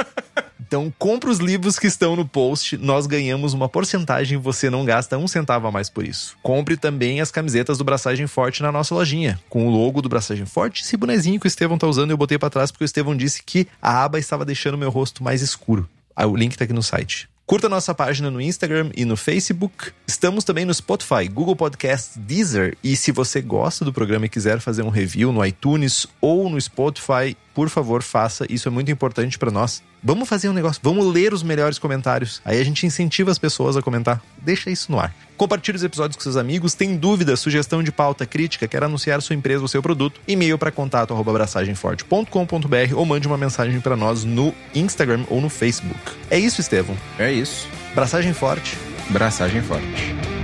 então, 0.66 0.90
compra 0.98 1.28
os 1.28 1.40
livros 1.40 1.78
que 1.78 1.88
estão 1.88 2.16
no 2.16 2.26
post. 2.26 2.78
Nós 2.78 3.06
ganhamos 3.06 3.52
uma 3.52 3.68
porcentagem 3.68 4.38
e 4.38 4.40
você 4.40 4.70
não 4.70 4.82
gasta 4.82 5.18
um 5.18 5.28
centavo 5.28 5.66
a 5.66 5.70
mais 5.70 5.90
por 5.90 6.06
isso. 6.06 6.38
Compre 6.42 6.78
também 6.78 7.20
as 7.20 7.30
camisetas 7.30 7.76
do 7.76 7.84
Braçagem 7.84 8.26
Forte 8.26 8.62
na 8.62 8.72
nossa 8.72 8.94
lojinha. 8.94 9.38
Com 9.50 9.68
o 9.68 9.70
logo 9.70 10.00
do 10.00 10.08
Braçagem 10.08 10.46
Forte, 10.46 10.84
esse 10.84 10.96
bonezinho 10.96 11.38
que 11.38 11.46
o 11.46 11.48
Estevão 11.48 11.76
tá 11.76 11.86
usando, 11.86 12.12
eu 12.12 12.16
botei 12.16 12.38
para 12.38 12.48
trás 12.48 12.70
porque 12.70 12.84
o 12.84 12.86
Estevão 12.86 13.14
disse 13.14 13.42
que 13.42 13.68
a 13.82 14.04
aba 14.04 14.18
estava 14.18 14.42
deixando 14.42 14.78
meu 14.78 14.88
rosto 14.88 15.22
mais 15.22 15.42
escuro. 15.42 15.86
Ah, 16.16 16.26
o 16.26 16.36
link 16.36 16.56
tá 16.56 16.64
aqui 16.64 16.72
no 16.72 16.82
site. 16.82 17.28
Curta 17.46 17.68
nossa 17.68 17.94
página 17.94 18.30
no 18.30 18.40
Instagram 18.40 18.90
e 18.96 19.04
no 19.04 19.18
Facebook. 19.18 19.92
Estamos 20.06 20.44
também 20.44 20.64
no 20.64 20.72
Spotify, 20.72 21.28
Google 21.30 21.54
Podcasts, 21.54 22.16
Deezer. 22.16 22.74
E 22.82 22.96
se 22.96 23.12
você 23.12 23.42
gosta 23.42 23.84
do 23.84 23.92
programa 23.92 24.24
e 24.24 24.30
quiser 24.30 24.60
fazer 24.60 24.82
um 24.82 24.88
review 24.88 25.30
no 25.30 25.44
iTunes 25.44 26.06
ou 26.22 26.48
no 26.48 26.58
Spotify, 26.58 27.36
por 27.54 27.68
favor, 27.68 28.02
faça. 28.02 28.44
Isso 28.50 28.66
é 28.68 28.70
muito 28.70 28.90
importante 28.90 29.38
para 29.38 29.50
nós. 29.50 29.82
Vamos 30.02 30.28
fazer 30.28 30.48
um 30.48 30.52
negócio, 30.52 30.80
vamos 30.82 31.06
ler 31.06 31.32
os 31.32 31.42
melhores 31.42 31.78
comentários. 31.78 32.42
Aí 32.44 32.60
a 32.60 32.64
gente 32.64 32.84
incentiva 32.84 33.30
as 33.30 33.38
pessoas 33.38 33.74
a 33.76 33.82
comentar. 33.82 34.20
Deixa 34.36 34.70
isso 34.70 34.92
no 34.92 35.00
ar. 35.00 35.14
Compartilhe 35.36 35.76
os 35.76 35.84
episódios 35.84 36.16
com 36.16 36.22
seus 36.22 36.36
amigos. 36.36 36.74
Tem 36.74 36.96
dúvida, 36.96 37.36
sugestão 37.36 37.82
de 37.82 37.90
pauta, 37.90 38.26
crítica, 38.26 38.68
quer 38.68 38.84
anunciar 38.84 39.22
sua 39.22 39.34
empresa 39.34 39.62
ou 39.62 39.68
seu 39.68 39.80
produto? 39.80 40.20
E-mail 40.28 40.58
para 40.58 40.70
contato@abraçagemforte.com.br 40.70 42.94
ou 42.94 43.06
mande 43.06 43.26
uma 43.26 43.38
mensagem 43.38 43.80
para 43.80 43.96
nós 43.96 44.24
no 44.24 44.54
Instagram 44.74 45.24
ou 45.28 45.40
no 45.40 45.48
Facebook. 45.48 45.98
É 46.30 46.38
isso, 46.38 46.60
Estevão. 46.60 46.94
É 47.18 47.32
isso. 47.32 47.66
Braçagem 47.94 48.34
forte. 48.34 48.76
Braçagem 49.10 49.62
forte. 49.62 50.43